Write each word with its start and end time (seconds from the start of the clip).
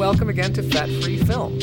welcome 0.00 0.30
again 0.30 0.50
to 0.50 0.62
Fat 0.62 0.88
Free 1.02 1.18
Film. 1.18 1.58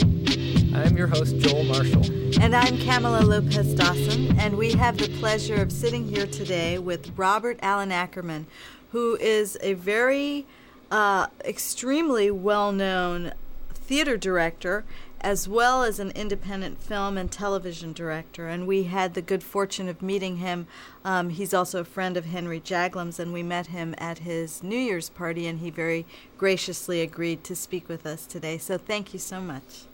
I'm 0.76 0.96
your 0.96 1.08
host, 1.08 1.40
Joel 1.40 1.64
Marshall. 1.64 2.06
And 2.40 2.56
I'm 2.56 2.78
Camila 2.78 3.24
Lopez 3.24 3.74
Dawson, 3.74 4.40
and 4.40 4.56
we 4.60 4.74
have 4.74 5.00
the 5.00 5.10
pleasure 5.18 5.56
of 5.56 5.72
sitting 5.72 6.08
here 6.08 6.28
today 6.28 6.78
with 6.78 7.18
Robert 7.18 7.58
Allen 7.64 7.92
Ackerman, 7.92 8.46
who 8.92 9.18
is 9.20 9.58
a 9.62 9.74
very 9.74 10.46
uh, 10.92 11.26
extremely 11.46 12.30
well 12.30 12.72
known 12.72 13.34
theater 13.74 14.18
director 14.18 14.86
as 15.22 15.48
well 15.48 15.84
as 15.84 16.00
an 16.00 16.12
independent 16.12 16.82
film 16.82 17.18
and 17.18 17.32
television 17.32 17.94
director. 17.94 18.48
And 18.48 18.68
we 18.68 18.84
had 18.84 19.14
the 19.14 19.22
good 19.22 19.44
fortune 19.44 19.90
of 19.90 20.02
meeting 20.02 20.38
him. 20.38 20.68
Um, 21.04 21.30
he's 21.30 21.54
also 21.54 21.82
a 21.82 21.86
friend 21.86 22.18
of 22.18 22.26
Henry 22.26 22.60
Jaglom's, 22.60 23.20
and 23.20 23.34
we 23.34 23.44
met 23.44 23.68
him 23.68 23.96
at 23.98 24.20
his 24.20 24.64
New 24.64 24.78
Year's 24.78 25.10
party, 25.10 25.48
and 25.48 25.60
he 25.60 25.70
very 25.70 26.06
graciously 26.38 27.02
agreed 27.02 27.44
to 27.46 27.56
speak 27.56 27.90
with 27.90 28.06
us 28.06 28.26
today. 28.26 28.58
So 28.58 28.78
thank 28.78 29.14
you 29.14 29.20
so 29.20 29.42
much. 29.42 29.86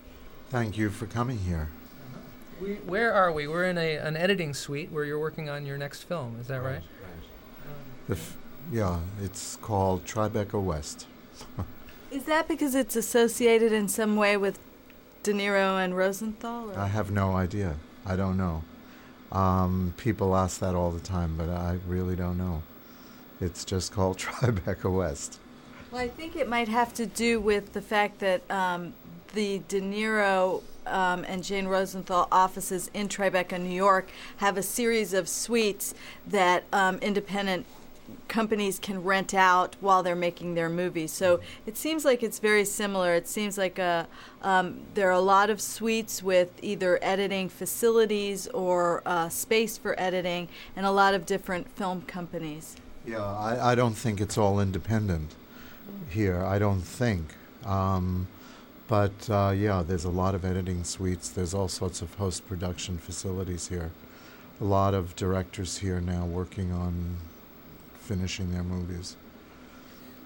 Thank 0.49 0.77
you 0.77 0.89
for 0.89 1.05
coming 1.05 1.39
here. 1.39 1.69
We, 2.61 2.75
where 2.75 3.13
are 3.13 3.31
we? 3.31 3.47
We're 3.47 3.65
in 3.65 3.77
a, 3.77 3.95
an 3.95 4.15
editing 4.15 4.53
suite 4.53 4.91
where 4.91 5.03
you're 5.03 5.19
working 5.19 5.49
on 5.49 5.65
your 5.65 5.77
next 5.77 6.03
film. 6.03 6.37
Is 6.39 6.47
that 6.47 6.61
right? 6.61 6.73
right? 6.73 6.83
right. 8.07 8.17
F- 8.17 8.37
yeah, 8.71 8.99
it's 9.21 9.55
called 9.57 10.05
Tribeca 10.05 10.61
West. 10.61 11.07
Is 12.11 12.25
that 12.25 12.47
because 12.47 12.75
it's 12.75 12.95
associated 12.95 13.71
in 13.71 13.87
some 13.87 14.15
way 14.15 14.37
with 14.37 14.59
De 15.23 15.33
Niro 15.33 15.83
and 15.83 15.95
Rosenthal? 15.95 16.71
Or? 16.71 16.77
I 16.77 16.87
have 16.87 17.09
no 17.09 17.35
idea. 17.35 17.75
I 18.05 18.15
don't 18.15 18.37
know. 18.37 18.63
Um, 19.31 19.93
people 19.97 20.35
ask 20.35 20.59
that 20.59 20.75
all 20.75 20.91
the 20.91 20.99
time, 20.99 21.35
but 21.37 21.49
I 21.49 21.79
really 21.87 22.15
don't 22.15 22.37
know. 22.37 22.61
It's 23.39 23.65
just 23.65 23.91
called 23.91 24.17
Tribeca 24.19 24.93
West. 24.95 25.39
Well, 25.91 26.01
I 26.01 26.09
think 26.09 26.35
it 26.35 26.49
might 26.49 26.67
have 26.67 26.93
to 26.95 27.05
do 27.05 27.39
with 27.39 27.73
the 27.73 27.81
fact 27.81 28.19
that 28.19 28.49
um, 28.51 28.93
the 29.33 29.61
De 29.67 29.79
Niro 29.79 30.61
um, 30.85 31.23
and 31.27 31.43
Jane 31.43 31.67
Rosenthal 31.67 32.27
offices 32.31 32.89
in 32.93 33.07
Tribeca, 33.07 33.59
New 33.61 33.69
York, 33.69 34.09
have 34.37 34.57
a 34.57 34.63
series 34.63 35.13
of 35.13 35.29
suites 35.29 35.93
that 36.27 36.65
um, 36.73 36.97
independent 36.97 37.65
companies 38.27 38.79
can 38.79 39.03
rent 39.03 39.33
out 39.33 39.75
while 39.79 40.03
they're 40.03 40.15
making 40.15 40.55
their 40.55 40.69
movies. 40.69 41.11
So 41.11 41.39
it 41.65 41.77
seems 41.77 42.03
like 42.03 42.23
it's 42.23 42.39
very 42.39 42.65
similar. 42.65 43.13
It 43.13 43.27
seems 43.27 43.57
like 43.57 43.77
a, 43.79 44.07
um, 44.41 44.81
there 44.93 45.07
are 45.09 45.11
a 45.11 45.19
lot 45.19 45.49
of 45.49 45.61
suites 45.61 46.23
with 46.23 46.49
either 46.61 46.99
editing 47.01 47.49
facilities 47.49 48.47
or 48.47 49.01
uh, 49.05 49.29
space 49.29 49.77
for 49.77 49.99
editing, 49.99 50.47
and 50.75 50.85
a 50.85 50.91
lot 50.91 51.13
of 51.13 51.25
different 51.25 51.69
film 51.75 52.01
companies. 52.03 52.75
Yeah, 53.05 53.23
I, 53.23 53.71
I 53.71 53.75
don't 53.75 53.95
think 53.95 54.21
it's 54.21 54.37
all 54.37 54.59
independent 54.59 55.35
here. 56.09 56.43
I 56.43 56.59
don't 56.59 56.81
think. 56.81 57.35
Um, 57.65 58.27
but 58.87 59.29
uh, 59.29 59.53
yeah, 59.55 59.83
there's 59.85 60.05
a 60.05 60.09
lot 60.09 60.35
of 60.35 60.43
editing 60.45 60.83
suites. 60.83 61.29
There's 61.29 61.53
all 61.53 61.67
sorts 61.67 62.01
of 62.01 62.15
post 62.17 62.47
production 62.47 62.97
facilities 62.97 63.67
here. 63.67 63.91
A 64.61 64.63
lot 64.63 64.93
of 64.93 65.15
directors 65.15 65.79
here 65.79 65.99
now 65.99 66.25
working 66.25 66.71
on 66.71 67.17
finishing 68.03 68.51
their 68.51 68.63
movies. 68.63 69.15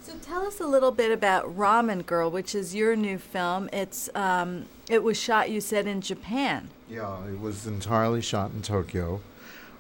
So 0.02 0.14
tell 0.22 0.46
us 0.46 0.60
a 0.62 0.66
little 0.66 0.92
bit 0.92 1.12
about 1.12 1.58
Ramen 1.58 2.06
Girl, 2.06 2.32
which 2.32 2.56
is 2.56 2.74
your 2.74 2.96
new 2.96 3.18
film. 3.18 3.70
It's 3.74 4.10
um, 4.16 4.66
it 4.90 5.04
was 5.04 5.20
shot, 5.20 5.50
you 5.50 5.60
said, 5.60 5.86
in 5.86 6.00
Japan. 6.00 6.70
Yeah, 6.90 7.26
it 7.28 7.42
was 7.42 7.68
entirely 7.68 8.22
shot 8.22 8.52
in 8.52 8.62
Tokyo. 8.62 9.20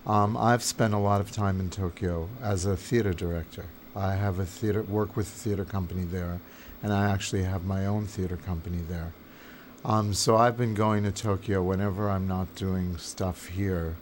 Um, 0.05 0.35
I've 0.35 0.63
spent 0.63 0.93
a 0.93 0.97
lot 0.97 1.21
of 1.21 1.31
time 1.31 1.59
in 1.59 1.69
Tokyo 1.69 2.27
as 2.41 2.65
a 2.65 2.75
theater 2.75 3.13
director. 3.13 3.65
I 3.95 4.15
have 4.15 4.37
a 4.39 4.45
theater 4.45 4.83
work 4.83 5.15
with 5.15 5.27
a 5.27 5.39
theater 5.39 5.65
company 5.65 6.03
there, 6.03 6.39
and 6.83 6.91
I 6.91 7.09
actually 7.09 7.43
have 7.43 7.65
my 7.65 7.85
own 7.85 8.05
theater 8.05 8.37
company 8.37 8.79
there. 8.87 9.13
Um, 9.85 10.13
so 10.13 10.35
I've 10.35 10.57
been 10.57 10.73
going 10.73 11.03
to 11.03 11.11
Tokyo 11.11 11.63
whenever 11.63 12.09
I'm 12.09 12.27
not 12.27 12.53
doing 12.55 12.97
stuff 12.97 13.47
here 13.47 13.95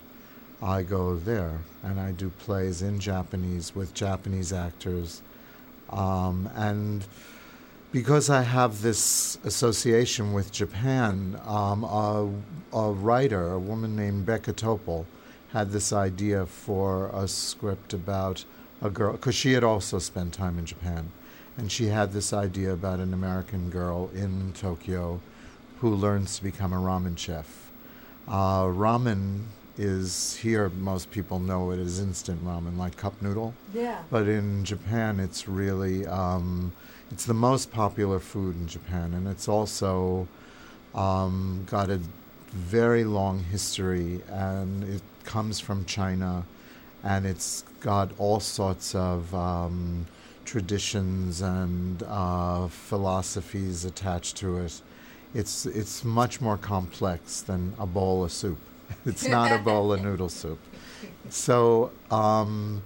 I 0.62 0.84
go 0.84 1.16
there 1.16 1.60
and 1.84 2.00
I 2.00 2.12
do 2.12 2.30
plays 2.30 2.82
in 2.82 3.00
Japanese 3.00 3.76
with 3.76 3.94
Japanese 3.94 4.54
actors. 4.54 5.22
Um, 5.90 6.50
and 6.56 7.06
because 7.92 8.30
I 8.30 8.42
have 8.42 8.82
this 8.82 9.38
association 9.44 10.34
with 10.34 10.52
Japan, 10.52 11.40
um, 11.46 11.84
a, 11.84 12.30
a, 12.74 12.92
writer, 12.92 13.54
a 13.54 13.60
woman 13.60 13.96
named 13.96 14.26
Becca 14.26 14.54
Topol, 14.54 15.06
had 15.52 15.72
this 15.72 15.94
idea 15.94 16.46
for 16.46 17.10
a 17.14 17.28
script 17.28 17.94
about 17.94 18.44
a 18.82 18.90
girl, 18.90 19.14
because 19.14 19.36
she 19.36 19.54
had 19.54 19.64
also 19.64 20.00
spent 20.00 20.34
time 20.34 20.60
in 20.60 20.66
Japan. 20.66 21.12
And 21.58 21.72
she 21.72 21.86
had 21.86 22.12
this 22.12 22.34
idea 22.34 22.74
about 22.74 23.00
an 23.00 23.14
American 23.14 23.70
girl 23.70 24.10
in 24.14 24.52
Tokyo 24.54 25.22
who 25.80 25.96
learns 25.96 26.38
to 26.38 26.44
become 26.44 26.74
a 26.74 26.78
ramen 26.78 27.18
chef. 27.18 27.72
Uh, 28.28 28.64
ramen 28.64 29.44
is 29.78 30.38
here 30.38 30.70
most 30.70 31.12
people 31.12 31.40
know 31.40 31.72
it 31.72 31.80
as 31.80 32.00
instant 32.00 32.44
ramen 32.46 32.78
like 32.78 32.96
cup 32.96 33.22
noodle. 33.22 33.54
Yeah. 33.74 34.02
But 34.10 34.28
in 34.28 34.64
japan 34.64 35.20
it's 35.20 35.48
really 35.48 36.06
um, 36.08 36.72
it's 37.12 37.26
the 37.26 37.34
most 37.34 37.72
popular 37.72 38.20
food 38.20 38.56
in 38.56 38.68
japan. 38.68 39.14
And 39.14 39.28
it's 39.28 39.48
also 39.48 40.28
um, 40.94 41.66
got 41.70 41.90
a 41.90 42.00
very 42.52 43.04
long 43.04 43.44
history. 43.44 44.22
And 44.30 44.84
it 44.84 45.02
comes 45.24 45.60
from 45.60 45.86
china. 45.86 46.46
And 47.04 47.26
it's 47.26 47.64
got 47.82 48.12
all 48.18 48.40
sorts 48.40 48.96
of 48.96 49.34
um, 49.36 50.08
traditions 50.44 51.42
and 51.42 52.02
uh, 52.04 52.68
philosophies 52.68 53.86
attached 53.86 54.38
to 54.38 54.58
it. 54.58 54.82
It's 55.34 55.66
it's 55.66 56.04
much 56.04 56.40
more 56.40 56.58
complex 56.58 57.42
than 57.42 57.74
a 57.78 57.86
bowl 57.86 58.24
of 58.24 58.32
soup 58.32 58.58
it's 59.06 59.28
not 59.28 59.52
a 59.52 59.58
bowl 59.58 59.94
of 59.94 60.02
noodle 60.02 60.30
soup. 60.30 60.60
So 61.30 61.92
um, 62.12 62.82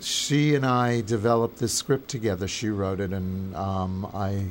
she 0.00 0.54
and 0.54 0.64
I 0.64 1.00
developed 1.00 1.58
this 1.58 1.72
script 1.72 2.08
together. 2.08 2.46
She 2.46 2.68
wrote 2.68 3.00
it, 3.00 3.12
and 3.12 3.54
um, 3.54 4.06
I 4.14 4.46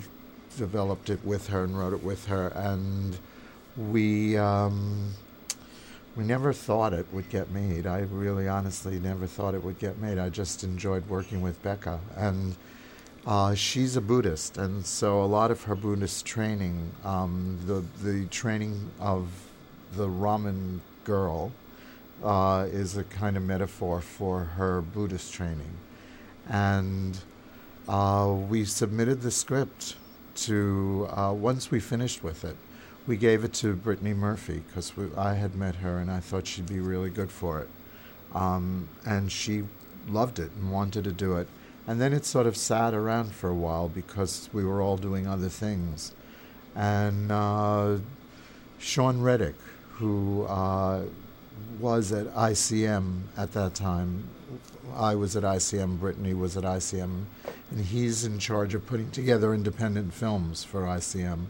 developed 0.57 1.09
it 1.09 1.23
with 1.23 1.47
her 1.47 1.63
and 1.63 1.77
wrote 1.77 1.93
it 1.93 2.03
with 2.03 2.25
her. 2.27 2.47
And 2.49 3.17
we 3.77 4.37
um, 4.37 5.13
we 6.15 6.23
never 6.23 6.51
thought 6.51 6.93
it 6.93 7.05
would 7.13 7.29
get 7.29 7.51
made. 7.51 7.87
I 7.87 7.99
really, 7.99 8.47
honestly, 8.47 8.99
never 8.99 9.27
thought 9.27 9.53
it 9.55 9.63
would 9.63 9.79
get 9.79 9.99
made. 9.99 10.17
I 10.17 10.29
just 10.29 10.63
enjoyed 10.63 11.07
working 11.07 11.41
with 11.41 11.61
Becca, 11.63 11.99
and 12.15 12.55
uh, 13.25 13.55
she's 13.55 13.95
a 13.95 14.01
Buddhist, 14.01 14.57
and 14.57 14.85
so 14.85 15.23
a 15.23 15.25
lot 15.25 15.51
of 15.51 15.63
her 15.63 15.75
Buddhist 15.75 16.25
training, 16.25 16.91
um, 17.03 17.57
the 17.65 17.83
the 18.03 18.25
training 18.27 18.91
of 18.99 19.27
the 19.95 20.07
ramen 20.07 20.79
girl 21.03 21.51
uh, 22.23 22.67
is 22.69 22.97
a 22.97 23.03
kind 23.03 23.37
of 23.37 23.43
metaphor 23.43 24.01
for 24.01 24.43
her 24.43 24.81
Buddhist 24.81 25.33
training. 25.33 25.77
And 26.47 27.17
uh, 27.87 28.35
we 28.49 28.65
submitted 28.65 29.21
the 29.21 29.31
script 29.31 29.95
to, 30.35 31.07
uh, 31.11 31.33
once 31.33 31.71
we 31.71 31.79
finished 31.79 32.23
with 32.23 32.43
it, 32.43 32.55
we 33.07 33.17
gave 33.17 33.43
it 33.43 33.53
to 33.53 33.73
Brittany 33.73 34.13
Murphy 34.13 34.61
because 34.67 34.91
I 35.17 35.33
had 35.33 35.55
met 35.55 35.75
her 35.75 35.97
and 35.97 36.11
I 36.11 36.19
thought 36.19 36.45
she'd 36.45 36.69
be 36.69 36.79
really 36.79 37.09
good 37.09 37.31
for 37.31 37.61
it. 37.61 37.69
Um, 38.35 38.87
and 39.05 39.31
she 39.31 39.63
loved 40.07 40.37
it 40.39 40.51
and 40.55 40.71
wanted 40.71 41.03
to 41.05 41.11
do 41.11 41.37
it. 41.37 41.47
And 41.87 41.99
then 41.99 42.13
it 42.13 42.25
sort 42.25 42.45
of 42.45 42.55
sat 42.55 42.93
around 42.93 43.33
for 43.33 43.49
a 43.49 43.55
while 43.55 43.89
because 43.89 44.49
we 44.53 44.63
were 44.63 44.81
all 44.81 44.97
doing 44.97 45.25
other 45.27 45.49
things. 45.49 46.13
And 46.75 47.31
uh, 47.31 47.97
Sean 48.77 49.21
Reddick, 49.21 49.55
who 49.99 50.43
uh, 50.45 51.03
was 51.77 52.11
at 52.13 52.27
ICM 52.33 53.21
at 53.37 53.51
that 53.51 53.75
time. 53.75 54.23
I 54.95 55.13
was 55.15 55.35
at 55.35 55.43
ICM, 55.43 55.99
Brittany 55.99 56.33
was 56.33 56.55
at 56.55 56.63
ICM, 56.63 57.25
and 57.69 57.85
he's 57.85 58.23
in 58.23 58.39
charge 58.39 58.73
of 58.73 58.87
putting 58.87 59.11
together 59.11 59.53
independent 59.53 60.13
films 60.13 60.63
for 60.63 60.83
ICM, 60.83 61.47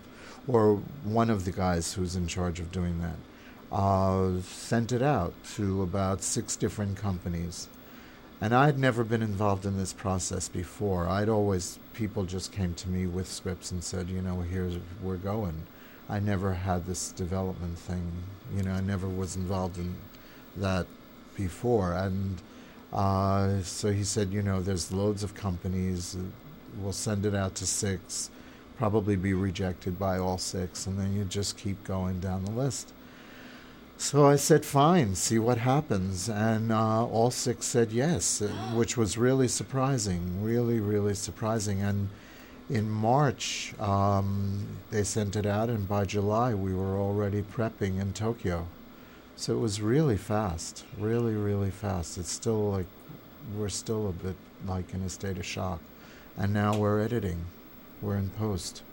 or 0.48 0.78
one 1.04 1.30
of 1.30 1.46
the 1.46 1.52
guys 1.52 1.94
who's 1.94 2.16
in 2.16 2.28
charge 2.28 2.60
of 2.60 2.72
doing 2.72 3.00
that. 3.02 3.18
Uh, 3.72 4.42
sent 4.42 4.92
it 4.92 5.04
out 5.04 5.34
to 5.56 5.84
about 5.84 6.24
six 6.24 6.56
different 6.56 6.98
companies. 6.98 7.70
And 8.42 8.56
I'd 8.56 8.80
never 8.80 9.04
been 9.04 9.22
involved 9.22 9.66
in 9.66 9.78
this 9.78 9.94
process 9.94 10.50
before. 10.50 11.08
I'd 11.08 11.30
always, 11.30 11.78
people 11.94 12.24
just 12.24 12.52
came 12.52 12.74
to 12.76 12.90
me 12.90 13.06
with 13.06 13.28
scripts 13.28 13.70
and 13.70 13.84
said, 13.84 14.10
you 14.10 14.24
know, 14.24 14.42
here's, 14.42 14.78
we're 15.04 15.18
going. 15.18 15.68
I 16.10 16.20
never 16.20 16.54
had 16.54 16.86
this 16.86 17.12
development 17.12 17.78
thing. 17.78 18.12
You 18.56 18.64
know, 18.64 18.72
I 18.72 18.82
never 18.82 19.08
was 19.08 19.36
involved 19.36 19.78
in 19.78 19.96
that 20.58 20.88
before. 21.38 21.94
And 21.94 22.42
uh, 22.92 23.62
so 23.62 23.92
he 23.92 24.04
said, 24.04 24.32
you 24.32 24.42
know, 24.42 24.60
there's 24.60 24.92
loads 24.92 25.24
of 25.24 25.36
companies. 25.36 26.18
We'll 26.82 26.94
send 26.94 27.26
it 27.26 27.36
out 27.36 27.56
to 27.56 27.66
six, 27.66 28.30
probably 28.78 29.16
be 29.16 29.34
rejected 29.34 30.00
by 30.00 30.18
all 30.18 30.38
six, 30.38 30.88
and 30.88 30.98
then 30.98 31.16
you 31.16 31.26
just 31.26 31.58
keep 31.58 31.84
going 31.84 32.20
down 32.20 32.46
the 32.46 32.52
list. 32.52 32.94
So 33.98 34.26
I 34.26 34.38
said, 34.38 34.66
fine, 34.66 35.14
see 35.16 35.40
what 35.40 35.58
happens. 35.58 36.30
And 36.30 36.72
uh, 36.72 37.06
all 37.06 37.32
six 37.32 37.66
said 37.66 37.92
yes, 37.92 38.42
which 38.74 38.96
was 38.96 39.18
really 39.18 39.50
surprising, 39.50 40.42
really, 40.42 40.80
really 40.80 41.14
surprising. 41.14 41.82
And 41.82 42.10
in 42.70 42.90
March, 42.90 43.74
um, 43.80 44.68
they 44.92 45.04
sent 45.04 45.36
it 45.36 45.46
out, 45.46 45.70
and 45.70 45.88
by 45.88 46.06
July, 46.06 46.54
we 46.54 46.74
were 46.74 46.98
already 46.98 47.42
prepping 47.42 48.00
in 48.00 48.14
Tokyo. 48.14 48.68
So 49.36 49.56
it 49.56 49.60
was 49.60 49.82
really 49.82 50.18
fast, 50.18 50.86
really, 50.98 51.34
really 51.34 51.72
fast. 51.72 52.18
It's 52.18 52.32
still 52.32 52.72
like 52.72 52.86
we're 53.56 53.70
still 53.70 54.08
a 54.10 54.12
bit 54.12 54.36
like 54.68 54.94
in 54.94 55.02
a 55.02 55.10
state 55.10 55.38
of 55.38 55.46
shock. 55.46 55.80
And 56.38 56.54
now 56.54 56.78
we're 56.78 57.02
editing, 57.02 57.46
we're 58.02 58.18
in 58.18 58.30
post. 58.30 58.84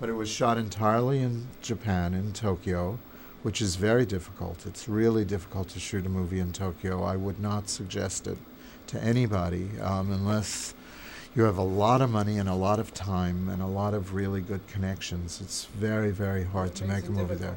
But 0.00 0.08
it 0.08 0.14
was 0.14 0.28
shot 0.28 0.58
entirely 0.58 1.20
in 1.20 1.48
Japan, 1.62 2.14
in 2.14 2.32
Tokyo, 2.32 2.98
which 3.42 3.62
is 3.62 3.76
very 3.76 4.06
difficult. 4.06 4.66
It's 4.66 4.88
really 4.88 5.24
difficult 5.24 5.68
to 5.70 5.78
shoot 5.78 6.06
a 6.06 6.08
movie 6.08 6.40
in 6.40 6.52
Tokyo. 6.52 7.02
I 7.04 7.16
would 7.16 7.38
not 7.38 7.68
suggest 7.68 8.26
it 8.26 8.38
to 8.88 9.02
anybody 9.02 9.68
um, 9.80 10.10
unless 10.10 10.74
you 11.34 11.44
have 11.44 11.58
a 11.58 11.62
lot 11.62 12.02
of 12.02 12.10
money 12.10 12.38
and 12.38 12.48
a 12.48 12.54
lot 12.54 12.78
of 12.80 12.92
time 12.92 13.48
and 13.48 13.62
a 13.62 13.66
lot 13.66 13.94
of 13.94 14.14
really 14.14 14.40
good 14.40 14.66
connections. 14.66 15.40
It's 15.40 15.66
very, 15.66 16.10
very 16.10 16.44
hard 16.44 16.74
to 16.76 16.84
make 16.84 17.06
a 17.06 17.10
movie 17.10 17.36
there. 17.36 17.56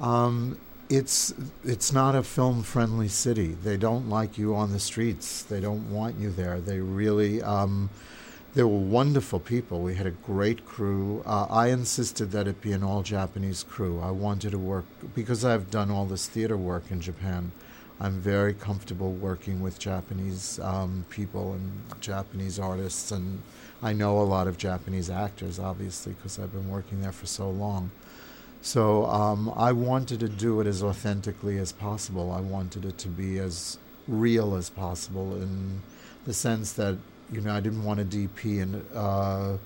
Um, 0.00 0.58
it's 0.88 1.32
it's 1.62 1.92
not 1.92 2.16
a 2.16 2.22
film 2.22 2.62
friendly 2.62 3.06
city. 3.06 3.48
They 3.48 3.76
don't 3.76 4.08
like 4.08 4.38
you 4.38 4.56
on 4.56 4.72
the 4.72 4.80
streets. 4.80 5.42
They 5.42 5.60
don't 5.60 5.90
want 5.90 6.18
you 6.18 6.30
there. 6.30 6.60
They 6.60 6.80
really 6.80 7.40
um, 7.42 7.90
they 8.54 8.64
were 8.64 8.78
wonderful 8.78 9.38
people. 9.38 9.80
We 9.82 9.94
had 9.94 10.06
a 10.06 10.10
great 10.10 10.66
crew. 10.66 11.22
Uh, 11.24 11.46
I 11.48 11.68
insisted 11.68 12.32
that 12.32 12.48
it 12.48 12.60
be 12.60 12.72
an 12.72 12.82
all 12.82 13.02
Japanese 13.02 13.62
crew. 13.62 14.00
I 14.00 14.10
wanted 14.10 14.50
to 14.50 14.58
work 14.58 14.86
because 15.14 15.44
I've 15.44 15.70
done 15.70 15.90
all 15.90 16.06
this 16.06 16.26
theater 16.26 16.56
work 16.56 16.90
in 16.90 17.00
Japan. 17.00 17.52
I'm 18.00 18.18
very 18.18 18.54
comfortable 18.54 19.12
working 19.12 19.60
with 19.60 19.78
Japanese 19.78 20.58
um, 20.60 21.04
people 21.10 21.52
and 21.52 22.00
Japanese 22.00 22.58
artists, 22.58 23.12
and 23.12 23.42
I 23.82 23.92
know 23.92 24.20
a 24.20 24.22
lot 24.22 24.46
of 24.46 24.56
Japanese 24.56 25.10
actors, 25.10 25.58
obviously, 25.58 26.14
because 26.14 26.38
I've 26.38 26.52
been 26.52 26.70
working 26.70 27.02
there 27.02 27.12
for 27.12 27.26
so 27.26 27.50
long. 27.50 27.90
So 28.62 29.04
um, 29.06 29.52
I 29.54 29.72
wanted 29.72 30.20
to 30.20 30.28
do 30.28 30.60
it 30.60 30.66
as 30.66 30.82
authentically 30.82 31.58
as 31.58 31.72
possible. 31.72 32.32
I 32.32 32.40
wanted 32.40 32.86
it 32.86 32.96
to 32.98 33.08
be 33.08 33.38
as 33.38 33.78
real 34.08 34.54
as 34.54 34.70
possible 34.70 35.34
in 35.36 35.82
the 36.24 36.32
sense 36.32 36.72
that 36.74 36.96
you 37.30 37.40
know 37.40 37.54
I 37.54 37.60
didn't 37.60 37.84
want 37.84 38.00
a 38.00 38.04
DP 38.04 38.62
and 38.62 38.84
uh, 38.94 39.56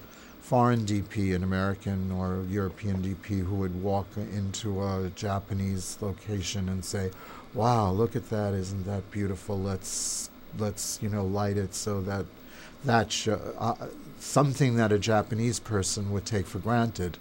foreign 0.41 0.85
DP, 0.85 1.35
an 1.35 1.43
American 1.43 2.13
or 2.13 2.45
European 2.51 3.03
DP, 3.03 3.45
who 3.45 3.55
would 3.57 3.83
walk 3.83 4.07
into 4.17 4.83
a 4.83 5.11
Japanese 5.15 5.97
location 6.01 6.69
and 6.69 6.85
say, 6.85 7.11
"Wow, 7.55 7.91
look 7.93 8.17
at 8.17 8.31
that! 8.31 8.53
Isn't 8.55 8.85
that 8.87 9.11
beautiful? 9.11 9.59
Let's 9.61 10.31
let's 10.59 10.99
you 11.03 11.09
know 11.09 11.25
light 11.25 11.57
it 11.57 11.75
so 11.75 12.01
that 12.03 12.27
that 12.85 13.13
sh- 13.13 13.29
uh, 13.29 13.75
something 14.19 14.77
that 14.77 14.93
a 14.93 14.99
Japanese 14.99 15.61
person 15.61 16.11
would 16.13 16.27
take 16.27 16.47
for 16.47 16.59
granted." 16.59 17.19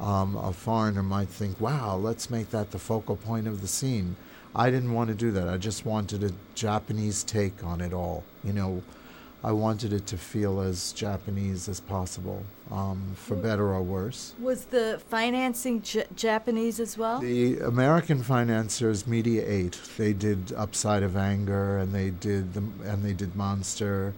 Um, 0.00 0.36
a 0.36 0.52
foreigner 0.52 1.04
might 1.04 1.28
think, 1.28 1.60
wow, 1.60 1.96
let's 1.96 2.28
make 2.28 2.50
that 2.50 2.72
the 2.72 2.80
focal 2.80 3.14
point 3.16 3.46
of 3.46 3.60
the 3.60 3.68
scene. 3.68 4.16
I 4.54 4.70
didn't 4.70 4.92
want 4.92 5.08
to 5.08 5.14
do 5.14 5.30
that. 5.32 5.48
I 5.48 5.56
just 5.56 5.86
wanted 5.86 6.24
a 6.24 6.32
Japanese 6.54 7.22
take 7.22 7.62
on 7.62 7.80
it 7.80 7.92
all. 7.92 8.24
You 8.42 8.52
know, 8.52 8.82
I 9.44 9.52
wanted 9.52 9.92
it 9.92 10.06
to 10.06 10.16
feel 10.16 10.58
as 10.62 10.92
Japanese 10.92 11.68
as 11.68 11.78
possible, 11.78 12.42
um, 12.70 13.12
for 13.14 13.36
better 13.36 13.74
or 13.74 13.82
worse. 13.82 14.32
Was 14.40 14.64
the 14.64 15.02
financing 15.10 15.82
J- 15.82 16.06
Japanese 16.16 16.80
as 16.80 16.96
well? 16.96 17.20
The 17.20 17.58
American 17.58 18.22
financiers, 18.22 19.06
Media 19.06 19.44
Eight, 19.46 19.78
they 19.98 20.14
did 20.14 20.54
Upside 20.54 21.02
of 21.02 21.14
Anger, 21.14 21.76
and 21.76 21.94
they 21.94 22.08
did 22.08 22.54
the, 22.54 22.60
and 22.88 23.04
they 23.04 23.12
did 23.12 23.36
Monster, 23.36 24.14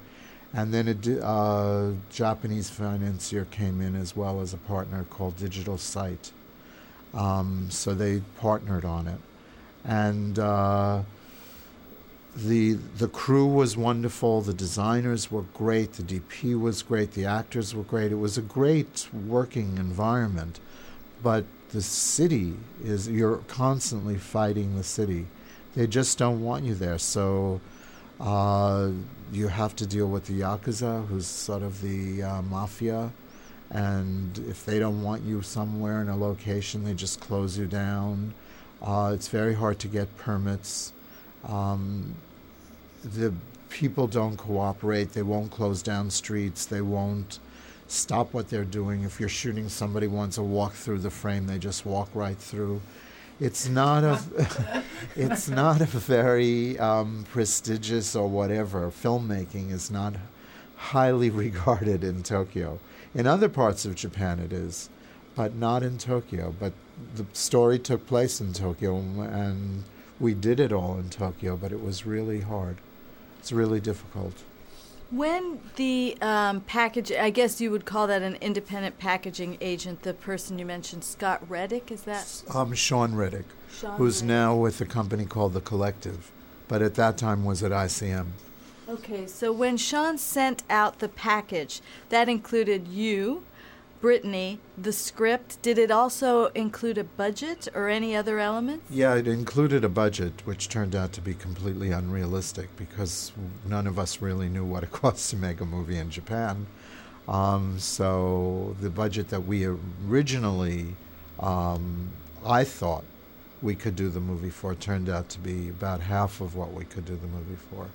and 0.54 0.72
then 0.72 0.86
a 0.86 1.26
uh, 1.26 1.92
Japanese 2.08 2.70
financier 2.70 3.46
came 3.46 3.80
in 3.80 3.96
as 3.96 4.14
well 4.14 4.40
as 4.40 4.54
a 4.54 4.58
partner 4.58 5.04
called 5.10 5.36
Digital 5.36 5.76
Sight. 5.76 6.30
Um, 7.12 7.66
so 7.68 7.94
they 7.94 8.20
partnered 8.38 8.84
on 8.84 9.08
it, 9.08 9.18
and 9.84 10.38
uh, 10.38 11.02
the 12.36 12.74
the 12.74 13.08
crew 13.08 13.46
was 13.46 13.76
wonderful. 13.76 14.42
The 14.42 14.52
designers 14.52 15.30
were 15.30 15.44
great. 15.54 15.94
The 15.94 16.02
DP 16.02 16.60
was 16.60 16.82
great. 16.82 17.12
The 17.12 17.24
actors 17.24 17.74
were 17.74 17.82
great. 17.82 18.12
It 18.12 18.16
was 18.16 18.36
a 18.36 18.42
great 18.42 19.08
working 19.26 19.78
environment, 19.78 20.60
but 21.22 21.44
the 21.70 21.80
city 21.80 22.54
is 22.84 23.08
you're 23.08 23.38
constantly 23.48 24.16
fighting 24.16 24.76
the 24.76 24.84
city. 24.84 25.26
They 25.74 25.86
just 25.86 26.18
don't 26.18 26.42
want 26.42 26.64
you 26.64 26.74
there. 26.74 26.98
So 26.98 27.60
uh, 28.20 28.90
you 29.32 29.48
have 29.48 29.74
to 29.76 29.86
deal 29.86 30.06
with 30.06 30.26
the 30.26 30.40
yakuza, 30.40 31.06
who's 31.06 31.26
sort 31.26 31.62
of 31.62 31.80
the 31.80 32.22
uh, 32.22 32.42
mafia, 32.42 33.12
and 33.70 34.38
if 34.48 34.64
they 34.66 34.78
don't 34.78 35.02
want 35.02 35.22
you 35.22 35.40
somewhere 35.40 36.02
in 36.02 36.08
a 36.08 36.16
location, 36.16 36.84
they 36.84 36.94
just 36.94 37.18
close 37.20 37.56
you 37.56 37.66
down. 37.66 38.34
Uh, 38.82 39.12
it's 39.14 39.28
very 39.28 39.54
hard 39.54 39.78
to 39.78 39.88
get 39.88 40.14
permits. 40.18 40.92
Um, 41.44 42.14
the 43.14 43.32
people 43.68 44.06
don't 44.06 44.36
cooperate. 44.36 45.12
They 45.12 45.22
won't 45.22 45.50
close 45.50 45.82
down 45.82 46.10
streets. 46.10 46.66
They 46.66 46.80
won't 46.80 47.38
stop 47.88 48.32
what 48.34 48.48
they're 48.48 48.64
doing. 48.64 49.02
If 49.02 49.20
you're 49.20 49.28
shooting 49.28 49.68
somebody 49.68 50.06
wants 50.06 50.36
to 50.36 50.42
walk 50.42 50.72
through 50.72 50.98
the 50.98 51.10
frame, 51.10 51.46
they 51.46 51.58
just 51.58 51.86
walk 51.86 52.08
right 52.14 52.36
through. 52.36 52.80
It's 53.38 53.68
not 53.68 54.02
a, 54.02 54.82
it's 55.16 55.48
not 55.48 55.80
a 55.80 55.86
very 55.86 56.78
um, 56.78 57.26
prestigious 57.30 58.16
or 58.16 58.28
whatever. 58.28 58.90
Filmmaking 58.90 59.70
is 59.70 59.90
not 59.90 60.14
highly 60.76 61.30
regarded 61.44 62.02
in 62.02 62.22
Tokyo. 62.22 62.78
In 63.14 63.26
other 63.26 63.48
parts 63.48 63.84
of 63.84 63.94
Japan, 63.94 64.38
it 64.40 64.52
is, 64.52 64.88
but 65.34 65.54
not 65.54 65.82
in 65.82 65.98
Tokyo. 65.98 66.54
But 66.58 66.72
the 67.14 67.26
story 67.32 67.78
took 67.78 68.06
place 68.06 68.40
in 68.40 68.52
Tokyo, 68.52 68.96
and 68.96 69.84
we 70.18 70.34
did 70.34 70.60
it 70.60 70.72
all 70.72 70.98
in 70.98 71.10
Tokyo. 71.10 71.56
But 71.56 71.72
it 71.72 71.82
was 71.82 72.06
really 72.06 72.40
hard. 72.40 72.78
It's 73.46 73.52
really 73.52 73.78
difficult. 73.78 74.42
When 75.12 75.60
the 75.76 76.18
um, 76.20 76.62
package, 76.62 77.12
I 77.12 77.30
guess 77.30 77.60
you 77.60 77.70
would 77.70 77.84
call 77.84 78.08
that 78.08 78.20
an 78.20 78.34
independent 78.40 78.98
packaging 78.98 79.58
agent, 79.60 80.02
the 80.02 80.14
person 80.14 80.58
you 80.58 80.66
mentioned, 80.66 81.04
Scott 81.04 81.48
Reddick, 81.48 81.92
is 81.92 82.02
that? 82.02 82.42
Um, 82.52 82.74
Sean 82.74 83.14
Reddick, 83.14 83.44
Sean 83.72 83.98
who's 83.98 84.16
Reddick. 84.16 84.28
now 84.28 84.56
with 84.56 84.80
a 84.80 84.84
company 84.84 85.26
called 85.26 85.52
The 85.52 85.60
Collective, 85.60 86.32
but 86.66 86.82
at 86.82 86.96
that 86.96 87.18
time 87.18 87.44
was 87.44 87.62
at 87.62 87.70
ICM. 87.70 88.30
Okay, 88.88 89.28
so 89.28 89.52
when 89.52 89.76
Sean 89.76 90.18
sent 90.18 90.64
out 90.68 90.98
the 90.98 91.08
package, 91.08 91.82
that 92.08 92.28
included 92.28 92.88
you, 92.88 93.44
Brittany, 94.06 94.60
the 94.78 94.92
script. 94.92 95.60
Did 95.62 95.78
it 95.78 95.90
also 95.90 96.46
include 96.54 96.96
a 96.96 97.02
budget 97.02 97.66
or 97.74 97.88
any 97.88 98.14
other 98.14 98.38
elements? 98.38 98.84
Yeah, 98.88 99.16
it 99.16 99.26
included 99.26 99.82
a 99.82 99.88
budget, 99.88 100.46
which 100.46 100.68
turned 100.68 100.94
out 100.94 101.12
to 101.14 101.20
be 101.20 101.34
completely 101.34 101.90
unrealistic 101.90 102.68
because 102.76 103.32
none 103.64 103.84
of 103.88 103.98
us 103.98 104.22
really 104.22 104.48
knew 104.48 104.64
what 104.64 104.84
it 104.84 104.92
cost 105.02 105.30
to 105.30 105.36
make 105.36 105.60
a 105.60 105.64
movie 105.64 105.96
in 105.96 106.08
Japan. 106.10 106.68
Um, 107.26 107.80
so 107.80 108.76
the 108.80 108.90
budget 108.90 109.30
that 109.30 109.44
we 109.44 109.66
originally, 110.08 110.94
um, 111.40 112.10
I 112.44 112.62
thought 112.62 113.02
we 113.60 113.74
could 113.74 113.96
do 113.96 114.08
the 114.08 114.20
movie 114.20 114.50
for, 114.50 114.76
turned 114.76 115.08
out 115.08 115.28
to 115.30 115.40
be 115.40 115.68
about 115.68 116.00
half 116.00 116.40
of 116.40 116.54
what 116.54 116.72
we 116.72 116.84
could 116.84 117.06
do 117.06 117.16
the 117.16 117.26
movie 117.26 117.58
for. 117.72 117.88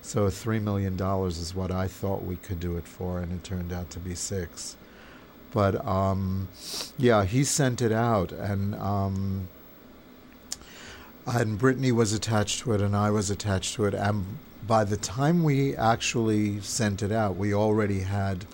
So 0.00 0.30
three 0.30 0.60
million 0.60 0.96
dollars 0.96 1.38
is 1.38 1.56
what 1.56 1.72
I 1.72 1.88
thought 1.88 2.22
we 2.22 2.36
could 2.36 2.60
do 2.60 2.76
it 2.76 2.86
for, 2.86 3.18
and 3.18 3.32
it 3.32 3.42
turned 3.42 3.72
out 3.72 3.90
to 3.90 3.98
be 3.98 4.14
six. 4.14 4.76
But 5.52 5.84
um, 5.86 6.48
yeah, 6.98 7.24
he 7.24 7.44
sent 7.44 7.82
it 7.82 7.92
out, 7.92 8.32
and 8.32 8.74
um, 8.76 9.48
and 11.26 11.58
Brittany 11.58 11.92
was 11.92 12.12
attached 12.12 12.60
to 12.60 12.72
it, 12.72 12.80
and 12.80 12.94
I 12.96 13.10
was 13.10 13.30
attached 13.30 13.74
to 13.74 13.84
it. 13.86 13.94
And 13.94 14.38
by 14.66 14.84
the 14.84 14.96
time 14.96 15.42
we 15.42 15.76
actually 15.76 16.60
sent 16.60 17.02
it 17.02 17.10
out, 17.10 17.36
we 17.36 17.52
already 17.52 18.00
had 18.00 18.46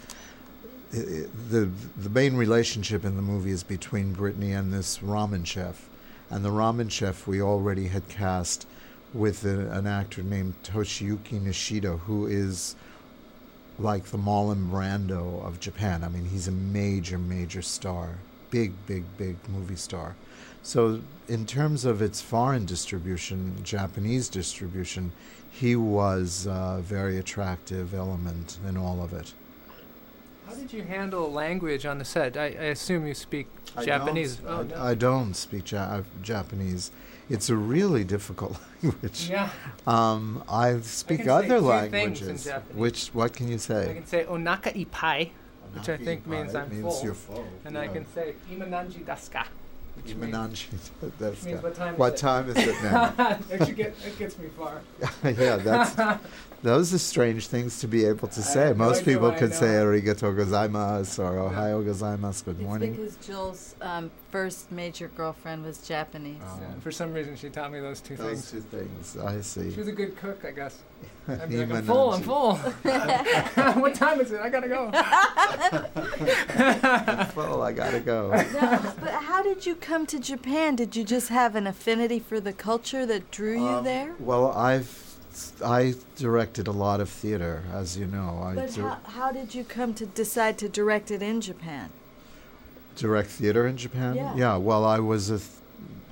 the 0.93 1.71
the 1.97 2.11
main 2.11 2.37
relationship 2.37 3.05
in 3.05 3.17
the 3.17 3.23
movie 3.23 3.51
is 3.51 3.63
between 3.63 4.13
Brittany 4.13 4.53
and 4.53 4.73
this 4.73 4.99
ramen 4.99 5.47
chef, 5.47 5.89
and 6.31 6.45
the 6.45 6.51
ramen 6.51 6.91
chef 6.91 7.27
we 7.27 7.43
already 7.43 7.89
had 7.89 8.09
cast 8.09 8.67
with 9.13 9.45
a, 9.45 9.71
an 9.71 9.87
actor 9.87 10.23
named 10.23 10.55
Toshiyuki 10.63 11.41
Nishida, 11.41 12.01
who 12.01 12.27
is 12.27 12.75
like 13.79 14.05
the 14.07 14.19
Marlon 14.19 14.71
Brando 14.71 15.45
of 15.47 15.61
Japan. 15.61 16.03
I 16.03 16.09
mean, 16.09 16.27
he's 16.27 16.49
a 16.49 16.53
major, 16.53 17.19
major 17.19 17.63
star, 17.63 18.11
big, 18.51 18.73
big, 18.87 19.05
big 19.19 19.37
movie 19.49 19.77
star. 19.77 20.15
So, 20.63 21.01
in 21.29 21.47
terms 21.47 21.85
of 21.85 22.03
its 22.03 22.21
foreign 22.21 22.65
distribution, 22.65 23.57
Japanese 23.63 24.29
distribution, 24.29 25.13
he 25.51 25.77
was 25.77 26.47
a 26.47 26.81
very 26.83 27.19
attractive 27.19 27.95
element 27.95 28.59
in 28.67 28.77
all 28.77 29.03
of 29.03 29.13
it. 29.13 29.33
How 30.49 30.55
did 30.55 30.73
you 30.73 30.83
handle 30.83 31.31
language 31.31 31.87
on 31.87 31.99
the 31.99 32.05
set? 32.05 32.37
I, 32.37 32.45
I 32.47 32.49
assume 32.75 33.07
you 33.07 33.15
speak 33.15 33.49
Japanese. 33.83 34.39
I 34.45 34.49
Oh, 34.49 34.57
don't, 34.59 34.69
no. 34.71 34.77
I, 34.77 34.91
I 34.91 34.95
don't 34.95 35.35
speak 35.35 35.71
ja- 35.71 35.79
uh, 35.83 36.03
Japanese. 36.23 36.91
It's 37.29 37.49
a 37.51 37.57
really 37.57 38.05
difficult 38.05 38.57
language. 38.83 39.29
yeah. 39.31 39.51
Um, 39.87 40.43
I 40.49 40.79
speak 40.81 41.25
say 41.25 41.29
other 41.29 41.61
languages. 41.61 42.49
Which 42.75 43.09
what 43.09 43.33
can 43.33 43.49
you 43.49 43.59
say? 43.59 43.91
I 43.91 43.95
can 43.95 44.07
say 44.07 44.25
onaka 44.25 44.73
ipai. 44.75 45.31
which 45.75 45.89
I 45.89 45.97
think 45.97 46.27
means 46.27 46.55
I'm 46.55 46.69
means 46.71 46.83
full. 46.83 47.05
you're 47.05 47.15
full. 47.15 47.47
And 47.65 47.77
I 47.77 47.89
can 47.89 48.07
say 48.15 48.35
imananji 48.51 49.05
daska. 49.05 49.45
Which 49.97 50.15
means, 50.15 50.35
Imananji 50.35 50.67
which 51.31 51.43
means 51.43 51.63
what 51.63 51.75
time 51.75 51.97
What 51.97 52.15
is 52.15 52.21
time 52.21 52.51
is 52.51 52.57
it 52.59 52.83
now? 52.83 53.15
it? 53.51 53.61
it, 53.69 53.77
get, 53.77 53.95
it 54.07 54.19
gets 54.19 54.39
me 54.39 54.49
far. 54.57 54.83
yeah, 55.25 55.57
that's 55.57 56.21
those 56.67 56.93
are 56.93 56.99
strange 56.99 57.47
things 57.47 57.79
to 57.79 57.87
be 57.87 58.05
able 58.05 58.27
to 58.27 58.43
say. 58.43 58.67
have 58.69 58.77
Most 58.77 59.03
idea 59.03 59.15
people 59.15 59.31
could 59.33 59.55
say 59.55 59.67
arigato 59.67 60.35
gozaimasu 60.35 61.21
or 61.21 61.51
ohayo 61.51 61.85
gozaimasu, 61.85 62.45
good 62.47 62.61
morning. 62.61 62.61
It's 62.61 62.67
morning. 62.67 62.93
because 62.93 63.17
Jill's 63.27 63.75
um, 63.81 64.11
first 64.33 64.73
major 64.73 65.07
girlfriend 65.17 65.65
was 65.65 65.79
Japanese. 65.87 66.43
Oh. 66.45 66.59
Yeah, 66.61 66.81
for 66.81 66.91
some 66.91 67.13
reason, 67.13 67.37
she 67.37 67.51
taught 67.51 67.71
me 67.71 67.79
those 67.79 68.01
two 68.01 68.17
Those 68.17 68.51
things. 68.51 68.51
two 68.51 68.79
things, 68.79 69.17
I 69.17 69.41
see. 69.43 69.71
She 69.71 69.79
was 69.79 69.87
a 69.87 69.93
good 69.93 70.17
cook, 70.17 70.45
I 70.45 70.51
guess. 70.51 70.79
I'd 71.29 71.49
be 71.49 71.59
like, 71.59 71.71
I'm 71.71 71.85
Imananji. 71.85 71.87
full, 71.87 72.11
I'm 72.15 72.23
full. 72.23 72.57
what 73.83 73.95
time 73.95 74.21
is 74.21 74.33
it? 74.33 74.41
I 74.41 74.49
gotta 74.49 74.69
go. 74.69 74.91
well, 77.37 77.63
I 77.63 77.73
gotta 77.73 78.01
go. 78.01 78.31
No, 78.31 78.95
but 79.01 79.11
how 79.23 79.43
did 79.43 79.67
you 79.67 79.75
come 79.77 80.07
to 80.07 80.19
Japan? 80.19 80.75
Did 80.75 80.97
you 80.97 81.05
just 81.05 81.29
have 81.29 81.55
an 81.55 81.67
affinity 81.67 82.19
for 82.19 82.41
the 82.41 82.53
culture 82.53 83.07
that 83.07 83.31
drew 83.31 83.59
you 83.59 83.69
Um, 83.69 83.85
there? 83.85 84.15
Well, 84.19 84.51
I've 84.53 84.89
I 85.65 85.95
directed 86.17 86.67
a 86.67 86.73
lot 86.73 87.01
of 87.01 87.09
theater, 87.09 87.63
as 87.73 87.97
you 87.97 88.07
know. 88.07 88.41
I 88.43 88.55
But 88.55 88.75
dir- 88.75 88.83
how, 88.83 88.99
how 89.05 89.33
did 89.33 89.55
you 89.55 89.65
come 89.65 89.95
to 89.95 90.07
decide 90.07 90.59
to 90.59 90.69
direct 90.69 91.11
it 91.11 91.23
in 91.23 91.41
Japan? 91.41 91.91
direct 92.97 93.29
theater 93.29 93.67
in 93.67 93.77
Japan. 93.77 94.17
Yeah. 94.17 94.35
yeah 94.35 94.57
well, 94.57 94.85
I 94.85 94.99
was 94.99 95.31
a, 95.31 95.39
th- 95.39 95.51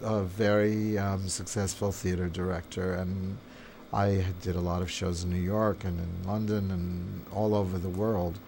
a 0.03 0.23
very 0.23 0.99
um, 0.99 1.29
successful 1.29 1.91
theater 1.93 2.29
director, 2.29 2.93
and 2.95 3.39
I 3.93 4.27
did 4.43 4.55
a 4.55 4.61
lot 4.61 4.83
of 4.83 4.91
shows 4.91 5.25
in 5.25 5.31
New 5.31 5.41
York 5.41 5.85
and 5.85 5.99
in 5.99 6.29
London 6.29 6.71
and 6.71 7.25
all 7.33 7.55
over 7.55 7.79
the 7.79 7.89
world. 7.89 8.39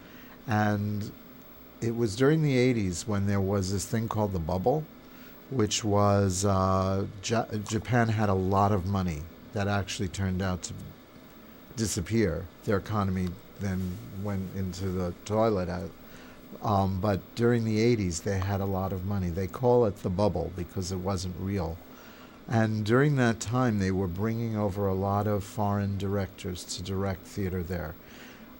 And 0.47 1.11
it 1.81 1.95
was 1.95 2.15
during 2.15 2.41
the 2.41 2.55
80s 2.55 3.07
when 3.07 3.27
there 3.27 3.41
was 3.41 3.71
this 3.71 3.85
thing 3.85 4.07
called 4.07 4.33
the 4.33 4.39
bubble, 4.39 4.85
which 5.49 5.83
was 5.83 6.45
uh, 6.45 7.05
ja- 7.23 7.45
Japan 7.67 8.09
had 8.09 8.29
a 8.29 8.33
lot 8.33 8.71
of 8.71 8.85
money 8.85 9.23
that 9.57 9.67
actually 9.67 10.07
turned 10.07 10.39
out 10.39 10.61
to 10.61 10.73
disappear. 11.77 12.45
Their 12.65 12.77
economy 12.77 13.29
then 13.59 13.97
went 14.21 14.55
into 14.55 14.85
the 14.89 15.15
toilet. 15.25 15.67
Um, 16.61 16.99
but 17.01 17.21
during 17.33 17.65
the 17.65 17.79
80s, 17.79 18.21
they 18.21 18.37
had 18.37 18.61
a 18.61 18.65
lot 18.65 18.93
of 18.93 19.05
money. 19.05 19.31
They 19.31 19.47
call 19.47 19.85
it 19.85 20.03
the 20.03 20.11
bubble 20.11 20.51
because 20.55 20.91
it 20.91 20.99
wasn't 20.99 21.35
real. 21.39 21.75
And 22.47 22.85
during 22.85 23.15
that 23.15 23.39
time, 23.39 23.79
they 23.79 23.89
were 23.89 24.07
bringing 24.07 24.55
over 24.55 24.87
a 24.87 24.93
lot 24.93 25.25
of 25.25 25.43
foreign 25.43 25.97
directors 25.97 26.63
to 26.75 26.83
direct 26.83 27.25
theater 27.25 27.63
there. 27.63 27.95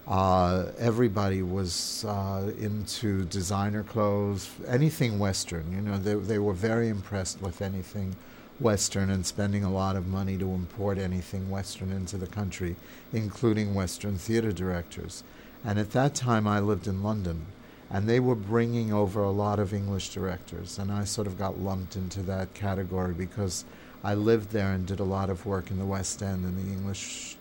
Uh, 0.08 0.72
everybody 0.80 1.44
was 1.44 2.06
uh, 2.06 2.52
into 2.60 3.26
designer 3.26 3.84
clothes, 3.84 4.50
anything 4.68 5.20
Western. 5.20 5.72
You 5.72 5.82
know, 5.82 6.00
they, 6.00 6.16
they 6.16 6.40
were 6.40 6.54
very 6.54 6.90
impressed 6.90 7.40
with 7.40 7.62
anything 7.62 8.16
Western 8.60 9.10
and 9.10 9.26
spending 9.26 9.64
a 9.64 9.72
lot 9.72 9.96
of 9.96 10.08
money 10.08 10.38
to 10.38 10.50
import 10.50 10.98
anything 10.98 11.50
Western 11.50 11.92
into 11.92 12.18
the 12.18 12.28
country, 12.28 12.76
including 13.14 13.76
Western 13.76 14.18
theater 14.18 14.52
directors. 14.52 15.24
And 15.64 15.78
at 15.78 15.92
that 15.92 16.16
time, 16.16 16.48
I 16.48 16.60
lived 16.60 16.88
in 16.88 17.04
London, 17.04 17.46
and 17.90 18.08
they 18.08 18.20
were 18.20 18.36
bringing 18.36 18.92
over 18.92 19.22
a 19.22 19.32
lot 19.32 19.60
of 19.60 19.74
English 19.74 20.10
directors, 20.10 20.80
and 20.80 20.92
I 20.92 21.04
sort 21.04 21.28
of 21.28 21.38
got 21.38 21.60
lumped 21.60 21.96
into 21.96 22.22
that 22.24 22.54
category 22.54 23.14
because 23.14 23.64
I 24.04 24.16
lived 24.16 24.52
there 24.52 24.72
and 24.72 24.86
did 24.86 25.00
a 25.00 25.04
lot 25.04 25.30
of 25.30 25.46
work 25.46 25.72
in 25.72 25.78
the 25.78 25.86
West 25.86 26.22
End 26.22 26.46
and 26.46 26.58
the 26.58 26.72
English 26.72 27.38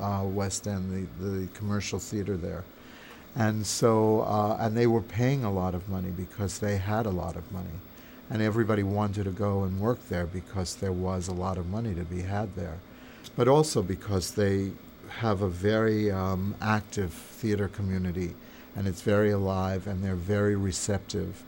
uh, 0.00 0.22
West 0.24 0.66
End, 0.66 1.08
the, 1.20 1.24
the 1.24 1.46
commercial 1.54 1.98
theater 1.98 2.36
there. 2.36 2.64
And 3.34 3.66
so, 3.66 4.20
uh, 4.22 4.58
and 4.60 4.76
they 4.76 4.86
were 4.86 5.00
paying 5.00 5.44
a 5.44 5.52
lot 5.52 5.74
of 5.74 5.88
money 5.88 6.10
because 6.10 6.58
they 6.58 6.76
had 6.76 7.06
a 7.06 7.10
lot 7.10 7.36
of 7.36 7.50
money. 7.50 7.80
And 8.32 8.42
everybody 8.42 8.82
wanted 8.82 9.24
to 9.24 9.30
go 9.30 9.62
and 9.62 9.78
work 9.78 10.08
there 10.08 10.26
because 10.26 10.76
there 10.76 10.90
was 10.90 11.28
a 11.28 11.34
lot 11.34 11.58
of 11.58 11.68
money 11.68 11.94
to 11.94 12.02
be 12.02 12.22
had 12.22 12.56
there. 12.56 12.78
But 13.36 13.46
also 13.46 13.82
because 13.82 14.32
they 14.32 14.72
have 15.18 15.42
a 15.42 15.48
very 15.48 16.10
um, 16.10 16.54
active 16.60 17.12
theater 17.12 17.68
community 17.68 18.34
and 18.74 18.88
it's 18.88 19.02
very 19.02 19.30
alive 19.30 19.86
and 19.86 20.02
they're 20.02 20.14
very 20.14 20.56
receptive. 20.56 21.42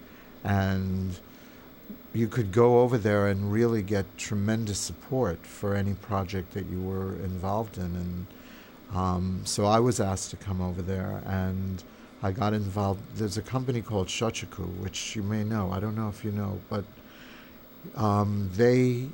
And 0.45 1.19
you 2.13 2.29
could 2.29 2.53
go 2.53 2.81
over 2.81 2.97
there 2.97 3.27
and 3.29 3.53
really 3.53 3.83
get 3.83 4.05
tremendous 4.17 4.79
support 4.79 5.45
for 5.45 5.75
any 5.75 5.95
project 5.95 6.55
that 6.55 6.67
you 6.67 6.81
were 6.81 7.15
involved 7.15 7.77
in. 7.77 7.85
And 7.85 8.27
um, 8.95 9.41
so 9.45 9.65
I 9.65 9.81
was 9.81 10.01
asked 10.01 10.31
to 10.31 10.37
come 10.37 10.61
over 10.61 10.81
there, 10.81 11.21
and 11.27 11.83
I 12.25 12.33
got 12.33 12.55
involved. 12.55 13.03
There's 13.17 13.37
a 13.37 13.43
company 13.43 13.83
called 13.83 14.07
Shochiku, 14.07 14.67
which 14.79 15.15
you 15.15 15.23
may 15.23 15.45
know. 15.45 15.71
I 15.71 15.79
don't 15.79 15.95
know 15.95 16.09
if 16.09 16.25
you 16.25 16.33
know, 16.33 16.59
but 16.71 16.83
um, 17.97 18.49
they, 18.55 19.09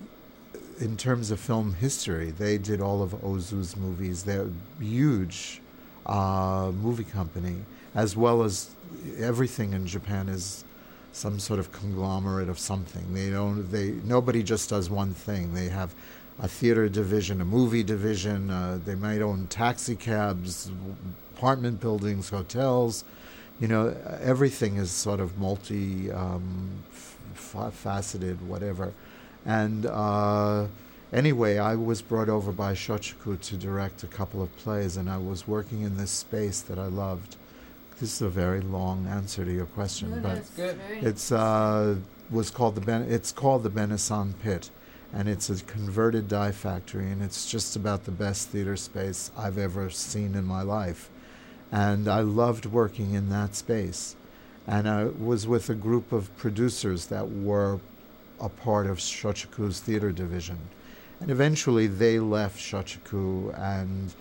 in 0.78 0.96
terms 0.96 1.32
of 1.32 1.40
film 1.40 1.74
history, 1.74 2.30
they 2.30 2.56
did 2.56 2.80
all 2.80 3.02
of 3.02 3.10
Ozu's 3.10 3.76
movies. 3.76 4.22
They're 4.22 4.46
a 4.46 4.84
huge 4.84 5.60
uh, 6.06 6.70
movie 6.72 7.02
company, 7.02 7.56
as 7.96 8.16
well 8.16 8.44
as 8.44 8.70
everything 9.18 9.72
in 9.72 9.88
Japan 9.88 10.28
is 10.28 10.64
some 11.12 11.40
sort 11.40 11.58
of 11.58 11.72
conglomerate 11.72 12.48
of 12.48 12.60
something. 12.60 13.12
They 13.12 13.30
don't. 13.30 13.68
They 13.72 13.90
nobody 14.04 14.44
just 14.44 14.70
does 14.70 14.88
one 14.88 15.14
thing. 15.14 15.52
They 15.52 15.68
have 15.68 15.92
a 16.38 16.46
theater 16.46 16.88
division, 16.88 17.40
a 17.40 17.44
movie 17.44 17.82
division. 17.82 18.50
Uh, 18.50 18.78
they 18.84 18.94
might 18.94 19.20
own 19.20 19.48
taxi 19.48 19.96
cabs, 19.96 20.70
apartment 21.40 21.80
buildings, 21.80 22.28
hotels. 22.28 23.02
You 23.60 23.68
know, 23.68 23.96
everything 24.20 24.76
is 24.76 24.90
sort 24.90 25.20
of 25.20 25.38
multi 25.38 26.12
um, 26.12 26.82
f- 26.92 27.72
faceted, 27.72 28.46
whatever. 28.46 28.92
And 29.46 29.86
uh, 29.86 30.66
anyway, 31.14 31.56
I 31.56 31.76
was 31.76 32.02
brought 32.02 32.28
over 32.28 32.52
by 32.52 32.74
Shochiku 32.74 33.40
to 33.40 33.56
direct 33.56 34.02
a 34.02 34.06
couple 34.06 34.42
of 34.42 34.54
plays, 34.58 34.98
and 34.98 35.08
I 35.08 35.16
was 35.16 35.48
working 35.48 35.80
in 35.80 35.96
this 35.96 36.10
space 36.10 36.60
that 36.60 36.78
I 36.78 36.86
loved. 36.86 37.36
This 37.98 38.16
is 38.16 38.22
a 38.22 38.28
very 38.28 38.60
long 38.60 39.06
answer 39.06 39.42
to 39.44 39.52
your 39.52 39.66
question, 39.66 40.20
but 40.22 40.44
good. 40.56 40.78
it's 41.00 41.32
uh, 41.32 41.96
was 42.30 42.50
called 42.50 42.74
the 42.74 42.80
ben- 42.82 43.08
it's 43.10 43.32
called 43.32 43.62
the 43.62 43.70
Benisan 43.70 44.34
Pit, 44.42 44.70
and 45.12 45.26
it's 45.26 45.48
a 45.50 45.56
converted 45.64 46.28
dye 46.28 46.52
factory, 46.52 47.10
and 47.10 47.22
it's 47.22 47.50
just 47.50 47.76
about 47.76 48.04
the 48.04 48.10
best 48.10 48.48
theater 48.48 48.76
space 48.76 49.30
I've 49.36 49.58
ever 49.58 49.88
seen 49.90 50.34
in 50.34 50.44
my 50.44 50.62
life, 50.62 51.10
and 51.72 52.08
I 52.08 52.20
loved 52.20 52.66
working 52.66 53.14
in 53.14 53.28
that 53.30 53.54
space, 53.54 54.16
and 54.66 54.88
I 54.88 55.04
was 55.04 55.46
with 55.46 55.70
a 55.70 55.74
group 55.74 56.12
of 56.12 56.36
producers 56.36 57.06
that 57.06 57.30
were 57.30 57.80
a 58.40 58.48
part 58.48 58.86
of 58.86 58.98
Shochiku's 58.98 59.80
theater 59.80 60.12
division, 60.12 60.58
and 61.20 61.30
eventually 61.30 61.86
they 61.86 62.18
left 62.18 62.58
Shochiku 62.58 63.56
and 63.58 64.14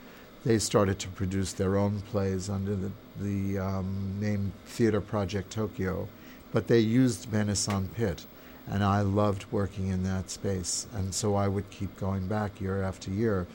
they 0.46 0.60
started 0.60 1.00
to 1.00 1.08
produce 1.10 1.54
their 1.54 1.78
own 1.78 2.02
plays 2.12 2.50
under 2.50 2.76
the, 2.76 2.92
the 3.20 3.60
um, 3.60 4.16
name 4.20 4.54
Theater 4.66 5.02
Project 5.02 5.52
Tokyo, 5.52 6.08
but 6.54 6.68
they 6.68 6.80
used 6.80 7.32
Benisan 7.32 7.94
Pit, 7.94 8.26
and 8.68 8.84
I 8.84 9.02
loved 9.02 9.46
working 9.52 9.88
in 9.88 10.04
that 10.04 10.30
space, 10.30 10.88
and 10.94 11.14
so 11.14 11.36
I 11.36 11.48
would 11.48 11.70
keep 11.70 11.98
going 12.00 12.28
back 12.28 12.62
year 12.62 12.82
after 12.84 13.12
year, 13.12 13.48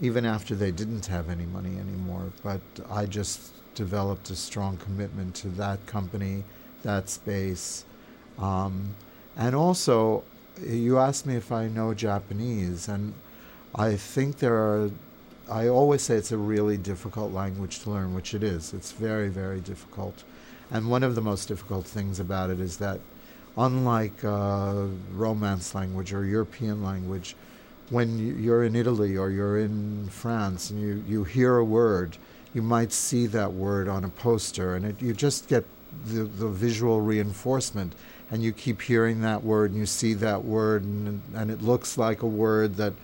even 0.00 0.24
after 0.24 0.54
they 0.54 0.70
didn't 0.70 1.06
have 1.06 1.28
any 1.28 1.46
money 1.46 1.78
anymore. 1.78 2.32
But 2.42 2.60
I 2.90 3.06
just 3.06 3.52
developed 3.74 4.30
a 4.30 4.36
strong 4.36 4.76
commitment 4.76 5.34
to 5.36 5.48
that 5.48 5.84
company, 5.86 6.44
that 6.82 7.08
space, 7.08 7.84
um, 8.38 8.94
and 9.36 9.54
also 9.54 10.24
you 10.62 10.98
asked 10.98 11.26
me 11.26 11.34
if 11.34 11.50
I 11.50 11.66
know 11.68 11.94
Japanese, 11.94 12.88
and 12.88 13.14
I 13.74 13.96
think 13.96 14.38
there 14.38 14.54
are 14.54 14.90
I 15.50 15.68
always 15.68 16.00
say 16.00 16.14
it's 16.16 16.32
a 16.32 16.38
really 16.38 16.78
difficult 16.78 17.32
language 17.32 17.80
to 17.80 17.90
learn, 17.90 18.14
which 18.14 18.32
it 18.32 18.42
is. 18.42 18.72
It's 18.72 18.92
very, 18.92 19.28
very 19.28 19.60
difficult. 19.60 20.24
And 20.70 20.90
one 20.90 21.02
of 21.02 21.14
the 21.14 21.20
most 21.20 21.48
difficult 21.48 21.84
things 21.84 22.18
about 22.18 22.48
it 22.48 22.60
is 22.60 22.78
that, 22.78 23.00
unlike 23.56 24.24
uh, 24.24 24.86
Romance 25.12 25.74
language 25.74 26.14
or 26.14 26.24
European 26.24 26.82
language, 26.82 27.36
when 27.90 28.18
you- 28.18 28.34
you're 28.34 28.64
in 28.64 28.74
Italy 28.76 29.16
or 29.16 29.30
you're 29.30 29.58
in 29.58 30.08
France 30.08 30.70
and 30.70 30.80
you, 30.80 31.02
you 31.06 31.24
hear 31.24 31.56
a 31.56 31.64
word, 31.64 32.16
you 32.52 32.62
might 32.62 32.92
see 32.92 33.26
that 33.26 33.52
word 33.52 33.88
on 33.88 34.04
a 34.04 34.08
poster, 34.08 34.74
and 34.74 34.84
it, 34.84 35.02
you 35.02 35.12
just 35.12 35.48
get 35.48 35.64
the, 36.06 36.24
the 36.24 36.48
visual 36.48 37.00
reinforcement. 37.00 37.92
And 38.30 38.42
you 38.42 38.52
keep 38.52 38.80
hearing 38.80 39.20
that 39.20 39.44
word, 39.44 39.70
and 39.70 39.78
you 39.78 39.86
see 39.86 40.14
that 40.14 40.44
word, 40.44 40.82
and, 40.82 41.20
and 41.34 41.50
it 41.50 41.62
looks 41.62 41.98
like 41.98 42.22
a 42.22 42.26
word 42.26 42.76
that 42.76 42.94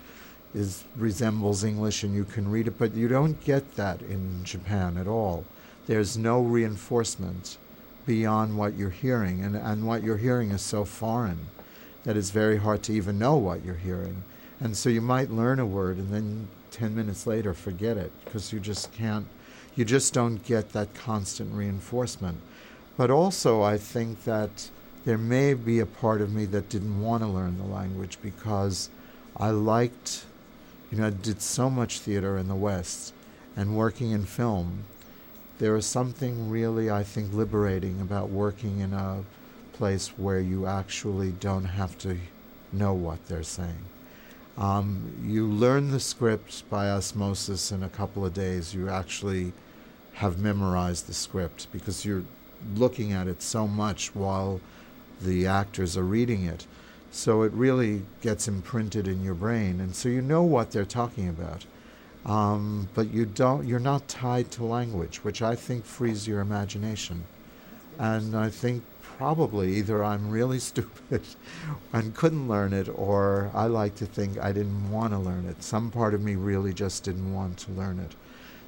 is 0.55 0.85
resembles 0.97 1.63
English 1.63 2.03
and 2.03 2.15
you 2.15 2.25
can 2.25 2.51
read 2.51 2.67
it, 2.67 2.79
but 2.79 2.95
you 2.95 3.07
don't 3.07 3.43
get 3.45 3.77
that 3.77 4.03
in 4.03 4.43
Japan 4.43 4.97
at 4.97 5.07
all. 5.07 5.45
There's 5.87 6.19
no 6.19 6.41
reinforcement 6.41 7.57
beyond 8.07 8.57
what 8.59 8.77
you're 8.77 8.91
hearing, 8.91 9.45
and, 9.45 9.55
and 9.55 9.87
what 9.87 10.03
you're 10.03 10.17
hearing 10.17 10.51
is 10.51 10.63
so 10.63 10.85
foreign 10.85 11.47
that 12.05 12.17
it's 12.17 12.31
very 12.31 12.57
hard 12.57 12.83
to 12.85 12.93
even 12.93 13.19
know 13.19 13.37
what 13.37 13.65
you're 13.65 13.75
hearing. 13.75 14.25
And 14.61 14.77
so 14.77 14.91
you 14.91 15.01
might 15.01 15.31
learn 15.31 15.59
a 15.59 15.67
word 15.67 15.97
and 15.97 16.13
then 16.13 16.49
10 16.71 16.95
minutes 16.95 17.27
later 17.27 17.55
forget 17.55 17.97
it 17.97 18.13
because 18.25 18.53
you 18.53 18.61
just 18.61 18.93
can't, 18.93 19.27
you 19.75 19.85
just 19.85 20.13
don't 20.13 20.45
get 20.45 20.73
that 20.73 20.95
constant 20.95 21.55
reinforcement. 21.55 22.39
But 22.97 23.11
also, 23.11 23.63
I 23.63 23.79
think 23.79 24.25
that 24.25 24.69
there 25.07 25.17
may 25.17 25.55
be 25.55 25.81
a 25.81 25.87
part 25.87 26.21
of 26.21 26.33
me 26.33 26.45
that 26.47 26.69
didn't 26.69 27.01
want 27.01 27.23
to 27.23 27.29
learn 27.29 27.57
the 27.57 27.65
language 27.65 28.19
because 28.21 28.91
I 29.37 29.51
liked, 29.51 30.27
you 30.91 30.99
know, 30.99 31.07
I 31.07 31.11
did 31.11 31.41
so 31.41 31.71
much 31.71 32.01
theater 32.01 32.37
in 32.37 32.49
the 32.49 32.55
West 32.55 33.15
and 33.57 33.77
working 33.77 34.11
in 34.11 34.27
film. 34.27 34.85
There 35.59 35.77
is 35.77 35.87
something 35.87 36.51
really, 36.51 36.91
I 36.91 37.03
think, 37.03 37.33
liberating 37.33 38.01
about 38.03 38.29
working 38.29 38.81
in 38.81 38.93
a 38.93 39.25
place 39.73 40.09
where 40.19 40.41
you 40.41 40.67
actually 40.67 41.33
don't 41.33 41.65
have 41.65 41.97
to 41.99 42.19
know 42.73 42.93
what 42.93 43.27
they're 43.27 43.43
saying. 43.43 43.85
Um, 44.61 45.15
you 45.25 45.47
learn 45.47 45.91
the 45.91 45.99
script 45.99 46.69
by 46.69 46.91
osmosis 46.91 47.73
in 47.73 47.83
a 47.83 47.89
couple 47.89 48.27
of 48.27 48.35
days. 48.35 48.75
You 48.75 48.91
actually 48.91 49.55
have 50.15 50.39
memorized 50.39 51.07
the 51.07 51.15
script 51.15 51.67
because 51.73 52.05
you're 52.05 52.25
looking 52.77 53.13
at 53.13 53.27
it 53.27 53.41
so 53.41 53.67
much 53.67 54.15
while 54.15 54.61
the 55.23 55.47
actors 55.47 55.97
are 55.97 56.05
reading 56.05 56.45
it. 56.45 56.67
So 57.11 57.43
it 57.43 57.53
really 57.53 58.03
gets 58.21 58.47
imprinted 58.47 59.09
in 59.09 59.25
your 59.25 59.35
brain, 59.35 59.81
and 59.81 59.97
so 59.97 60.09
you 60.09 60.23
know 60.23 60.43
what 60.43 60.71
they're 60.71 60.85
talking 60.85 61.29
about. 61.29 61.65
Um, 62.27 62.89
but 62.95 63.11
you 63.11 63.25
don't. 63.25 63.67
You're 63.67 63.81
not 63.81 64.07
tied 64.09 64.51
to 64.53 64.65
language, 64.65 65.25
which 65.25 65.41
I 65.41 65.57
think 65.57 65.85
frees 65.87 66.29
your 66.29 66.41
imagination. 66.41 67.25
And 67.99 68.37
I 68.37 68.51
think 68.51 68.85
probably 69.21 69.77
either 69.77 70.03
I'm 70.03 70.31
really 70.31 70.59
stupid 70.71 71.21
and 71.93 72.15
couldn't 72.15 72.49
learn 72.49 72.73
it, 72.73 72.89
or 72.89 73.51
I 73.53 73.67
like 73.67 73.95
to 73.97 74.07
think 74.07 74.39
I 74.39 74.51
didn't 74.51 74.91
want 74.91 75.13
to 75.13 75.19
learn 75.19 75.45
it. 75.45 75.63
Some 75.63 75.91
part 75.91 76.15
of 76.15 76.23
me 76.23 76.37
really 76.37 76.73
just 76.73 77.05
didn't 77.05 77.35
want 77.35 77.59
to 77.59 77.73
learn 77.73 77.99
it. 77.99 78.13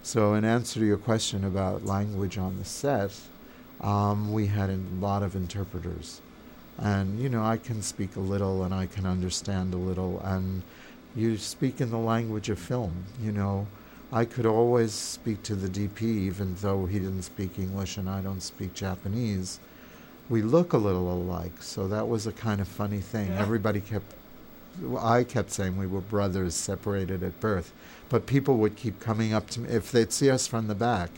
So, 0.02 0.34
in 0.34 0.44
answer 0.44 0.78
to 0.80 0.84
your 0.84 0.98
question 0.98 1.44
about 1.44 1.86
language 1.86 2.36
on 2.36 2.58
the 2.58 2.66
set, 2.66 3.18
um, 3.80 4.30
we 4.30 4.46
had 4.46 4.68
a 4.68 4.78
lot 5.00 5.22
of 5.22 5.34
interpreters. 5.34 6.20
And, 6.76 7.18
you 7.18 7.30
know, 7.30 7.42
I 7.42 7.56
can 7.56 7.80
speak 7.80 8.16
a 8.16 8.20
little 8.20 8.62
and 8.62 8.74
I 8.74 8.84
can 8.84 9.06
understand 9.06 9.72
a 9.72 9.78
little. 9.78 10.20
And 10.20 10.62
you 11.16 11.38
speak 11.38 11.80
in 11.80 11.90
the 11.90 11.96
language 11.96 12.50
of 12.50 12.58
film, 12.58 13.06
you 13.22 13.32
know. 13.32 13.66
I 14.12 14.26
could 14.26 14.44
always 14.44 14.92
speak 14.92 15.42
to 15.44 15.54
the 15.54 15.68
DP, 15.68 16.02
even 16.02 16.56
though 16.56 16.84
he 16.84 16.98
didn't 16.98 17.22
speak 17.22 17.58
English 17.58 17.96
and 17.96 18.10
I 18.10 18.20
don't 18.20 18.42
speak 18.42 18.74
Japanese. 18.74 19.58
We 20.32 20.40
look 20.40 20.72
a 20.72 20.78
little 20.78 21.12
alike, 21.12 21.62
so 21.62 21.86
that 21.88 22.08
was 22.08 22.26
a 22.26 22.32
kind 22.32 22.62
of 22.62 22.66
funny 22.66 23.00
thing. 23.00 23.28
Yeah. 23.28 23.42
Everybody 23.42 23.82
kept, 23.82 24.14
I 24.98 25.24
kept 25.24 25.50
saying 25.50 25.76
we 25.76 25.86
were 25.86 26.00
brothers 26.00 26.54
separated 26.54 27.22
at 27.22 27.38
birth, 27.38 27.70
but 28.08 28.24
people 28.24 28.56
would 28.56 28.74
keep 28.74 28.98
coming 28.98 29.34
up 29.34 29.50
to 29.50 29.60
me. 29.60 29.68
If 29.68 29.92
they'd 29.92 30.10
see 30.10 30.30
us 30.30 30.46
from 30.46 30.68
the 30.68 30.74
back, 30.74 31.10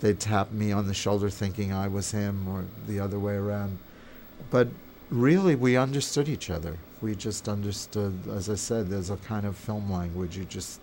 they'd 0.00 0.20
tap 0.20 0.52
me 0.52 0.72
on 0.72 0.86
the 0.88 0.92
shoulder 0.92 1.30
thinking 1.30 1.72
I 1.72 1.88
was 1.88 2.10
him 2.10 2.46
or 2.48 2.66
the 2.86 3.00
other 3.00 3.18
way 3.18 3.36
around. 3.36 3.78
But 4.50 4.68
really, 5.08 5.54
we 5.54 5.78
understood 5.78 6.28
each 6.28 6.50
other. 6.50 6.76
We 7.00 7.14
just 7.14 7.48
understood, 7.48 8.28
as 8.28 8.50
I 8.50 8.56
said, 8.56 8.90
there's 8.90 9.08
a 9.08 9.16
kind 9.16 9.46
of 9.46 9.56
film 9.56 9.90
language. 9.90 10.36
You 10.36 10.44
just, 10.44 10.80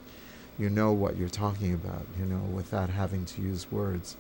you 0.57 0.71
know 0.71 0.93
what 0.93 1.15
you're 1.15 1.29
talking 1.29 1.75
about, 1.75 2.07
you 2.19 2.25
know, 2.25 2.41
without 2.55 2.89
having 2.89 3.23
to 3.25 3.41
use 3.43 3.71
words. 3.71 4.17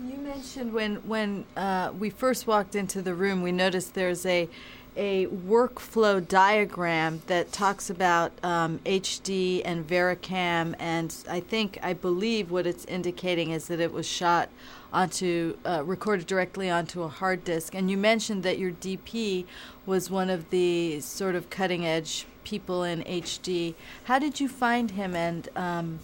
You 0.00 0.16
mentioned 0.16 0.72
when 0.72 0.96
when 1.06 1.44
uh, 1.54 1.92
we 1.98 2.08
first 2.08 2.46
walked 2.46 2.74
into 2.74 3.02
the 3.02 3.14
room, 3.14 3.42
we 3.42 3.52
noticed 3.52 3.94
there's 3.94 4.24
a 4.24 4.48
a 4.96 5.26
workflow 5.26 6.26
diagram 6.26 7.22
that 7.26 7.50
talks 7.50 7.88
about 7.88 8.32
um, 8.42 8.78
HD 8.80 9.62
and 9.64 9.86
VariCam, 9.86 10.74
and 10.78 11.14
I 11.28 11.40
think 11.40 11.78
I 11.82 11.92
believe 11.92 12.50
what 12.50 12.66
it's 12.66 12.84
indicating 12.86 13.50
is 13.50 13.68
that 13.68 13.80
it 13.80 13.92
was 13.92 14.06
shot 14.06 14.48
onto 14.92 15.56
uh, 15.66 15.82
recorded 15.84 16.26
directly 16.26 16.70
onto 16.70 17.02
a 17.02 17.08
hard 17.08 17.44
disk. 17.44 17.74
And 17.74 17.90
you 17.90 17.96
mentioned 17.96 18.42
that 18.42 18.58
your 18.58 18.72
DP 18.72 19.44
was 19.84 20.10
one 20.10 20.30
of 20.30 20.50
the 20.50 21.00
sort 21.00 21.34
of 21.34 21.50
cutting 21.50 21.86
edge 21.86 22.26
people 22.44 22.82
in 22.82 23.02
HD. 23.02 23.74
How 24.04 24.18
did 24.18 24.40
you 24.40 24.48
find 24.48 24.92
him, 24.92 25.14
and 25.14 25.48
um, 25.54 25.98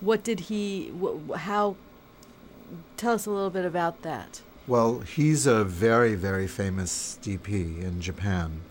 what 0.00 0.22
did 0.22 0.40
he? 0.40 0.92
Wh- 1.00 1.34
how? 1.34 1.76
Tell 2.96 3.14
us 3.14 3.26
a 3.26 3.30
little 3.30 3.50
bit 3.50 3.64
about 3.64 4.02
that. 4.02 4.40
Well, 4.66 5.00
he's 5.00 5.46
a 5.46 5.64
very, 5.64 6.14
very 6.14 6.46
famous 6.46 7.18
DP 7.22 7.82
in 7.82 8.00
Japan. 8.00 8.62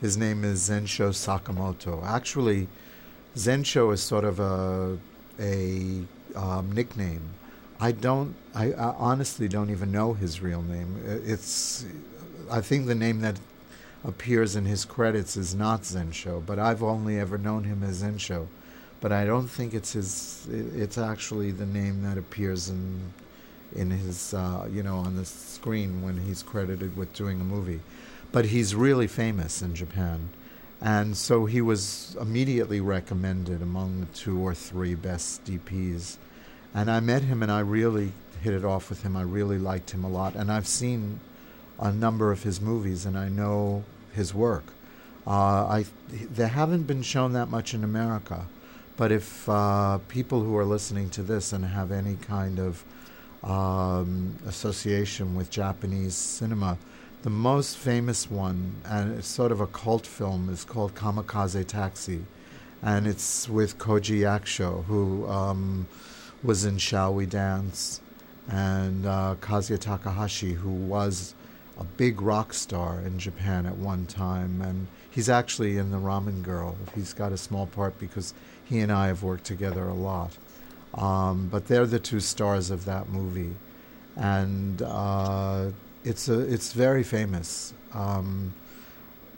His 0.00 0.16
name 0.16 0.44
is 0.44 0.70
Zensho 0.70 1.10
Sakamoto. 1.10 2.02
Actually, 2.04 2.68
Zensho 3.36 3.92
is 3.92 4.02
sort 4.02 4.24
of 4.24 4.40
a 4.40 4.98
a 5.38 6.04
um, 6.34 6.72
nickname. 6.72 7.22
I 7.80 7.92
don't. 7.92 8.34
I, 8.54 8.72
I, 8.72 8.94
honestly 8.96 9.48
don't 9.48 9.70
even 9.70 9.90
know 9.90 10.14
his 10.14 10.40
real 10.40 10.62
name. 10.62 11.02
It's. 11.04 11.84
I 12.50 12.60
think 12.60 12.86
the 12.86 12.94
name 12.94 13.20
that 13.20 13.38
appears 14.04 14.56
in 14.56 14.64
his 14.64 14.84
credits 14.84 15.36
is 15.36 15.54
not 15.54 15.82
Zensho, 15.82 16.44
but 16.44 16.58
I've 16.58 16.82
only 16.82 17.18
ever 17.18 17.38
known 17.38 17.64
him 17.64 17.82
as 17.82 18.02
Zensho. 18.02 18.46
But 19.00 19.12
I 19.12 19.24
don't 19.24 19.48
think 19.48 19.74
it's 19.74 19.92
his. 19.92 20.46
It's 20.50 20.98
actually 20.98 21.50
the 21.50 21.66
name 21.66 22.02
that 22.02 22.18
appears 22.18 22.68
in 22.68 23.12
in 23.74 23.90
his, 23.90 24.34
uh, 24.34 24.68
you 24.70 24.82
know, 24.82 24.96
on 24.96 25.16
the 25.16 25.24
screen 25.24 26.02
when 26.02 26.18
he's 26.18 26.42
credited 26.42 26.96
with 26.96 27.12
doing 27.14 27.40
a 27.40 27.44
movie. 27.44 27.80
But 28.30 28.46
he's 28.46 28.74
really 28.74 29.06
famous 29.06 29.62
in 29.62 29.74
Japan. 29.74 30.30
And 30.80 31.16
so 31.16 31.46
he 31.46 31.60
was 31.60 32.16
immediately 32.20 32.80
recommended 32.80 33.62
among 33.62 34.00
the 34.00 34.06
two 34.06 34.40
or 34.40 34.54
three 34.54 34.94
best 34.94 35.44
DPs. 35.44 36.16
And 36.74 36.90
I 36.90 37.00
met 37.00 37.22
him 37.22 37.42
and 37.42 37.52
I 37.52 37.60
really 37.60 38.12
hit 38.42 38.54
it 38.54 38.64
off 38.64 38.88
with 38.88 39.02
him. 39.02 39.16
I 39.16 39.22
really 39.22 39.58
liked 39.58 39.92
him 39.92 40.02
a 40.02 40.08
lot. 40.08 40.34
And 40.34 40.50
I've 40.50 40.66
seen 40.66 41.20
a 41.78 41.92
number 41.92 42.32
of 42.32 42.42
his 42.42 42.60
movies 42.60 43.06
and 43.06 43.16
I 43.16 43.28
know 43.28 43.84
his 44.12 44.34
work. 44.34 44.64
Uh, 45.26 45.30
I, 45.30 45.84
they 46.08 46.48
haven't 46.48 46.84
been 46.84 47.02
shown 47.02 47.32
that 47.34 47.48
much 47.48 47.74
in 47.74 47.84
America. 47.84 48.46
But 48.96 49.12
if 49.12 49.48
uh, 49.48 49.98
people 50.08 50.42
who 50.42 50.56
are 50.56 50.64
listening 50.64 51.10
to 51.10 51.22
this 51.22 51.52
and 51.52 51.64
have 51.64 51.92
any 51.92 52.16
kind 52.16 52.58
of 52.58 52.84
um, 53.42 54.36
association 54.46 55.34
with 55.34 55.50
Japanese 55.50 56.14
cinema. 56.14 56.78
The 57.22 57.30
most 57.30 57.76
famous 57.76 58.30
one, 58.30 58.74
and 58.84 59.18
it's 59.18 59.28
sort 59.28 59.52
of 59.52 59.60
a 59.60 59.66
cult 59.66 60.06
film, 60.06 60.48
is 60.48 60.64
called 60.64 60.94
Kamikaze 60.94 61.66
Taxi. 61.66 62.24
And 62.82 63.06
it's 63.06 63.48
with 63.48 63.78
Koji 63.78 64.20
Yakusho, 64.20 64.84
who 64.84 65.28
um, 65.28 65.86
was 66.42 66.64
in 66.64 66.78
Shall 66.78 67.14
We 67.14 67.26
Dance, 67.26 68.00
and 68.48 69.06
uh, 69.06 69.36
Kazuya 69.40 69.78
Takahashi, 69.78 70.54
who 70.54 70.70
was 70.70 71.34
a 71.78 71.84
big 71.84 72.20
rock 72.20 72.52
star 72.52 73.00
in 73.00 73.20
Japan 73.20 73.66
at 73.66 73.76
one 73.76 74.06
time. 74.06 74.60
And 74.60 74.88
he's 75.08 75.28
actually 75.28 75.78
in 75.78 75.92
The 75.92 75.98
Ramen 75.98 76.42
Girl. 76.42 76.76
He's 76.94 77.12
got 77.12 77.32
a 77.32 77.36
small 77.36 77.66
part 77.66 77.98
because 78.00 78.34
he 78.64 78.80
and 78.80 78.90
I 78.90 79.06
have 79.06 79.22
worked 79.22 79.44
together 79.44 79.84
a 79.84 79.94
lot. 79.94 80.36
Um, 80.94 81.48
but 81.50 81.68
they're 81.68 81.86
the 81.86 81.98
two 81.98 82.20
stars 82.20 82.70
of 82.70 82.84
that 82.84 83.08
movie, 83.08 83.54
and 84.16 84.82
uh, 84.82 85.70
it's 86.04 86.28
a 86.28 86.40
it's 86.40 86.72
very 86.74 87.02
famous 87.02 87.72
um, 87.94 88.52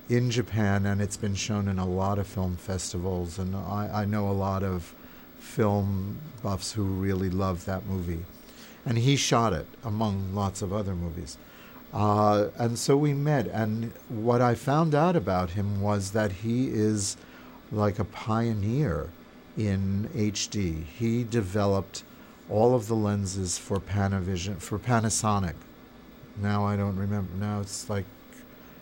in 0.08 0.30
Japan, 0.30 0.84
and 0.86 1.00
it's 1.00 1.16
been 1.16 1.36
shown 1.36 1.68
in 1.68 1.78
a 1.78 1.86
lot 1.86 2.18
of 2.18 2.26
film 2.26 2.56
festivals. 2.56 3.38
And 3.38 3.54
I, 3.54 3.88
I 4.02 4.04
know 4.04 4.28
a 4.28 4.32
lot 4.32 4.64
of 4.64 4.94
film 5.38 6.18
buffs 6.42 6.72
who 6.72 6.82
really 6.82 7.30
love 7.30 7.64
that 7.66 7.86
movie, 7.86 8.24
and 8.84 8.98
he 8.98 9.14
shot 9.14 9.52
it 9.52 9.66
among 9.84 10.34
lots 10.34 10.60
of 10.60 10.72
other 10.72 10.96
movies. 10.96 11.38
Uh, 11.92 12.48
and 12.58 12.76
so 12.76 12.96
we 12.96 13.14
met, 13.14 13.46
and 13.46 13.92
what 14.08 14.42
I 14.42 14.56
found 14.56 14.96
out 14.96 15.14
about 15.14 15.50
him 15.50 15.80
was 15.80 16.10
that 16.10 16.32
he 16.32 16.66
is 16.68 17.16
like 17.70 18.00
a 18.00 18.04
pioneer 18.04 19.10
in 19.56 20.08
HD. 20.14 20.84
He 20.84 21.24
developed 21.24 22.02
all 22.50 22.74
of 22.74 22.88
the 22.88 22.94
lenses 22.96 23.58
for 23.58 23.78
Panavision 23.78 24.58
for 24.58 24.78
Panasonic. 24.78 25.54
Now 26.40 26.66
I 26.66 26.76
don't 26.76 26.96
remember. 26.96 27.34
Now 27.36 27.60
it's 27.60 27.88
like 27.88 28.04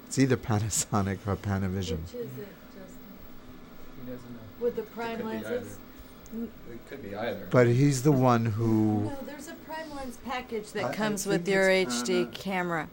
it's 0.06 0.18
either 0.18 0.36
Panasonic 0.50 1.18
or 1.26 1.36
Panavision. 1.36 2.00
Which 2.00 2.14
is 2.14 2.38
it, 2.38 2.48
Justin? 2.74 2.98
He 4.04 4.10
doesn't 4.10 4.32
know. 4.32 4.40
With 4.60 4.76
the 4.76 4.82
prime 4.82 5.24
lenses. 5.24 5.78
It 6.34 6.88
could 6.88 7.02
be 7.02 7.14
either. 7.14 7.46
But 7.50 7.66
he's 7.66 8.02
the 8.02 8.12
one 8.12 8.46
who. 8.46 9.02
No, 9.04 9.16
there's 9.26 9.48
a 9.48 9.54
prime 9.54 9.94
lens 9.94 10.16
package 10.24 10.72
that 10.72 10.84
I 10.86 10.94
comes 10.94 11.26
with 11.26 11.46
your 11.46 11.68
HD 11.68 12.32
camera. 12.32 12.88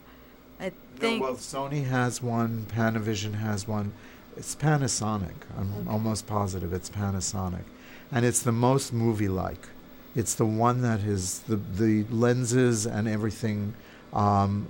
I 0.60 0.74
think. 0.98 1.22
No, 1.22 1.30
well, 1.30 1.38
Sony 1.38 1.86
has 1.86 2.22
one. 2.22 2.66
Panavision 2.70 3.36
has 3.36 3.66
one. 3.66 3.94
It's 4.40 4.56
Panasonic. 4.56 5.36
I'm 5.58 5.74
okay. 5.82 5.90
almost 5.90 6.26
positive 6.26 6.72
it's 6.72 6.90
Panasonic. 6.90 7.66
And 8.10 8.26
it's 8.26 8.42
the 8.42 8.54
most 8.54 8.94
movie 8.94 9.28
like. 9.28 9.68
It's 10.16 10.34
the 10.34 10.46
one 10.46 10.82
that 10.82 11.02
is 11.02 11.40
the, 11.40 11.58
the 11.58 12.06
lenses 12.10 12.86
and 12.86 13.10
everything. 13.10 13.74
Um, 14.14 14.70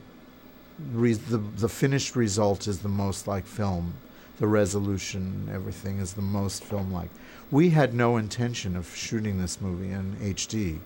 re- 0.91 1.13
the, 1.13 1.37
the 1.37 1.69
finished 1.69 2.15
result 2.15 2.67
is 2.67 2.79
the 2.79 2.89
most 2.89 3.27
like 3.27 3.45
film. 3.45 3.93
The 4.39 4.47
resolution, 4.47 5.47
everything 5.53 5.99
is 5.99 6.13
the 6.13 6.23
most 6.23 6.63
film 6.63 6.91
like. 6.91 7.11
We 7.51 7.69
had 7.69 7.93
no 7.93 8.17
intention 8.17 8.75
of 8.75 8.95
shooting 8.95 9.39
this 9.39 9.61
movie 9.61 9.91
in 9.91 10.15
HD, 10.15 10.79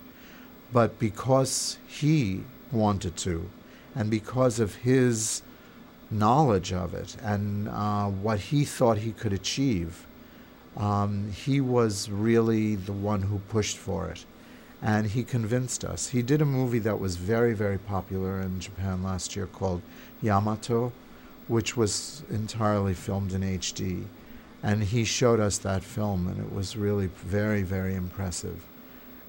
But 0.73 0.99
because 0.99 1.77
he 1.87 2.43
wanted 2.69 3.15
to, 3.17 3.49
and 3.95 4.09
because 4.09 4.59
of 4.59 4.75
his 4.75 5.41
knowledge 6.13 6.71
of 6.71 6.93
it 6.93 7.17
and 7.21 7.67
uh, 7.69 8.07
what 8.07 8.39
he 8.39 8.63
thought 8.63 8.99
he 8.99 9.11
could 9.11 9.33
achieve, 9.33 10.05
um, 10.77 11.31
he 11.31 11.59
was 11.59 12.09
really 12.09 12.75
the 12.75 12.93
one 12.93 13.23
who 13.23 13.39
pushed 13.49 13.77
for 13.77 14.07
it. 14.09 14.25
And 14.81 15.07
he 15.07 15.23
convinced 15.23 15.85
us. 15.85 16.09
He 16.09 16.21
did 16.21 16.41
a 16.41 16.45
movie 16.45 16.79
that 16.79 16.99
was 16.99 17.15
very, 17.15 17.53
very 17.53 17.77
popular 17.77 18.41
in 18.41 18.59
Japan 18.59 19.01
last 19.01 19.33
year 19.33 19.47
called 19.47 19.81
Yamato, 20.21 20.91
which 21.47 21.77
was 21.77 22.23
entirely 22.29 22.93
filmed 22.93 23.31
in 23.31 23.41
HD. 23.41 24.03
And 24.61 24.83
he 24.83 25.05
showed 25.05 25.39
us 25.39 25.57
that 25.59 25.83
film, 25.83 26.27
and 26.27 26.37
it 26.37 26.53
was 26.53 26.75
really 26.75 27.07
very, 27.07 27.63
very 27.63 27.95
impressive. 27.95 28.61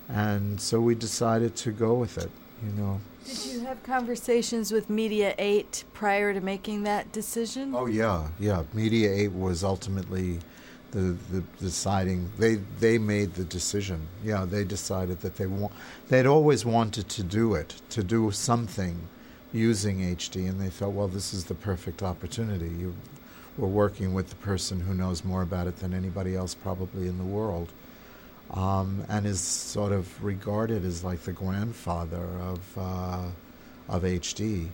And 0.09 0.61
so 0.61 0.81
we 0.81 0.95
decided 0.97 1.55
to 1.57 1.71
go 1.71 1.95
with 1.95 2.19
it, 2.19 2.31
you 2.65 2.73
know. 2.73 3.01
Did 3.25 3.45
you 3.47 3.61
have 3.61 3.83
conversations 3.83 4.71
with 4.71 4.91
Media 4.91 5.35
8 5.39 5.85
prior 5.95 6.35
to 6.35 6.41
making 6.41 6.83
that 6.83 7.11
decision? 7.11 7.75
Oh 7.75 7.87
yeah, 7.87 8.29
yeah. 8.39 8.65
Media 8.75 9.13
Eight 9.13 9.33
was 9.33 9.65
ultimately 9.65 10.41
the, 10.91 11.17
the 11.33 11.43
deciding. 11.59 12.31
They 12.39 12.57
they 12.81 12.99
made 12.99 13.35
the 13.35 13.45
decision. 13.45 14.07
Yeah, 14.23 14.45
they 14.45 14.65
decided 14.65 15.21
that 15.21 15.37
they 15.37 15.47
want. 15.47 15.73
They'd 16.09 16.27
always 16.27 16.67
wanted 16.67 17.09
to 17.09 17.23
do 17.23 17.55
it, 17.55 17.81
to 17.91 18.05
do 18.05 18.31
something 18.31 19.09
using 19.53 20.01
HD, 20.01 20.49
and 20.49 20.61
they 20.61 20.69
felt, 20.69 20.93
well, 20.93 21.09
this 21.09 21.33
is 21.33 21.45
the 21.45 21.55
perfect 21.55 22.03
opportunity. 22.03 22.69
You 22.69 22.95
were 23.57 23.69
working 23.69 24.13
with 24.13 24.29
the 24.29 24.37
person 24.37 24.81
who 24.81 24.95
knows 24.95 25.25
more 25.25 25.43
about 25.43 25.67
it 25.67 25.77
than 25.79 25.95
anybody 25.95 26.35
else 26.35 26.55
probably 26.55 27.07
in 27.09 27.19
the 27.19 27.25
world, 27.25 27.73
um, 28.51 29.05
and 29.09 29.27
is 29.27 29.41
sort 29.41 29.93
of 29.93 30.23
regarded 30.23 30.85
as 30.85 31.03
like 31.03 31.21
the 31.23 31.33
grandfather 31.33 32.25
of 32.41 32.79
uh, 32.79 33.25
of 33.89 34.03
HD. 34.03 34.69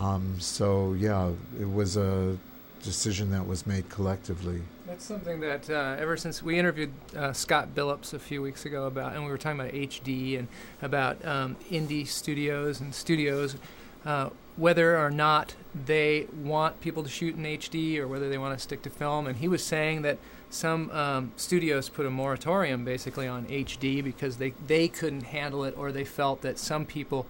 Um, 0.00 0.36
so 0.38 0.94
yeah, 0.94 1.30
it 1.60 1.70
was 1.70 1.96
a 1.96 2.36
decision 2.82 3.30
that 3.30 3.46
was 3.46 3.66
made 3.66 3.88
collectively. 3.88 4.62
That's 4.86 5.04
something 5.04 5.40
that 5.40 5.68
uh, 5.68 5.96
ever 5.98 6.16
since 6.16 6.42
we 6.42 6.58
interviewed 6.58 6.92
uh, 7.16 7.32
Scott 7.32 7.74
Billups 7.74 8.14
a 8.14 8.18
few 8.18 8.40
weeks 8.40 8.64
ago 8.64 8.86
about, 8.86 9.14
and 9.14 9.24
we 9.24 9.30
were 9.30 9.38
talking 9.38 9.60
about 9.60 9.72
HD 9.72 10.38
and 10.38 10.48
about 10.80 11.24
um, 11.24 11.56
indie 11.70 12.06
studios 12.06 12.80
and 12.80 12.94
studios, 12.94 13.56
uh, 14.04 14.30
whether 14.56 14.96
or 14.96 15.10
not 15.10 15.54
they 15.74 16.26
want 16.42 16.80
people 16.80 17.02
to 17.02 17.08
shoot 17.08 17.36
in 17.36 17.42
HD 17.42 17.98
or 17.98 18.08
whether 18.08 18.28
they 18.28 18.38
want 18.38 18.56
to 18.56 18.62
stick 18.62 18.82
to 18.82 18.90
film. 18.90 19.26
And 19.26 19.36
he 19.36 19.48
was 19.48 19.62
saying 19.62 20.02
that 20.02 20.18
some 20.50 20.90
um, 20.90 21.32
studios 21.36 21.88
put 21.88 22.06
a 22.06 22.10
moratorium 22.10 22.84
basically 22.84 23.28
on 23.28 23.46
HD 23.46 24.02
because 24.02 24.38
they, 24.38 24.54
they 24.66 24.88
couldn't 24.88 25.24
handle 25.24 25.64
it 25.64 25.76
or 25.76 25.92
they 25.92 26.04
felt 26.04 26.42
that 26.42 26.58
some 26.58 26.86
people 26.86 27.26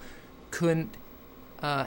couldn't 0.50 0.96
uh, 1.60 1.86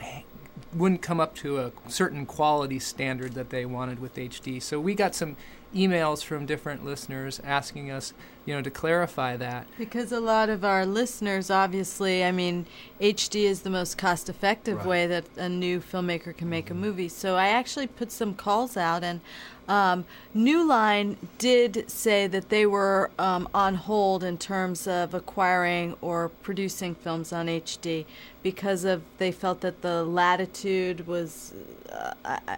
wouldn't 0.74 1.02
come 1.02 1.20
up 1.20 1.36
to 1.36 1.60
a 1.60 1.72
certain 1.88 2.26
quality 2.26 2.80
standard 2.80 3.34
that 3.34 3.50
they 3.50 3.66
wanted 3.66 4.00
with 4.00 4.16
HD. 4.16 4.62
So 4.62 4.80
we 4.80 4.94
got 4.94 5.16
some 5.16 5.38
emails 5.74 6.24
from 6.24 6.46
different 6.46 6.84
listeners 6.86 7.40
asking 7.44 7.90
us, 7.92 8.14
you 8.46 8.54
know, 8.54 8.62
to 8.62 8.70
clarify 8.72 9.38
that. 9.38 9.68
Because 9.78 10.12
a 10.12 10.20
lot 10.20 10.50
of 10.50 10.66
our 10.66 10.86
listeners, 10.86 11.50
obviously, 11.50 12.24
I 12.24 12.32
mean, 12.32 12.66
HD 13.00 13.44
is 13.46 13.62
the 13.62 13.70
most 13.70 13.98
cost 13.98 14.30
effective 14.30 14.80
Right. 14.80 14.86
way 14.86 15.08
that 15.08 15.26
a 15.38 15.48
new 15.48 15.80
filmmaker 15.80 16.36
can 16.36 16.50
make 16.50 16.70
a 16.70 16.74
movie. 16.74 17.08
So 17.10 17.36
I 17.36 17.48
actually 17.50 17.88
put 17.88 18.12
some 18.12 18.34
calls 18.34 18.76
out, 18.76 19.04
and 19.04 19.22
um, 19.68 20.04
New 20.34 20.68
Line 20.68 21.16
did 21.38 21.90
say 21.90 22.28
that 22.28 22.50
they 22.50 22.66
were 22.66 23.10
um, 23.18 23.48
on 23.54 23.76
hold 23.76 24.24
in 24.24 24.38
terms 24.38 24.88
of 24.88 25.14
acquiring 25.14 25.96
or 26.02 26.28
producing 26.30 26.96
films 26.96 27.32
on 27.32 27.48
HD 27.48 28.06
because 28.44 28.84
of 28.84 29.04
they 29.20 29.32
felt 29.32 29.62
that 29.62 29.82
the 29.82 30.04
latitude 30.04 31.08
was. 31.08 31.54
Uh, 31.90 32.14
I- 32.26 32.58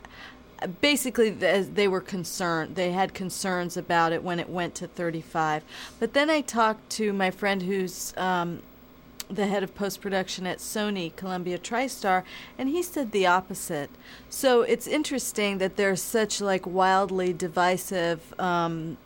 basically 0.82 1.30
they 1.30 1.88
were 1.88 2.02
concerned 2.02 2.76
they 2.76 2.91
had 2.91 3.13
concerns 3.13 3.78
about 3.78 4.12
it 4.12 4.23
when 4.23 4.39
it 4.39 4.49
went 4.49 4.76
to 4.76 4.88
35 4.88 5.63
but 5.99 6.13
then 6.13 6.30
i 6.30 6.41
talked 6.41 6.89
to 6.89 7.13
my 7.13 7.32
friend 7.32 7.63
who's 7.63 8.13
um, 8.17 8.62
the 9.30 9.47
head 9.47 9.63
of 9.63 9.73
post 9.73 10.02
production 10.02 10.45
at 10.45 10.60
sony 10.60 11.15
columbia 11.15 11.58
tristar 11.58 12.23
and 12.58 12.69
he 12.69 12.84
said 12.84 13.12
the 13.12 13.26
opposite. 13.26 13.89
So 14.30 14.62
it's 14.62 14.88
interesting 14.88 15.58
that 15.58 15.76
there's 15.76 16.02
such 16.02 16.41
like 16.41 16.65
wildly 16.65 17.34
divisive 17.34 18.38
um, 18.39 18.97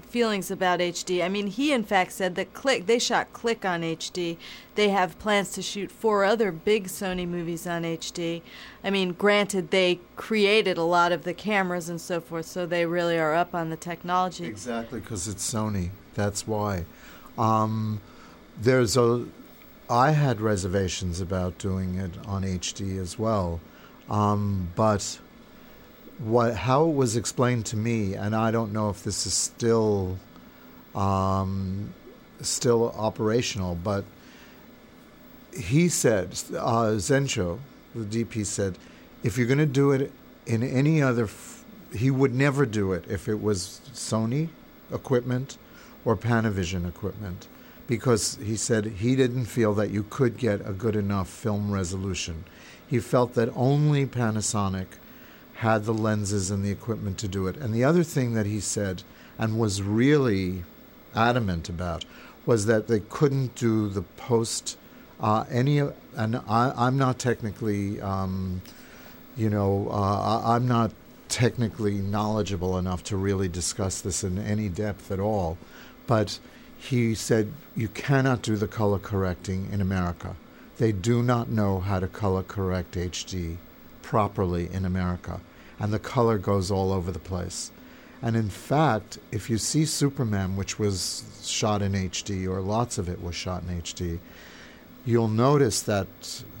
feelings 0.00 0.50
about 0.50 0.80
HD. 0.80 1.24
I 1.24 1.28
mean, 1.28 1.48
he 1.48 1.72
in 1.72 1.84
fact 1.84 2.12
said 2.12 2.34
that 2.36 2.54
Click 2.54 2.86
they 2.86 2.98
shot 2.98 3.32
Click 3.32 3.64
on 3.64 3.82
HD. 3.82 4.36
They 4.74 4.88
have 4.88 5.18
plans 5.18 5.52
to 5.52 5.62
shoot 5.62 5.90
four 5.90 6.24
other 6.24 6.50
big 6.50 6.86
Sony 6.86 7.28
movies 7.28 7.66
on 7.66 7.82
HD. 7.82 8.42
I 8.82 8.90
mean, 8.90 9.12
granted 9.12 9.70
they 9.70 10.00
created 10.16 10.78
a 10.78 10.82
lot 10.82 11.12
of 11.12 11.24
the 11.24 11.34
cameras 11.34 11.88
and 11.88 12.00
so 12.00 12.20
forth, 12.20 12.46
so 12.46 12.66
they 12.66 12.86
really 12.86 13.18
are 13.18 13.34
up 13.34 13.54
on 13.54 13.70
the 13.70 13.76
technology. 13.76 14.46
Exactly, 14.46 15.00
because 15.00 15.28
it's 15.28 15.48
Sony. 15.48 15.90
That's 16.14 16.46
why. 16.46 16.84
Um, 17.36 18.00
there's 18.60 18.96
a. 18.96 19.26
I 19.90 20.12
had 20.12 20.40
reservations 20.40 21.20
about 21.20 21.58
doing 21.58 21.96
it 21.96 22.12
on 22.26 22.44
HD 22.44 22.98
as 22.98 23.18
well, 23.18 23.60
um, 24.08 24.68
but 24.74 25.18
what 26.24 26.54
how 26.54 26.88
it 26.88 26.94
was 26.94 27.16
explained 27.16 27.66
to 27.66 27.76
me, 27.76 28.14
and 28.14 28.34
I 28.34 28.50
don't 28.50 28.72
know 28.72 28.90
if 28.90 29.02
this 29.02 29.26
is 29.26 29.34
still 29.34 30.18
um, 30.94 31.92
still 32.40 32.92
operational, 32.92 33.74
but 33.74 34.04
he 35.54 35.88
said, 35.88 36.30
uh, 36.56 36.96
Zensho, 36.96 37.58
the 37.94 38.24
DP 38.24 38.46
said, 38.46 38.78
if 39.22 39.36
you're 39.36 39.46
going 39.46 39.58
to 39.58 39.66
do 39.66 39.92
it 39.92 40.10
in 40.46 40.62
any 40.62 41.02
other, 41.02 41.24
f- 41.24 41.64
he 41.94 42.10
would 42.10 42.34
never 42.34 42.64
do 42.64 42.92
it 42.92 43.04
if 43.08 43.28
it 43.28 43.40
was 43.40 43.80
Sony 43.92 44.48
equipment 44.92 45.58
or 46.04 46.16
Panavision 46.16 46.88
equipment, 46.88 47.46
because 47.86 48.38
he 48.42 48.56
said 48.56 48.86
he 48.86 49.14
didn't 49.14 49.44
feel 49.44 49.74
that 49.74 49.90
you 49.90 50.04
could 50.08 50.38
get 50.38 50.66
a 50.66 50.72
good 50.72 50.96
enough 50.96 51.28
film 51.28 51.70
resolution. 51.70 52.44
He 52.88 52.98
felt 52.98 53.34
that 53.34 53.50
only 53.54 54.06
Panasonic 54.06 54.86
had 55.62 55.84
the 55.84 55.94
lenses 55.94 56.50
and 56.50 56.64
the 56.64 56.72
equipment 56.72 57.16
to 57.18 57.28
do 57.28 57.46
it. 57.46 57.56
And 57.56 57.72
the 57.72 57.84
other 57.84 58.02
thing 58.02 58.34
that 58.34 58.46
he 58.46 58.58
said, 58.58 59.04
and 59.38 59.60
was 59.60 59.80
really 59.80 60.64
adamant 61.14 61.68
about, 61.68 62.04
was 62.44 62.66
that 62.66 62.88
they 62.88 62.98
couldn't 62.98 63.54
do 63.54 63.88
the 63.88 64.02
post 64.02 64.76
uh, 65.20 65.44
any. 65.48 65.78
And 66.16 66.36
I, 66.48 66.72
I'm 66.76 66.98
not 66.98 67.20
technically, 67.20 68.00
um, 68.00 68.60
you 69.36 69.48
know, 69.48 69.88
uh, 69.88 70.42
I'm 70.44 70.66
not 70.66 70.90
technically 71.28 71.94
knowledgeable 71.94 72.76
enough 72.76 73.04
to 73.04 73.16
really 73.16 73.48
discuss 73.48 74.00
this 74.00 74.24
in 74.24 74.38
any 74.38 74.68
depth 74.68 75.12
at 75.12 75.20
all. 75.20 75.58
But 76.08 76.40
he 76.76 77.14
said 77.14 77.52
you 77.76 77.86
cannot 77.86 78.42
do 78.42 78.56
the 78.56 78.66
color 78.66 78.98
correcting 78.98 79.68
in 79.72 79.80
America. 79.80 80.34
They 80.78 80.90
do 80.90 81.22
not 81.22 81.48
know 81.48 81.78
how 81.78 82.00
to 82.00 82.08
color 82.08 82.42
correct 82.42 82.96
HD 82.96 83.58
properly 84.02 84.68
in 84.72 84.84
America, 84.84 85.40
and 85.82 85.92
the 85.92 85.98
color 85.98 86.38
goes 86.38 86.70
all 86.70 86.92
over 86.92 87.10
the 87.10 87.18
place. 87.18 87.72
And 88.22 88.36
in 88.36 88.50
fact, 88.50 89.18
if 89.32 89.50
you 89.50 89.58
see 89.58 89.84
Superman, 89.84 90.54
which 90.54 90.78
was 90.78 91.24
shot 91.42 91.82
in 91.82 91.92
HD, 91.92 92.48
or 92.48 92.60
lots 92.60 92.98
of 92.98 93.08
it 93.08 93.20
was 93.20 93.34
shot 93.34 93.64
in 93.64 93.80
HD, 93.82 94.20
you'll 95.04 95.26
notice 95.26 95.82
that 95.82 96.06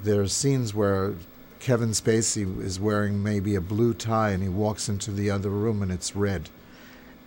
there 0.02 0.20
are 0.20 0.26
scenes 0.26 0.74
where 0.74 1.14
Kevin 1.60 1.90
Spacey 1.90 2.60
is 2.60 2.80
wearing 2.80 3.22
maybe 3.22 3.54
a 3.54 3.60
blue 3.60 3.94
tie 3.94 4.30
and 4.30 4.42
he 4.42 4.48
walks 4.48 4.88
into 4.88 5.12
the 5.12 5.30
other 5.30 5.50
room 5.50 5.82
and 5.82 5.92
it's 5.92 6.16
red. 6.16 6.50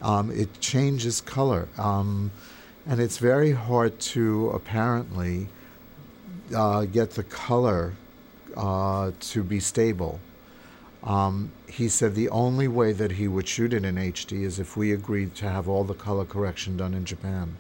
Um, 0.02 0.30
it 0.32 0.60
changes 0.60 1.22
color. 1.22 1.70
Um, 1.78 2.32
and 2.86 3.00
it's 3.00 3.20
very 3.20 3.54
hard 3.54 4.02
to 4.02 4.50
apparently 4.50 5.48
uh, 6.54 6.84
get 6.84 7.12
the 7.12 7.24
color 7.24 7.94
uh, 8.58 9.12
to 9.22 9.44
be 9.44 9.62
stable. 9.62 10.20
Um, 11.02 11.52
he 11.76 11.90
said 11.90 12.16
the 12.16 12.30
only 12.30 12.70
way 12.70 12.94
that 12.94 13.12
he 13.12 13.28
would 13.28 13.50
shoot 13.50 13.74
it 13.74 13.84
in 13.84 13.96
HD 13.96 14.44
is 14.44 14.60
if 14.60 14.78
we 14.78 14.94
agreed 14.94 15.36
to 15.36 15.50
have 15.50 15.68
all 15.68 15.84
the 15.84 15.94
color 15.94 16.24
correction 16.24 16.78
done 16.78 16.94
in 16.94 17.04
Japan, 17.04 17.58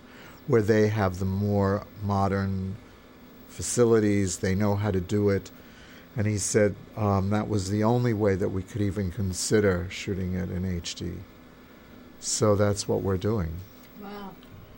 where 0.47 0.62
they 0.62 0.88
have 0.88 1.19
the 1.19 1.25
more 1.25 1.86
modern 2.01 2.78
facilities, 3.49 4.38
they 4.38 4.56
know 4.56 4.75
how 4.75 4.89
to 4.89 5.01
do 5.01 5.28
it. 5.28 5.51
And 6.15 6.28
he 6.28 6.38
said 6.38 6.75
um, 6.95 7.30
that 7.32 7.49
was 7.49 7.69
the 7.69 7.84
only 7.84 8.13
way 8.13 8.36
that 8.36 8.47
we 8.47 8.63
could 8.63 8.82
even 8.82 9.12
consider 9.12 9.88
shooting 9.89 10.34
it 10.34 10.49
in 10.49 10.63
HD. 10.63 11.17
So 12.21 12.56
that's 12.56 12.88
what 12.88 13.01
we're 13.01 13.17
doing. 13.17 13.51
Wow. 14.01 14.30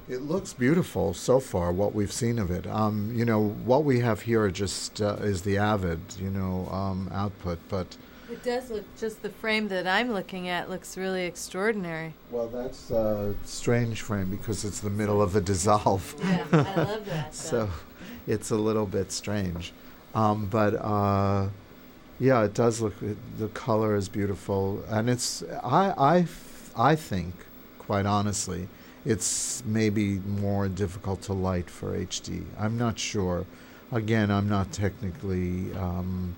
It 0.10 0.22
looks 0.22 0.54
beautiful 0.54 1.14
so 1.14 1.40
far. 1.40 1.72
What 1.72 1.94
we've 1.94 2.12
seen 2.12 2.40
of 2.40 2.50
it, 2.50 2.66
um, 2.66 3.14
you 3.14 3.24
know, 3.24 3.50
what 3.50 3.84
we 3.84 4.00
have 4.00 4.22
here 4.22 4.50
just 4.50 5.00
uh, 5.00 5.18
is 5.20 5.44
the 5.44 5.60
Avid, 5.60 6.00
you 6.20 6.32
know, 6.32 6.68
um, 6.72 7.12
output. 7.14 7.60
But 7.70 7.98
It 8.30 8.44
does 8.44 8.70
look 8.70 8.84
just 8.98 9.22
the 9.22 9.30
frame 9.30 9.70
that 9.70 9.88
I'm 9.88 10.12
looking 10.12 10.50
at 10.50 10.70
looks 10.70 10.98
really 10.98 11.26
extraordinary. 11.26 12.14
well, 12.30 12.48
that's 12.48 12.92
a 12.92 13.34
strange 13.46 14.02
frame 14.02 14.30
because 14.30 14.66
it's 14.66 14.82
the 14.82 14.90
middle 14.90 15.22
of 15.22 15.36
a 15.36 15.42
dissolve. 15.42 16.14
Yeah, 16.20 16.46
I 16.52 16.76
love 16.84 17.06
that. 17.06 17.34
So, 17.34 17.70
it's 18.28 18.52
a 18.52 18.56
little 18.58 18.86
bit 18.86 19.12
strange. 19.14 19.72
Um, 20.14 20.46
but 20.48 20.74
uh, 20.76 21.48
yeah, 22.20 22.44
it 22.44 22.54
does 22.54 22.82
look. 22.82 23.02
It, 23.02 23.18
the 23.40 23.48
color 23.50 23.96
is 23.96 24.10
beautiful, 24.10 24.84
and 24.90 25.10
it's. 25.10 25.44
I 25.64 25.94
I 25.98 26.18
f- 26.20 26.72
I 26.76 26.96
think, 26.96 27.34
quite 27.80 28.06
honestly, 28.06 28.68
it's 29.06 29.64
maybe 29.66 30.20
more 30.20 30.68
difficult 30.68 31.22
to 31.24 31.34
light 31.34 31.70
for 31.70 31.98
HD. 31.98 32.44
I'm 32.60 32.78
not 32.78 33.00
sure. 33.00 33.46
Again, 33.92 34.30
I'm 34.32 34.50
not 34.50 34.74
technically 34.74 35.74
um, 35.76 36.36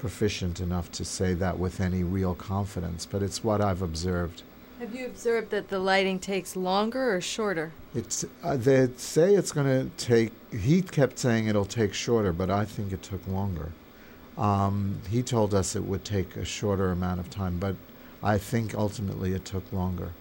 proficient 0.00 0.60
enough 0.60 0.90
to 0.92 1.04
say 1.04 1.34
that 1.34 1.58
with 1.58 1.80
any 1.80 2.02
real 2.02 2.34
confidence, 2.34 3.06
but 3.06 3.22
it's 3.22 3.44
what 3.44 3.60
I've 3.60 3.82
observed. 3.82 4.42
Have 4.80 4.94
you 4.94 5.04
observed 5.04 5.50
that 5.50 5.68
the 5.68 5.78
lighting 5.78 6.18
takes 6.18 6.56
longer 6.56 7.14
or 7.14 7.20
shorter? 7.20 7.72
It's 7.94 8.24
uh, 8.42 8.56
they 8.56 8.88
say 8.96 9.34
it's 9.34 9.52
going 9.52 9.66
to 9.66 9.96
take. 10.02 10.32
He 10.50 10.80
kept 10.80 11.18
saying 11.18 11.48
it'll 11.48 11.66
take 11.66 11.92
shorter, 11.92 12.32
but 12.32 12.50
I 12.50 12.64
think 12.64 12.92
it 12.92 13.02
took 13.02 13.26
longer. 13.28 13.72
Um, 14.38 15.00
he 15.10 15.22
told 15.22 15.52
us 15.52 15.76
it 15.76 15.84
would 15.84 16.04
take 16.04 16.34
a 16.34 16.46
shorter 16.46 16.90
amount 16.90 17.20
of 17.20 17.28
time, 17.28 17.58
but 17.58 17.76
I 18.22 18.38
think 18.38 18.74
ultimately 18.74 19.34
it 19.34 19.44
took 19.44 19.70
longer. 19.70 20.12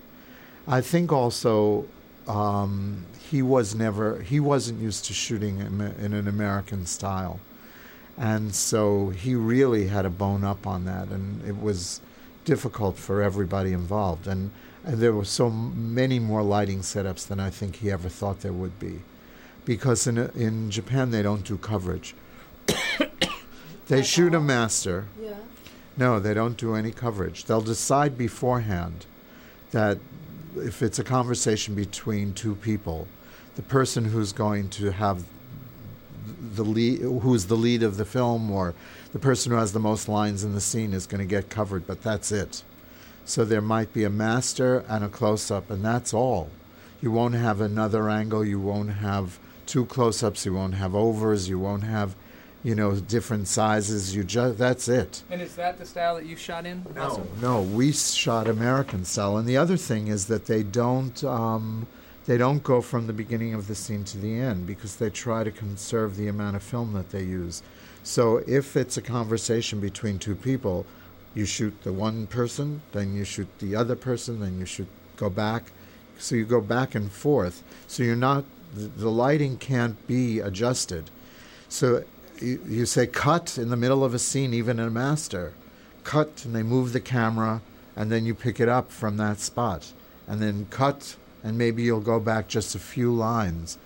I 0.67 0.81
think 0.81 1.13
also 1.13 1.87
um, 2.27 3.05
he 3.29 3.41
was 3.41 3.73
never 3.75 4.21
he 4.21 4.41
wasn't 4.41 4.81
used 4.81 5.05
to 5.05 5.13
shooting 5.13 5.59
in 5.59 5.79
in 6.03 6.13
an 6.13 6.27
American 6.27 6.85
style, 6.85 7.39
and 8.19 8.53
so 8.53 9.09
he 9.09 9.33
really 9.33 9.87
had 9.87 10.01
to 10.01 10.09
bone 10.09 10.43
up 10.43 10.67
on 10.67 10.83
that, 10.85 11.07
and 11.07 11.41
it 11.47 11.59
was 11.59 12.01
difficult 12.43 12.97
for 12.97 13.21
everybody 13.21 13.71
involved. 13.71 14.27
And, 14.27 14.51
and 14.83 14.97
there 14.97 15.13
were 15.13 15.23
so 15.23 15.49
many 15.49 16.19
more 16.19 16.43
lighting 16.43 16.79
setups 16.79 17.25
than 17.25 17.39
I 17.39 17.49
think 17.49 17.77
he 17.77 17.89
ever 17.89 18.09
thought 18.09 18.41
there 18.41 18.51
would 18.51 18.77
be, 18.77 18.99
because 19.63 20.05
in 20.05 20.17
in 20.17 20.69
Japan 20.69 21.11
they 21.11 21.21
don't 21.23 21.45
do 21.45 21.57
coverage. 21.57 22.13
they 23.87 24.03
shoot 24.03 24.35
a 24.35 24.41
master. 24.41 25.07
Yeah. 25.21 25.35
No, 25.95 26.19
they 26.19 26.33
don't 26.33 26.57
do 26.57 26.75
any 26.75 26.91
coverage. 26.91 27.45
They'll 27.45 27.61
decide 27.61 28.17
beforehand 28.17 29.05
that 29.71 29.97
if 30.57 30.81
it's 30.81 30.99
a 30.99 31.03
conversation 31.03 31.73
between 31.73 32.33
two 32.33 32.55
people, 32.55 33.07
the 33.55 33.61
person 33.61 34.05
who's 34.05 34.33
going 34.33 34.69
to 34.69 34.91
have 34.91 35.23
the 36.55 36.63
lead, 36.63 37.01
who's 37.01 37.45
the 37.45 37.55
lead 37.55 37.83
of 37.83 37.97
the 37.97 38.05
film, 38.05 38.51
or 38.51 38.73
the 39.11 39.19
person 39.19 39.51
who 39.51 39.57
has 39.57 39.73
the 39.73 39.79
most 39.79 40.07
lines 40.07 40.43
in 40.43 40.53
the 40.53 40.61
scene 40.61 40.93
is 40.93 41.07
going 41.07 41.19
to 41.19 41.25
get 41.25 41.49
covered, 41.49 41.85
but 41.87 42.01
that's 42.01 42.31
it. 42.31 42.63
So 43.25 43.45
there 43.45 43.61
might 43.61 43.93
be 43.93 44.03
a 44.03 44.09
master 44.09 44.83
and 44.87 45.03
a 45.03 45.09
close 45.09 45.51
up, 45.51 45.69
and 45.69 45.83
that's 45.83 46.13
all. 46.13 46.49
You 47.01 47.11
won't 47.11 47.35
have 47.35 47.61
another 47.61 48.09
angle, 48.09 48.43
you 48.43 48.59
won't 48.59 48.91
have 48.91 49.39
two 49.65 49.85
close 49.85 50.23
ups, 50.23 50.45
you 50.45 50.53
won't 50.53 50.73
have 50.73 50.95
overs, 50.95 51.47
you 51.47 51.59
won't 51.59 51.83
have, 51.83 52.15
you 52.63 52.75
know, 52.75 52.95
different 52.95 53.47
sizes. 53.47 54.15
You 54.15 54.23
just 54.23 54.57
that's 54.57 54.87
it. 54.87 55.23
And 55.29 55.41
is 55.41 55.55
that 55.55 55.77
the 55.77 55.85
style 55.85 56.15
that 56.15 56.25
you 56.25 56.35
shot 56.35 56.65
in? 56.65 56.85
Also? 56.99 57.25
No, 57.39 57.61
we 57.61 57.91
shot 57.91 58.47
American 58.47 59.05
style, 59.05 59.37
and 59.37 59.47
the 59.47 59.57
other 59.57 59.77
thing 59.77 60.07
is 60.07 60.25
that 60.25 60.47
they 60.47 60.63
don't 60.63 61.23
um, 61.23 61.87
they 62.29 62.37
don't 62.37 62.61
go 62.61 62.79
from 62.79 63.07
the 63.07 63.13
beginning 63.13 63.55
of 63.55 63.65
the 63.65 63.73
scene 63.73 64.03
to 64.03 64.19
the 64.19 64.39
end 64.39 64.67
because 64.67 64.97
they 64.97 65.09
try 65.09 65.43
to 65.43 65.49
conserve 65.49 66.15
the 66.15 66.27
amount 66.27 66.55
of 66.55 66.61
film 66.61 66.93
that 66.93 67.09
they 67.09 67.23
use. 67.23 67.63
So 68.03 68.43
if 68.45 68.77
it's 68.77 68.97
a 68.97 69.01
conversation 69.01 69.79
between 69.79 70.19
two 70.19 70.35
people, 70.35 70.85
you 71.33 71.47
shoot 71.47 71.73
the 71.81 71.91
one 71.91 72.27
person, 72.27 72.83
then 72.91 73.15
you 73.15 73.23
shoot 73.23 73.47
the 73.57 73.75
other 73.75 73.95
person, 73.95 74.41
then 74.41 74.59
you 74.59 74.67
shoot 74.67 74.87
go 75.17 75.31
back. 75.31 75.71
So 76.19 76.35
you 76.35 76.45
go 76.45 76.61
back 76.61 76.93
and 76.93 77.11
forth. 77.11 77.63
So 77.87 78.03
you're 78.03 78.15
not 78.15 78.43
the, 78.75 78.81
the 78.81 79.09
lighting 79.09 79.57
can't 79.57 80.05
be 80.05 80.39
adjusted. 80.39 81.09
So 81.67 82.03
you, 82.39 82.61
you 82.67 82.85
say 82.85 83.07
cut 83.07 83.57
in 83.57 83.71
the 83.71 83.75
middle 83.75 84.03
of 84.05 84.13
a 84.13 84.19
scene, 84.19 84.53
even 84.53 84.77
in 84.77 84.85
a 84.85 84.91
master, 84.91 85.53
cut, 86.03 86.45
and 86.45 86.55
they 86.55 86.61
move 86.61 86.93
the 86.93 87.01
camera, 87.01 87.63
and 87.95 88.11
then 88.11 88.27
you 88.27 88.35
pick 88.35 88.59
it 88.59 88.69
up 88.69 88.91
from 88.91 89.17
that 89.17 89.39
spot, 89.39 89.93
and 90.27 90.39
then 90.39 90.67
cut, 90.69 91.15
and 91.43 91.57
maybe 91.57 91.83
you'll 91.83 92.01
go 92.01 92.19
back 92.19 92.47
just 92.47 92.75
a 92.75 92.79
few 92.79 93.13
lines. 93.13 93.77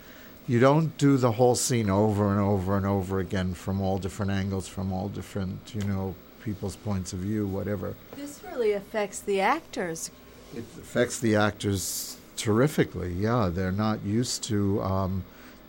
You 0.47 0.59
don't 0.59 0.97
do 0.97 1.17
the 1.17 1.33
whole 1.33 1.55
scene 1.55 1.89
over 1.89 2.29
and 2.31 2.39
over 2.39 2.75
and 2.75 2.85
over 2.85 3.19
again 3.19 3.53
from 3.53 3.81
all 3.81 3.97
different 3.97 4.31
angles, 4.31 4.67
from 4.67 4.91
all 4.91 5.07
different, 5.07 5.73
you 5.73 5.83
know, 5.83 6.15
people's 6.43 6.75
points 6.75 7.13
of 7.13 7.19
view, 7.19 7.47
whatever. 7.47 7.95
This 8.17 8.41
really 8.51 8.73
affects 8.73 9.19
the 9.21 9.39
actors. 9.39 10.11
It 10.53 10.65
affects 10.77 11.19
the 11.19 11.35
actors 11.37 12.17
terrifically. 12.35 13.13
Yeah, 13.13 13.49
they're 13.53 13.71
not 13.71 14.03
used 14.03 14.43
to. 14.45 14.81
Um, 14.81 15.23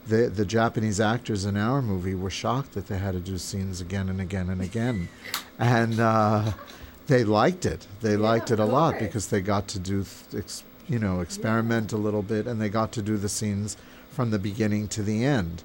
the 0.07 0.29
the 0.29 0.45
Japanese 0.45 1.01
actors 1.01 1.45
in 1.47 1.57
our 1.57 1.81
movie 1.81 2.15
were 2.15 2.29
shocked 2.31 2.73
that 2.73 2.89
they 2.89 2.99
had 2.99 3.13
to 3.13 3.21
do 3.21 3.39
scenes 3.39 3.81
again 3.81 4.09
and 4.09 4.21
again 4.21 4.51
and 4.51 4.61
again, 4.61 5.09
and 5.59 5.99
uh, 6.01 6.53
they 7.07 7.25
liked 7.25 7.65
it. 7.65 7.87
They 8.03 8.13
Yeah, 8.13 8.19
liked 8.19 8.51
it 8.51 8.59
a 8.59 8.65
lot 8.67 8.99
because 8.99 9.29
they 9.29 9.41
got 9.41 9.67
to 9.69 9.79
do, 9.79 10.05
th- 10.31 10.43
ex, 10.45 10.63
you 10.89 10.99
know, 10.99 11.21
experiment 11.21 11.93
a 11.93 11.97
little 11.97 12.23
bit, 12.23 12.47
and 12.47 12.61
they 12.61 12.69
got 12.69 12.93
to 12.93 13.03
do 13.03 13.17
the 13.17 13.29
scenes 13.29 13.77
from 14.11 14.31
the 14.31 14.39
beginning 14.39 14.89
to 14.89 15.03
the 15.03 15.25
end. 15.25 15.63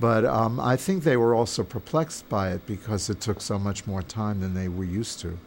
But 0.00 0.24
um, 0.24 0.58
I 0.58 0.76
think 0.76 1.04
they 1.04 1.16
were 1.16 1.34
also 1.34 1.62
perplexed 1.62 2.28
by 2.28 2.50
it 2.50 2.66
because 2.66 3.08
it 3.10 3.20
took 3.20 3.40
so 3.40 3.58
much 3.58 3.86
more 3.86 4.02
time 4.02 4.40
than 4.40 4.54
they 4.54 4.68
were 4.68 4.84
used 4.84 5.20
to. 5.20 5.38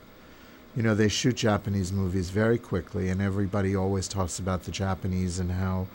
You 0.76 0.84
know, 0.84 0.94
they 0.94 1.08
shoot 1.08 1.36
Japanese 1.36 1.92
movies 1.92 2.30
very 2.30 2.58
quickly, 2.58 3.10
and 3.10 3.22
everybody 3.22 3.76
always 3.76 4.08
talks 4.08 4.40
about 4.40 4.64
the 4.64 4.72
Japanese 4.72 5.40
and 5.40 5.52
how 5.52 5.88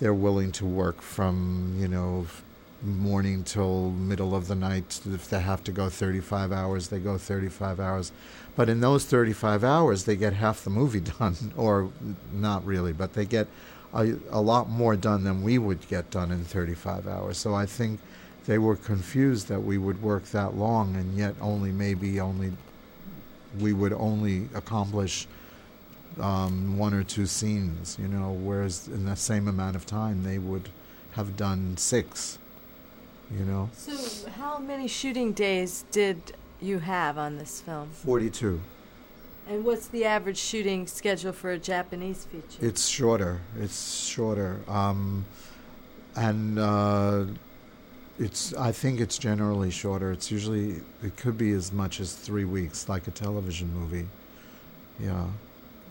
they're 0.00 0.14
willing 0.14 0.52
to 0.52 0.66
work 0.66 1.02
from, 1.02 1.76
you 1.78 1.88
know, 1.88 2.26
morning 2.82 3.42
till 3.42 3.90
middle 3.90 4.34
of 4.34 4.46
the 4.48 4.54
night. 4.54 5.00
If 5.04 5.28
they 5.28 5.40
have 5.40 5.64
to 5.64 5.72
go 5.72 5.88
35 5.88 6.52
hours, 6.52 6.88
they 6.88 6.98
go 6.98 7.18
35 7.18 7.80
hours. 7.80 8.12
But 8.58 8.68
in 8.68 8.80
those 8.80 9.04
35 9.04 9.62
hours, 9.62 10.02
they 10.02 10.16
get 10.16 10.32
half 10.32 10.64
the 10.64 10.70
movie 10.70 10.98
done, 11.20 11.52
or 11.56 11.90
not 12.32 12.66
really, 12.66 12.92
but 12.92 13.12
they 13.12 13.24
get 13.24 13.46
a, 13.94 14.14
a 14.30 14.40
lot 14.40 14.68
more 14.68 14.96
done 14.96 15.22
than 15.22 15.44
we 15.44 15.58
would 15.58 15.86
get 15.88 16.10
done 16.10 16.32
in 16.32 16.42
35 16.42 17.06
hours. 17.06 17.38
So 17.38 17.54
I 17.54 17.66
think 17.66 18.00
they 18.46 18.58
were 18.58 18.74
confused 18.74 19.46
that 19.46 19.60
we 19.60 19.78
would 19.78 20.02
work 20.02 20.24
that 20.30 20.56
long, 20.56 20.96
and 20.96 21.16
yet 21.16 21.36
only 21.40 21.70
maybe 21.70 22.18
only 22.18 22.52
we 23.60 23.72
would 23.72 23.92
only 23.92 24.48
accomplish 24.56 25.28
um, 26.18 26.76
one 26.76 26.94
or 26.94 27.04
two 27.04 27.26
scenes, 27.26 27.96
you 27.96 28.08
know, 28.08 28.32
whereas 28.32 28.88
in 28.88 29.04
the 29.04 29.14
same 29.14 29.46
amount 29.46 29.76
of 29.76 29.86
time 29.86 30.24
they 30.24 30.38
would 30.38 30.68
have 31.12 31.36
done 31.36 31.76
six, 31.76 32.40
you 33.30 33.44
know. 33.44 33.70
So, 33.72 34.28
how 34.30 34.58
many 34.58 34.88
shooting 34.88 35.32
days 35.32 35.84
did 35.92 36.32
you 36.60 36.78
have 36.78 37.18
on 37.18 37.38
this 37.38 37.60
film? 37.60 37.90
42. 37.90 38.60
And 39.48 39.64
what's 39.64 39.88
the 39.88 40.04
average 40.04 40.38
shooting 40.38 40.86
schedule 40.86 41.32
for 41.32 41.50
a 41.50 41.58
Japanese 41.58 42.26
feature? 42.26 42.66
It's 42.66 42.86
shorter. 42.86 43.40
It's 43.58 44.06
shorter. 44.06 44.60
Um, 44.68 45.24
and 46.16 46.58
uh, 46.58 47.24
it's, 48.18 48.52
I 48.54 48.72
think 48.72 49.00
it's 49.00 49.16
generally 49.16 49.70
shorter. 49.70 50.12
It's 50.12 50.30
usually, 50.30 50.82
it 51.02 51.16
could 51.16 51.38
be 51.38 51.52
as 51.52 51.72
much 51.72 52.00
as 52.00 52.14
three 52.14 52.44
weeks, 52.44 52.88
like 52.88 53.06
a 53.06 53.10
television 53.10 53.72
movie. 53.72 54.06
Yeah. 55.00 55.26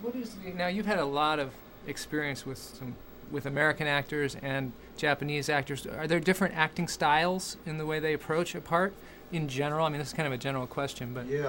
What 0.02 0.16
is 0.16 0.36
the, 0.36 0.52
now? 0.52 0.68
You've 0.68 0.86
had 0.86 1.00
a 1.00 1.06
lot 1.06 1.40
of 1.40 1.52
experience 1.88 2.46
with 2.46 2.58
some 2.58 2.96
with 3.32 3.46
American 3.46 3.88
actors 3.88 4.38
and 4.42 4.72
Japanese 4.96 5.50
actors. 5.50 5.86
Are 5.86 6.08
there 6.08 6.20
different 6.20 6.56
acting 6.56 6.88
styles 6.88 7.58
in 7.66 7.78
the 7.78 7.86
way 7.86 8.00
they 8.00 8.14
approach 8.14 8.56
a 8.56 8.62
part 8.62 8.94
in 9.32 9.48
general? 9.48 9.86
I 9.86 9.90
mean, 9.90 10.00
this 10.00 10.10
is 10.10 10.14
kind 10.14 10.28
of 10.28 10.34
a 10.34 10.38
general 10.38 10.68
question, 10.68 11.14
but 11.14 11.28
Yeah, 11.28 11.48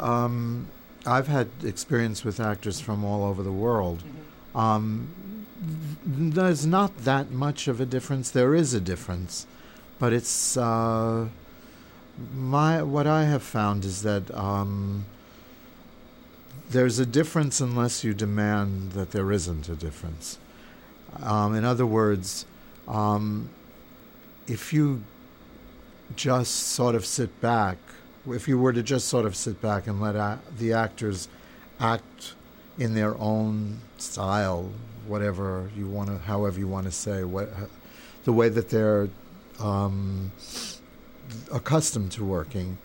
um, 0.00 0.68
I've 1.06 1.28
had 1.28 1.48
experience 1.62 2.24
with 2.24 2.40
actors 2.40 2.80
from 2.80 3.04
all 3.04 3.24
over 3.24 3.42
the 3.42 3.52
world. 3.52 4.02
Um, 4.54 5.46
th- 6.04 6.34
there's 6.34 6.66
not 6.66 7.04
that 7.04 7.30
much 7.30 7.68
of 7.68 7.80
a 7.80 7.86
difference. 7.86 8.30
There 8.30 8.54
is 8.54 8.74
a 8.74 8.80
difference, 8.80 9.46
but 9.98 10.12
it's 10.12 10.56
uh, 10.56 11.28
my 12.34 12.82
what 12.82 13.06
I 13.06 13.24
have 13.24 13.42
found 13.42 13.84
is 13.84 14.02
that 14.02 14.34
um, 14.34 15.04
there's 16.70 16.98
a 16.98 17.06
difference 17.06 17.60
unless 17.60 18.04
you 18.04 18.14
demand 18.14 18.92
that 18.92 19.12
there 19.12 19.30
isn't 19.32 19.68
a 19.68 19.74
difference. 19.74 20.38
Um, 21.22 21.54
in 21.54 21.64
other 21.64 21.86
words, 21.86 22.44
um, 22.86 23.48
if 24.46 24.72
you 24.72 25.02
just 26.16 26.68
sort 26.68 26.94
of 26.94 27.04
sit 27.04 27.40
back, 27.40 27.78
if 28.28 28.48
you 28.48 28.58
were 28.58 28.72
to 28.72 28.82
just 28.82 29.08
sort 29.08 29.24
of 29.26 29.36
sit 29.36 29.60
back 29.60 29.86
and 29.86 30.00
let 30.00 30.16
a- 30.16 30.38
the 30.58 30.72
actors 30.72 31.28
act 31.80 32.34
in 32.78 32.94
their 32.94 33.16
own 33.18 33.78
style, 33.98 34.70
whatever 35.06 35.70
you 35.76 35.86
want 35.86 36.08
to, 36.08 36.18
however 36.18 36.58
you 36.58 36.68
want 36.68 36.86
to 36.86 36.92
say, 36.92 37.24
what, 37.24 37.48
the 38.24 38.32
way 38.32 38.48
that 38.48 38.68
they're 38.70 39.08
um, 39.58 40.30
accustomed 41.52 42.12
to 42.12 42.24
working, 42.24 42.78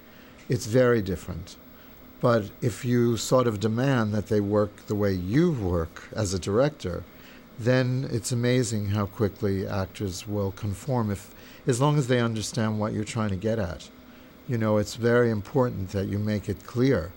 it's 0.49 0.65
very 0.65 1.01
different. 1.01 1.55
But 2.19 2.49
if 2.61 2.85
you 2.85 3.17
sort 3.17 3.47
of 3.47 3.59
demand 3.59 4.13
that 4.13 4.27
they 4.27 4.39
work 4.39 4.87
the 4.87 4.95
way 4.95 5.11
you 5.13 5.51
work 5.51 6.07
as 6.15 6.33
a 6.33 6.39
director, 6.39 7.03
then 7.59 8.07
it's 8.11 8.31
amazing 8.31 8.87
how 8.89 9.05
quickly 9.05 9.67
actors 9.67 10.27
will 10.27 10.51
conform 10.51 11.11
if 11.11 11.33
as 11.65 11.79
long 11.79 11.97
as 11.97 12.07
they 12.07 12.19
understand 12.19 12.79
what 12.79 12.93
you're 12.93 13.03
trying 13.03 13.29
to 13.29 13.35
get 13.35 13.59
at. 13.59 13.89
You 14.47 14.57
know, 14.57 14.77
it's 14.77 14.95
very 14.95 15.29
important 15.31 15.89
that 15.89 16.07
you 16.07 16.19
make 16.19 16.49
it 16.49 16.65
clear. 16.65 17.11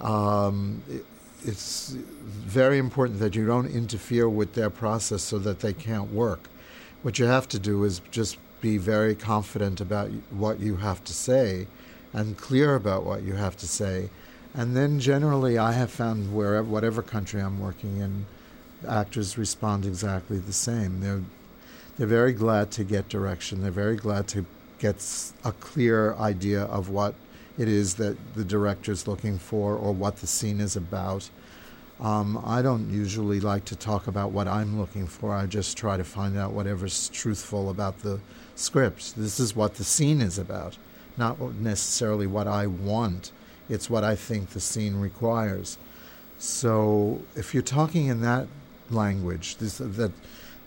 Um, 0.00 0.82
it, 0.88 1.04
it's 1.44 1.90
very 1.90 2.78
important 2.78 3.20
that 3.20 3.36
you 3.36 3.46
don't 3.46 3.68
interfere 3.68 4.28
with 4.28 4.54
their 4.54 4.70
process 4.70 5.22
so 5.22 5.38
that 5.38 5.60
they 5.60 5.72
can't 5.72 6.12
work. 6.12 6.48
What 7.02 7.18
you 7.18 7.26
have 7.26 7.46
to 7.48 7.58
do 7.58 7.84
is 7.84 8.00
just 8.10 8.38
be 8.60 8.78
very 8.78 9.14
confident 9.14 9.80
about 9.80 10.10
what 10.30 10.58
you 10.58 10.76
have 10.76 11.04
to 11.04 11.12
say 11.12 11.68
and 12.12 12.36
clear 12.36 12.74
about 12.74 13.04
what 13.04 13.22
you 13.22 13.34
have 13.34 13.56
to 13.58 13.68
say. 13.68 14.10
And 14.54 14.74
then 14.74 14.98
generally, 14.98 15.58
I 15.58 15.72
have 15.72 15.90
found 15.90 16.34
wherever, 16.34 16.66
whatever 16.66 17.02
country 17.02 17.40
I'm 17.40 17.60
working 17.60 17.98
in, 17.98 18.26
actors 18.88 19.38
respond 19.38 19.84
exactly 19.84 20.38
the 20.38 20.52
same. 20.52 21.00
They're 21.00 21.22
they're 21.96 22.06
very 22.06 22.32
glad 22.32 22.70
to 22.72 22.84
get 22.84 23.08
direction. 23.08 23.62
They're 23.62 23.70
very 23.70 23.96
glad 23.96 24.28
to 24.28 24.44
get 24.78 25.04
a 25.44 25.52
clear 25.52 26.14
idea 26.14 26.64
of 26.64 26.90
what 26.90 27.14
it 27.58 27.68
is 27.68 27.94
that 27.94 28.16
the 28.34 28.44
director's 28.44 29.06
looking 29.06 29.38
for 29.38 29.74
or 29.74 29.92
what 29.92 30.16
the 30.16 30.26
scene 30.26 30.60
is 30.60 30.76
about. 30.76 31.30
Um, 31.98 32.42
I 32.44 32.60
don't 32.60 32.90
usually 32.90 33.40
like 33.40 33.64
to 33.66 33.76
talk 33.76 34.06
about 34.06 34.30
what 34.30 34.46
I'm 34.46 34.78
looking 34.78 35.06
for. 35.06 35.34
I 35.34 35.46
just 35.46 35.78
try 35.78 35.96
to 35.96 36.04
find 36.04 36.36
out 36.36 36.52
whatever's 36.52 37.08
truthful 37.08 37.70
about 37.70 38.00
the 38.00 38.20
script. 38.54 39.16
This 39.16 39.40
is 39.40 39.56
what 39.56 39.76
the 39.76 39.84
scene 39.84 40.20
is 40.20 40.38
about, 40.38 40.76
not 41.16 41.40
necessarily 41.54 42.26
what 42.26 42.46
I 42.46 42.66
want. 42.66 43.32
It's 43.70 43.88
what 43.88 44.04
I 44.04 44.14
think 44.14 44.50
the 44.50 44.60
scene 44.60 44.96
requires. 44.96 45.78
So 46.38 47.22
if 47.34 47.54
you're 47.54 47.62
talking 47.62 48.06
in 48.08 48.20
that 48.20 48.46
language, 48.90 49.56
this, 49.56 49.78
that 49.78 50.12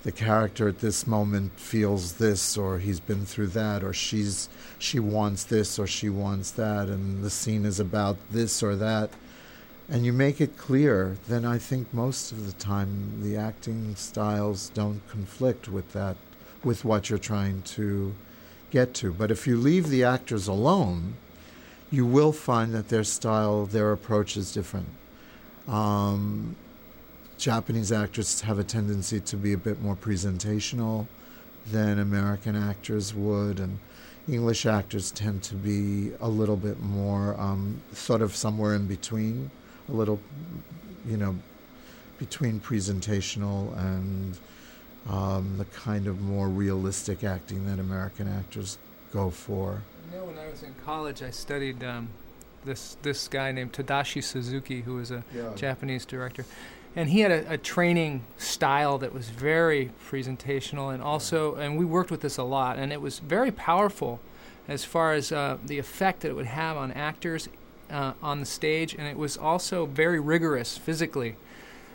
the 0.04 0.12
character 0.12 0.70
at 0.70 0.80
this 0.80 1.06
moment 1.06 1.52
feels 1.60 2.14
this 2.14 2.58
or 2.58 2.80
he's 2.80 3.00
been 3.00 3.26
through 3.26 3.48
that 3.48 3.84
or 3.84 3.94
she's 3.94 4.48
she 4.78 5.00
wants 5.00 5.44
this 5.44 5.78
or 5.78 5.86
she 5.86 6.10
wants 6.10 6.52
that 6.52 6.88
and 6.88 7.22
the 7.24 7.30
scene 7.30 7.66
is 7.66 7.80
about 7.80 8.18
this 8.32 8.64
or 8.64 8.76
that. 8.76 9.10
And 9.90 10.06
you 10.06 10.14
make 10.14 10.40
it 10.40 10.58
clear 10.58 11.18
then 11.28 11.44
i 11.46 11.58
think 11.58 11.94
most 11.94 12.32
of 12.32 12.46
the 12.46 12.54
time 12.54 13.22
the 13.22 13.36
acting 13.36 13.96
styles 13.96 14.70
don't 14.70 15.02
conflict 15.10 15.68
with 15.68 15.92
that 15.94 16.16
with 16.64 16.86
what 16.86 17.10
you're 17.10 17.20
trying 17.20 17.62
to 17.64 18.14
get 18.70 18.94
to. 18.94 19.14
But 19.14 19.32
if 19.32 19.48
you 19.48 19.58
leave 19.58 19.90
the 19.90 20.04
actors 20.04 20.48
alone 20.48 21.16
you 21.92 22.06
will 22.06 22.32
find 22.32 22.74
that 22.74 22.90
their 22.90 23.04
style 23.04 23.66
their 23.66 23.92
approach 23.92 24.38
is 24.38 24.54
different. 24.54 24.90
Um, 25.68 26.56
Japanese 27.40 27.94
actors 27.94 28.42
have 28.42 28.60
a 28.60 28.66
tendency 28.66 29.22
to 29.22 29.38
be 29.38 29.54
a 29.54 29.58
bit 29.58 29.82
more 29.82 29.96
presentational 29.96 31.08
than 31.72 32.00
American 32.00 32.54
actors 32.54 33.16
would, 33.16 33.62
and 33.62 33.80
English 34.28 34.66
actors 34.66 35.10
tend 35.12 35.42
to 35.44 35.56
be 35.56 36.12
a 36.20 36.28
little 36.28 36.58
bit 36.58 36.82
more 36.82 37.40
um, 37.40 37.82
sort 37.94 38.22
of 38.22 38.36
somewhere 38.36 38.76
in 38.76 38.88
between, 38.88 39.50
a 39.88 39.92
little, 39.94 40.20
you 41.08 41.16
know, 41.16 41.34
between 42.18 42.60
presentational 42.60 43.76
and 43.78 44.38
um, 45.08 45.58
the 45.58 45.66
kind 45.66 46.08
of 46.08 46.20
more 46.20 46.50
realistic 46.50 47.24
acting 47.24 47.66
that 47.68 47.80
American 47.80 48.28
actors 48.28 48.78
go 49.14 49.30
for. 49.30 49.82
You 50.12 50.18
know, 50.18 50.26
when 50.26 50.38
I 50.38 50.50
was 50.50 50.64
in 50.64 50.76
college, 50.86 51.24
I 51.24 51.30
studied 51.30 51.86
um, 51.86 52.10
this 52.66 52.98
this 53.02 53.30
guy 53.30 53.54
named 53.54 53.72
Tadashi 53.72 54.22
Suzuki, 54.22 54.82
who 54.82 54.96
was 54.96 55.12
a 55.12 55.24
yeah. 55.34 55.54
Japanese 55.56 56.06
director 56.06 56.46
and 56.96 57.10
he 57.10 57.22
had 57.22 57.32
a, 57.32 57.54
a, 57.54 57.58
training 57.58 58.24
style 58.38 58.98
that 58.98 59.14
was 59.14 59.30
very 59.30 59.92
presentational 60.10 60.94
and 60.94 61.04
also 61.04 61.56
and 61.56 61.78
we 61.78 61.86
worked 61.86 62.12
with 62.12 62.22
this 62.22 62.38
a 62.38 62.44
lot 62.44 62.78
and 62.78 62.92
it 62.92 63.02
was 63.02 63.20
very 63.20 63.52
powerful 63.52 64.20
as 64.68 64.86
far 64.86 65.14
as 65.14 65.32
uh, 65.32 65.58
the 65.66 65.80
effect 65.80 66.22
that 66.22 66.30
it 66.30 66.36
would 66.36 66.46
have 66.46 66.78
on 66.78 66.92
actors 66.92 67.50
uh, 67.90 68.14
on 68.22 68.40
the 68.40 68.46
stage 68.46 68.94
and 68.94 69.08
it 69.08 69.18
was 69.18 69.38
also 69.38 69.86
very 69.86 70.20
rigorous 70.20 70.78
physically. 70.78 71.36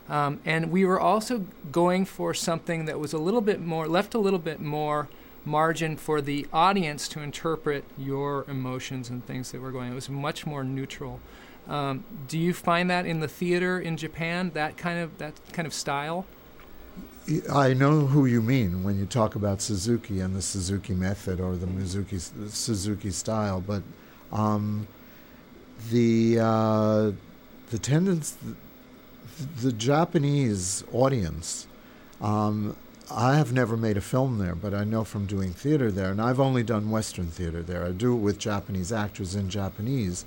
Um, 0.08 0.40
and 0.44 0.70
we 0.70 0.84
were 0.84 1.00
also 1.00 1.46
going 1.72 2.04
for 2.04 2.34
something 2.34 2.84
that 2.84 2.98
was 3.00 3.12
a 3.12 3.18
little 3.18 3.40
bit 3.40 3.60
more 3.60 3.88
left 3.88 4.14
a 4.14 4.18
little 4.18 4.38
bit 4.38 4.60
more 4.60 5.08
margin 5.44 5.96
for 5.96 6.20
the 6.20 6.46
audience 6.52 7.08
to 7.08 7.20
interpret 7.20 7.84
your 7.98 8.44
emotions 8.48 9.10
and 9.10 9.26
things 9.26 9.52
that 9.52 9.60
were 9.60 9.70
going 9.70 9.90
it 9.90 9.94
was 9.94 10.08
much 10.08 10.46
more 10.46 10.64
neutral 10.64 11.20
um, 11.66 12.04
do 12.28 12.38
you 12.38 12.52
find 12.52 12.90
that 12.90 13.06
in 13.06 13.20
the 13.20 13.28
theater 13.28 13.80
in 13.80 13.96
Japan, 13.96 14.50
that 14.54 14.76
kind 14.76 14.98
of 14.98 15.16
that 15.18 15.34
kind 15.52 15.66
of 15.66 15.72
style? 15.72 16.26
I 17.50 17.72
know 17.72 18.06
who 18.06 18.26
you 18.26 18.42
mean 18.42 18.84
when 18.84 18.98
you 18.98 19.06
talk 19.06 19.34
about 19.34 19.62
Suzuki 19.62 20.20
and 20.20 20.36
the 20.36 20.42
Suzuki 20.42 20.92
method 20.92 21.40
or 21.40 21.56
the 21.56 21.66
Mizuki, 21.66 22.20
Suzuki 22.50 23.10
style, 23.10 23.62
but 23.66 23.82
um, 24.30 24.86
the 25.90 26.38
uh, 26.40 27.12
the 27.70 27.78
tendency, 27.78 28.36
the, 29.38 29.68
the 29.68 29.72
Japanese 29.72 30.84
audience. 30.92 31.66
Um, 32.20 32.76
I 33.10 33.36
have 33.36 33.52
never 33.52 33.76
made 33.76 33.96
a 33.96 34.00
film 34.00 34.38
there, 34.38 34.54
but 34.54 34.74
I 34.74 34.84
know 34.84 35.04
from 35.04 35.26
doing 35.26 35.52
theater 35.52 35.90
there, 35.90 36.10
and 36.10 36.20
I've 36.20 36.40
only 36.40 36.62
done 36.62 36.90
Western 36.90 37.26
theater 37.26 37.62
there. 37.62 37.84
I 37.84 37.90
do 37.90 38.14
it 38.14 38.20
with 38.20 38.38
Japanese 38.38 38.92
actors 38.92 39.34
in 39.34 39.50
Japanese 39.50 40.24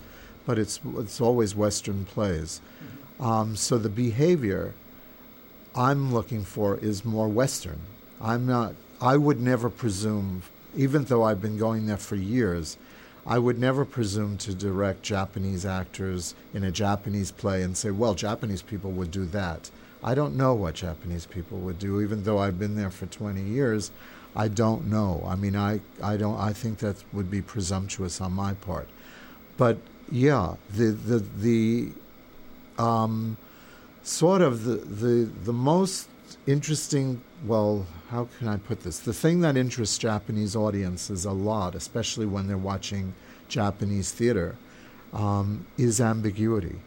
but 0.47 0.57
it's 0.57 0.79
it's 0.97 1.21
always 1.21 1.53
Western 1.53 2.05
plays. 2.05 2.61
Um, 3.19 3.55
so 3.55 3.77
the 3.77 3.89
behavior 3.89 4.73
I'm 5.75 6.11
looking 6.11 6.43
for 6.43 6.77
is 6.77 7.05
more 7.05 7.27
Western. 7.27 7.81
I'm 8.19 8.47
not. 8.47 8.73
I 8.99 9.17
would 9.17 9.39
never 9.39 9.69
presume, 9.69 10.41
even 10.75 11.03
though 11.03 11.23
I've 11.23 11.41
been 11.41 11.57
going 11.57 11.85
there 11.85 11.97
for 11.97 12.15
years. 12.15 12.77
I 13.27 13.39
would 13.39 13.59
never 13.59 13.83
presume 13.83 14.37
to 14.37 14.53
direct 14.53 15.03
Japanese 15.03 15.65
actors 15.65 16.33
in 16.53 16.63
a 16.63 16.71
Japanese 16.71 17.29
play 17.29 17.61
and 17.61 17.75
say, 17.75 17.91
well, 17.91 18.15
Japanese 18.15 18.61
people 18.61 18.91
would 18.91 19.11
do 19.11 19.25
that. 19.25 19.69
I 20.03 20.15
don't 20.15 20.35
know 20.35 20.53
what 20.53 20.75
Japanese 20.75 21.25
people 21.25 21.57
would 21.59 21.79
do, 21.79 22.01
even 22.01 22.23
though 22.23 22.37
I've 22.37 22.59
been 22.59 22.75
there 22.75 22.91
for 22.91 23.07
20 23.07 23.41
years. 23.41 23.91
I 24.35 24.47
don't 24.47 24.87
know. 24.87 25.23
I 25.25 25.35
mean, 25.35 25.55
I, 25.55 25.81
I 26.01 26.15
don't. 26.15 26.37
I 26.37 26.53
think 26.53 26.77
that 26.79 27.03
would 27.11 27.31
be 27.31 27.41
presumptuous 27.41 28.21
on 28.21 28.33
my 28.33 28.53
part. 28.53 28.87
But 29.57 29.79
yeah, 30.11 30.55
the 30.69 30.91
the 30.91 31.19
the 31.37 31.91
um, 32.81 33.37
sort 34.03 34.41
of 34.41 34.63
the, 34.63 34.75
the 34.75 35.29
the 35.43 35.53
most 35.53 36.07
interesting. 36.45 37.21
Well, 37.45 37.87
how 38.09 38.27
can 38.37 38.47
I 38.47 38.57
put 38.57 38.81
this? 38.81 38.99
The 38.99 39.13
thing 39.13 39.41
that 39.41 39.57
interests 39.57 39.97
Japanese 39.97 40.55
audiences 40.55 41.25
a 41.25 41.31
lot, 41.31 41.73
especially 41.73 42.27
when 42.27 42.47
they're 42.47 42.57
watching 42.57 43.13
Japanese 43.47 44.11
theater, 44.11 44.55
um, 45.13 45.65
is 45.77 45.99
ambiguity. 45.99 46.79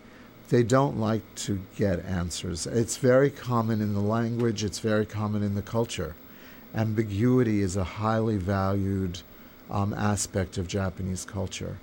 They 0.51 0.63
don't 0.63 1.01
like 1.01 1.23
to 1.47 1.61
get 1.77 2.05
answers. 2.05 2.67
It's 2.67 2.97
very 2.99 3.31
common 3.31 3.81
in 3.81 3.95
the 3.95 4.01
language. 4.01 4.63
It's 4.63 4.81
very 4.81 5.07
common 5.07 5.43
in 5.43 5.55
the 5.55 5.63
culture. 5.63 6.15
Ambiguity 6.75 7.63
is 7.63 7.77
a 7.77 7.85
highly 7.85 8.37
valued 8.37 9.23
um, 9.71 9.95
aspect 9.95 10.59
of 10.59 10.69
Japanese 10.69 11.25
culture 11.25 11.79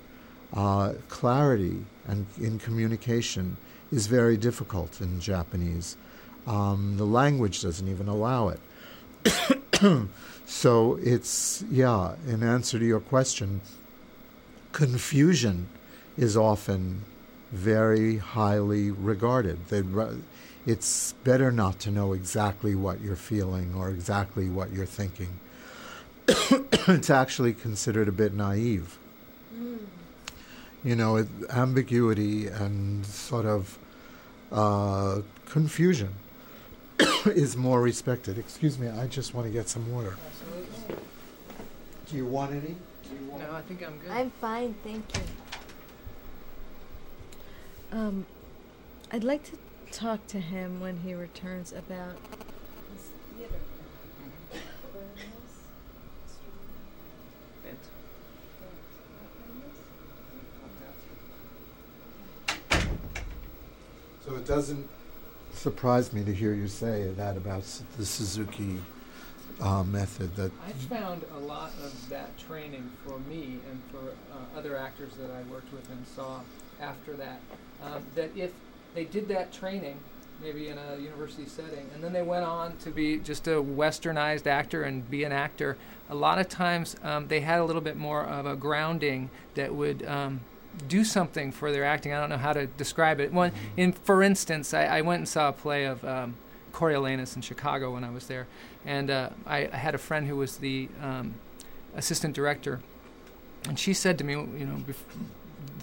uh, 0.53 0.93
clarity 1.09 1.85
and 2.07 2.25
in 2.39 2.59
communication 2.59 3.57
is 3.91 4.07
very 4.07 4.37
difficult 4.37 5.01
in 5.01 5.19
Japanese. 5.19 5.97
Um, 6.45 6.95
the 6.97 7.05
language 7.05 7.61
doesn't 7.61 7.87
even 7.87 8.07
allow 8.07 8.49
it. 8.49 8.59
so 10.45 10.97
it's, 11.01 11.63
yeah, 11.69 12.15
in 12.27 12.43
answer 12.43 12.79
to 12.79 12.85
your 12.85 12.99
question, 12.99 13.61
confusion 14.71 15.67
is 16.17 16.37
often 16.37 17.01
very 17.51 18.17
highly 18.17 18.91
regarded. 18.91 19.67
They'd, 19.67 19.85
it's 20.65 21.13
better 21.23 21.51
not 21.51 21.79
to 21.79 21.91
know 21.91 22.13
exactly 22.13 22.75
what 22.75 23.01
you're 23.01 23.15
feeling 23.15 23.73
or 23.75 23.89
exactly 23.89 24.49
what 24.49 24.71
you're 24.71 24.85
thinking. 24.85 25.39
it's 26.27 27.09
actually 27.09 27.53
considered 27.53 28.07
a 28.07 28.11
bit 28.11 28.33
naive 28.33 28.97
you 30.87 30.95
know, 30.95 31.17
it, 31.17 31.27
ambiguity 31.49 32.47
and 32.47 33.05
sort 33.05 33.45
of 33.45 33.77
uh, 34.53 35.21
confusion 35.45 36.13
is 37.25 37.57
more 37.57 37.81
respected. 37.81 38.37
Excuse 38.37 38.79
me, 38.79 38.87
I 38.87 39.07
just 39.07 39.33
want 39.33 39.47
to 39.47 39.53
get 39.53 39.67
some 39.67 39.91
water. 39.91 40.15
Absolutely. 40.25 40.95
Do 42.09 42.15
you 42.15 42.25
want 42.25 42.51
any? 42.51 42.75
You 43.11 43.29
want 43.29 43.43
no, 43.43 43.53
I 43.53 43.61
think 43.63 43.85
I'm 43.85 43.97
good. 43.97 44.11
I'm 44.11 44.31
fine, 44.39 44.75
thank 44.83 45.03
you. 45.17 45.46
Um, 47.91 48.25
I'd 49.11 49.23
like 49.23 49.43
to 49.45 49.57
talk 49.91 50.27
to 50.27 50.39
him 50.39 50.81
when 50.81 50.97
he 50.97 51.13
returns 51.13 51.71
about 51.71 52.17
his 52.93 53.11
theater. 53.37 53.53
So 64.25 64.35
it 64.35 64.45
doesn't 64.45 64.89
surprise 65.53 66.11
me 66.11 66.23
to 66.25 66.33
hear 66.33 66.53
you 66.53 66.67
say 66.67 67.11
that 67.15 67.37
about 67.37 67.63
the 67.97 68.05
Suzuki 68.05 68.81
uh, 69.61 69.83
method. 69.83 70.35
That 70.35 70.51
I 70.65 70.71
found 70.73 71.23
a 71.33 71.39
lot 71.39 71.71
of 71.81 72.09
that 72.09 72.37
training 72.37 72.91
for 73.05 73.17
me 73.19 73.59
and 73.69 73.81
for 73.89 74.11
uh, 74.33 74.57
other 74.59 74.75
actors 74.75 75.13
that 75.13 75.31
I 75.31 75.43
worked 75.49 75.71
with 75.71 75.89
and 75.89 76.05
saw 76.05 76.41
after 76.81 77.13
that. 77.13 77.39
Um, 77.83 78.03
that 78.15 78.35
if 78.35 78.51
they 78.93 79.05
did 79.05 79.27
that 79.29 79.51
training, 79.51 79.97
maybe 80.41 80.69
in 80.69 80.77
a 80.77 80.97
university 80.97 81.45
setting, 81.47 81.89
and 81.93 82.03
then 82.03 82.13
they 82.13 82.21
went 82.21 82.45
on 82.45 82.77
to 82.77 82.89
be 82.89 83.17
just 83.17 83.47
a 83.47 83.61
westernized 83.61 84.47
actor 84.47 84.83
and 84.83 85.09
be 85.09 85.23
an 85.23 85.31
actor, 85.31 85.77
a 86.09 86.15
lot 86.15 86.39
of 86.39 86.47
times 86.47 86.95
um, 87.03 87.27
they 87.27 87.41
had 87.41 87.59
a 87.59 87.65
little 87.65 87.81
bit 87.81 87.95
more 87.95 88.23
of 88.23 88.45
a 88.45 88.55
grounding 88.55 89.29
that 89.55 89.73
would. 89.73 90.05
Um, 90.05 90.41
do 90.87 91.03
something 91.03 91.51
for 91.51 91.71
their 91.71 91.83
acting. 91.83 92.13
I 92.13 92.19
don't 92.19 92.29
know 92.29 92.37
how 92.37 92.53
to 92.53 92.67
describe 92.67 93.19
it. 93.19 93.33
One, 93.33 93.51
in 93.75 93.93
for 93.93 94.21
instance, 94.21 94.73
I, 94.73 94.85
I 94.85 95.01
went 95.01 95.19
and 95.21 95.27
saw 95.27 95.49
a 95.49 95.53
play 95.53 95.85
of 95.85 96.03
um, 96.05 96.35
Coriolanus 96.71 97.35
in 97.35 97.41
Chicago 97.41 97.93
when 97.93 98.03
I 98.03 98.11
was 98.11 98.27
there, 98.27 98.47
and 98.85 99.09
uh, 99.09 99.29
I, 99.45 99.69
I 99.71 99.77
had 99.77 99.95
a 99.95 99.97
friend 99.97 100.27
who 100.27 100.35
was 100.35 100.57
the 100.57 100.89
um, 101.01 101.35
assistant 101.95 102.35
director, 102.35 102.79
and 103.67 103.79
she 103.79 103.93
said 103.93 104.17
to 104.19 104.23
me, 104.23 104.33
you 104.33 104.65
know, 104.65 104.75
bef- 104.87 105.17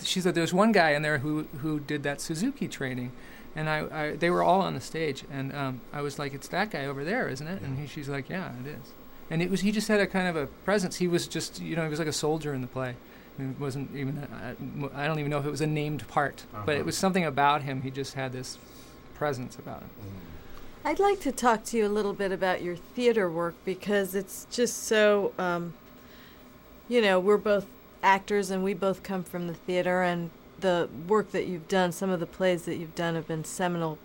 she 0.02 0.20
said 0.20 0.34
there's 0.34 0.52
one 0.54 0.72
guy 0.72 0.90
in 0.90 1.02
there 1.02 1.18
who 1.18 1.44
who 1.62 1.80
did 1.80 2.02
that 2.02 2.20
Suzuki 2.20 2.68
training, 2.68 3.12
and 3.54 3.68
I, 3.68 3.86
I 3.92 4.16
they 4.16 4.30
were 4.30 4.42
all 4.42 4.60
on 4.60 4.74
the 4.74 4.80
stage, 4.80 5.24
and 5.30 5.54
um, 5.54 5.80
I 5.92 6.00
was 6.02 6.18
like, 6.18 6.34
it's 6.34 6.48
that 6.48 6.70
guy 6.70 6.86
over 6.86 7.04
there, 7.04 7.28
isn't 7.28 7.46
it? 7.46 7.62
And 7.62 7.78
he, 7.78 7.86
she's 7.86 8.08
like, 8.08 8.28
yeah, 8.28 8.52
it 8.64 8.66
is. 8.68 8.92
And 9.30 9.40
it 9.42 9.50
was 9.50 9.60
he 9.62 9.72
just 9.72 9.88
had 9.88 10.00
a 10.00 10.06
kind 10.06 10.28
of 10.28 10.36
a 10.36 10.46
presence. 10.46 10.96
He 10.96 11.08
was 11.08 11.26
just 11.26 11.60
you 11.60 11.76
know 11.76 11.82
he 11.84 11.88
was 11.88 11.98
like 11.98 12.08
a 12.08 12.12
soldier 12.12 12.52
in 12.54 12.60
the 12.60 12.66
play. 12.66 12.94
It 13.38 13.58
wasn't 13.58 13.94
even 13.96 14.18
a, 14.18 14.56
I 14.96 15.06
don't 15.06 15.18
even 15.18 15.30
know 15.30 15.38
if 15.38 15.46
it 15.46 15.50
was 15.50 15.60
a 15.60 15.66
named 15.66 16.06
part, 16.06 16.44
but 16.64 16.72
it 16.72 16.78
Uh-huh. 16.78 16.84
was 16.86 16.96
something 16.96 17.24
about 17.24 17.62
him. 17.62 17.82
He 17.82 17.90
just 17.90 18.14
had 18.14 18.32
this 18.32 18.58
presence 19.14 19.56
about 19.58 19.80
him. 19.80 19.90
I'd 20.84 21.00
like 21.00 21.18
to 21.20 21.32
talk 21.32 21.64
to 21.64 21.76
you 21.78 21.86
a 21.86 21.88
little 21.88 22.12
bit 22.12 22.30
about 22.30 22.62
your 22.62 22.76
theater 22.76 23.28
work 23.30 23.54
because 23.64 24.14
it's 24.14 24.46
just 24.52 24.84
so, 24.84 25.32
um, 25.38 25.72
you 26.88 27.00
know, 27.00 27.18
we're 27.18 27.38
both 27.38 27.66
actors 28.04 28.50
and 28.50 28.62
we 28.62 28.74
both 28.74 29.02
come 29.02 29.24
from 29.24 29.48
the 29.48 29.54
theater, 29.54 30.02
and 30.02 30.30
the 30.60 30.88
work 31.08 31.32
that 31.32 31.46
you've 31.46 31.66
done, 31.66 31.90
some 31.90 32.10
of 32.10 32.20
the 32.20 32.26
plays 32.26 32.64
that 32.66 32.76
you've 32.76 32.94
done 32.94 33.14
have 33.14 33.26
been 33.26 33.44
seminal 33.44 33.98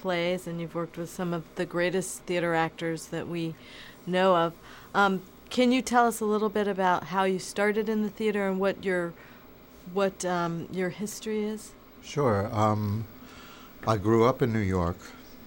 plays, 0.00 0.46
and 0.46 0.60
you've 0.60 0.74
worked 0.74 0.96
with 0.96 1.10
some 1.10 1.34
of 1.34 1.44
the 1.56 1.66
greatest 1.66 2.22
theater 2.22 2.54
actors 2.54 3.06
that 3.06 3.28
we 3.28 3.54
know 4.06 4.36
of. 4.36 4.54
Um, 4.94 5.22
can 5.50 5.72
you 5.72 5.82
tell 5.82 6.06
us 6.06 6.20
a 6.20 6.24
little 6.24 6.48
bit 6.48 6.68
about 6.68 7.04
how 7.04 7.24
you 7.24 7.38
started 7.38 7.88
in 7.88 8.02
the 8.02 8.08
theater 8.08 8.48
and 8.48 8.60
what 8.60 8.84
your 8.84 9.12
what 9.92 10.24
um, 10.24 10.68
your 10.70 10.90
history 10.90 11.42
is? 11.42 11.72
Sure. 12.02 12.48
Um, 12.52 13.06
I 13.86 13.96
grew 13.96 14.24
up 14.24 14.42
in 14.42 14.52
New 14.52 14.60
York. 14.60 14.96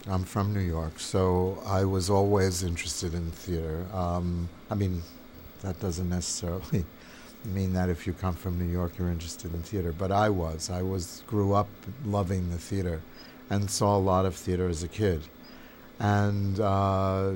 I'm 0.05 0.25
from 0.25 0.53
New 0.53 0.59
York, 0.59 0.99
so 0.99 1.63
I 1.65 1.85
was 1.85 2.09
always 2.09 2.61
interested 2.61 3.13
in 3.13 3.31
theater. 3.31 3.85
Um, 3.93 4.49
I 4.69 4.75
mean, 4.75 5.01
that 5.61 5.79
doesn't 5.79 6.09
necessarily 6.09 6.83
mean 7.45 7.73
that 7.73 7.89
if 7.89 8.07
you 8.07 8.13
come 8.13 8.35
from 8.35 8.57
New 8.57 8.71
York, 8.71 8.97
you're 8.97 9.09
interested 9.09 9.53
in 9.53 9.61
theater. 9.61 9.93
But 9.97 10.11
I 10.11 10.29
was. 10.29 10.69
I 10.69 10.81
was 10.81 11.23
grew 11.27 11.53
up 11.53 11.69
loving 12.05 12.49
the 12.49 12.57
theater, 12.57 13.01
and 13.49 13.69
saw 13.69 13.97
a 13.97 13.99
lot 13.99 14.25
of 14.25 14.35
theater 14.35 14.67
as 14.67 14.83
a 14.83 14.87
kid. 14.87 15.21
And 15.99 16.59
uh, 16.59 17.33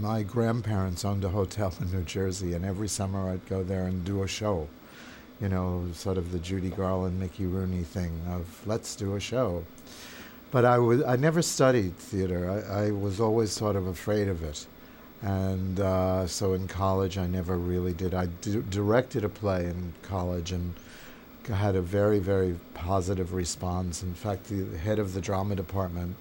my 0.00 0.22
grandparents 0.22 1.04
owned 1.04 1.24
a 1.24 1.28
hotel 1.28 1.72
in 1.80 1.92
New 1.92 2.02
Jersey, 2.02 2.54
and 2.54 2.64
every 2.64 2.88
summer 2.88 3.30
I'd 3.30 3.46
go 3.48 3.62
there 3.62 3.84
and 3.84 4.04
do 4.04 4.22
a 4.22 4.28
show 4.28 4.68
you 5.40 5.48
know, 5.48 5.86
sort 5.94 6.18
of 6.18 6.32
the 6.32 6.38
Judy 6.38 6.68
Garland, 6.68 7.18
Mickey 7.18 7.46
Rooney 7.46 7.82
thing 7.82 8.12
of 8.28 8.62
let's 8.66 8.94
do 8.94 9.16
a 9.16 9.20
show. 9.20 9.64
But 10.50 10.64
I 10.64 10.78
was 10.78 11.02
I 11.02 11.16
never 11.16 11.42
studied 11.42 11.96
theater. 11.96 12.50
I, 12.50 12.86
I 12.86 12.90
was 12.90 13.20
always 13.20 13.50
sort 13.50 13.76
of 13.76 13.86
afraid 13.86 14.28
of 14.28 14.42
it, 14.42 14.66
and 15.22 15.80
uh, 15.80 16.26
so 16.26 16.54
in 16.54 16.66
college 16.68 17.18
I 17.18 17.26
never 17.26 17.56
really 17.56 17.92
did. 17.92 18.14
I 18.14 18.26
d- 18.26 18.62
directed 18.70 19.24
a 19.24 19.28
play 19.28 19.66
in 19.66 19.92
college 20.02 20.52
and 20.52 20.74
had 21.48 21.74
a 21.74 21.82
very 21.82 22.18
very 22.18 22.58
positive 22.74 23.32
response. 23.32 24.02
In 24.02 24.14
fact, 24.14 24.44
the 24.44 24.78
head 24.78 24.98
of 24.98 25.14
the 25.14 25.20
drama 25.20 25.56
department 25.56 26.16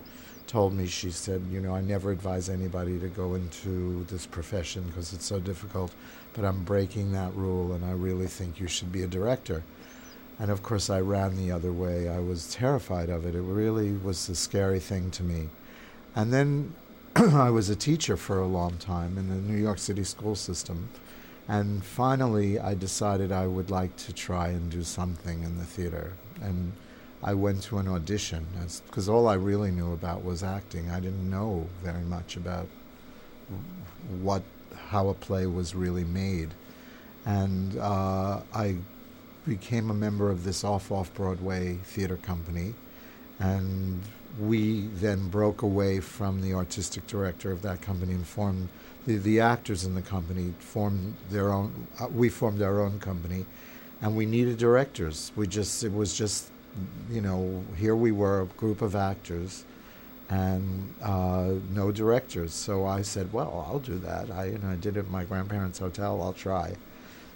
told 0.47 0.73
me 0.73 0.87
she 0.87 1.11
said, 1.11 1.43
you 1.51 1.61
know, 1.61 1.75
I 1.75 1.81
never 1.81 2.11
advise 2.11 2.49
anybody 2.49 2.97
to 2.99 3.07
go 3.07 3.35
into 3.35 4.03
this 4.09 4.25
profession 4.25 4.83
because 4.83 5.13
it's 5.13 5.25
so 5.25 5.39
difficult 5.39 5.91
but 6.33 6.45
I'm 6.45 6.63
breaking 6.63 7.11
that 7.13 7.35
rule 7.35 7.73
and 7.73 7.83
I 7.83 7.91
really 7.91 8.27
think 8.27 8.59
you 8.59 8.67
should 8.67 8.91
be 8.91 9.03
a 9.03 9.07
director. 9.07 9.63
And 10.39 10.49
of 10.51 10.63
course, 10.63 10.89
I 10.89 11.01
ran 11.01 11.35
the 11.35 11.51
other 11.51 11.73
way. 11.73 12.07
I 12.07 12.19
was 12.19 12.53
terrified 12.53 13.09
of 13.09 13.25
it. 13.25 13.35
It 13.35 13.41
really 13.41 13.91
was 13.91 14.29
a 14.29 14.35
scary 14.35 14.79
thing 14.79 15.11
to 15.11 15.23
me. 15.23 15.49
And 16.15 16.31
then 16.31 16.73
I 17.33 17.49
was 17.49 17.69
a 17.69 17.75
teacher 17.75 18.15
for 18.15 18.39
a 18.39 18.47
long 18.47 18.77
time 18.77 19.17
in 19.17 19.27
the 19.27 19.35
New 19.35 19.59
York 19.59 19.77
City 19.77 20.05
school 20.05 20.35
system. 20.35 20.87
And 21.49 21.83
finally, 21.83 22.57
I 22.59 22.75
decided 22.75 23.29
I 23.29 23.45
would 23.45 23.69
like 23.69 23.93
to 23.97 24.13
try 24.13 24.49
and 24.49 24.71
do 24.71 24.83
something 24.83 25.43
in 25.43 25.57
the 25.57 25.65
theater. 25.65 26.13
And 26.41 26.71
I 27.21 27.33
went 27.33 27.61
to 27.63 27.79
an 27.79 27.89
audition 27.89 28.47
because 28.85 29.09
all 29.09 29.27
I 29.27 29.33
really 29.33 29.69
knew 29.69 29.91
about 29.91 30.23
was 30.23 30.43
acting. 30.43 30.91
I 30.91 31.01
didn't 31.01 31.29
know 31.29 31.67
very 31.83 32.03
much 32.03 32.37
about 32.37 32.67
what 34.21 34.43
how 34.87 35.09
a 35.09 35.13
play 35.13 35.45
was 35.45 35.75
really 35.75 36.05
made. 36.05 36.53
And 37.25 37.77
uh, 37.79 38.39
I 38.53 38.77
became 39.45 39.89
a 39.89 39.93
member 39.93 40.31
of 40.31 40.45
this 40.45 40.63
off 40.63 40.89
off 40.89 41.13
Broadway 41.15 41.79
theater 41.83 42.15
company. 42.15 42.75
And 43.39 44.03
we 44.39 44.81
then 44.95 45.27
broke 45.29 45.61
away 45.61 45.99
from 45.99 46.41
the 46.41 46.53
artistic 46.53 47.05
director 47.07 47.51
of 47.51 47.61
that 47.61 47.81
company 47.81 48.13
and 48.13 48.25
formed 48.25 48.69
the, 49.05 49.17
the 49.17 49.39
actors 49.39 49.85
in 49.85 49.95
the 49.95 50.01
company 50.01 50.53
formed 50.59 51.15
their 51.29 51.51
own 51.51 51.87
uh, 51.99 52.07
we 52.07 52.29
formed 52.29 52.61
our 52.61 52.81
own 52.81 52.99
company 52.99 53.45
and 54.01 54.15
we 54.15 54.25
needed 54.25 54.57
directors 54.57 55.31
we 55.35 55.47
just 55.47 55.83
it 55.83 55.93
was 55.93 56.13
just 56.17 56.49
you 57.09 57.21
know 57.21 57.63
here 57.77 57.95
we 57.95 58.11
were 58.11 58.41
a 58.41 58.45
group 58.45 58.81
of 58.81 58.95
actors 58.95 59.63
and 60.29 60.93
uh, 61.01 61.53
no 61.73 61.91
directors. 61.91 62.53
So 62.53 62.85
I 62.85 63.01
said, 63.01 63.33
"Well, 63.33 63.65
I'll 63.67 63.79
do 63.79 63.97
that." 63.99 64.29
I, 64.31 64.45
you 64.45 64.57
know, 64.59 64.69
I 64.69 64.75
did 64.75 64.95
it 64.95 65.01
at 65.01 65.09
my 65.09 65.23
grandparents' 65.23 65.79
hotel. 65.79 66.21
I'll 66.21 66.33
try. 66.33 66.75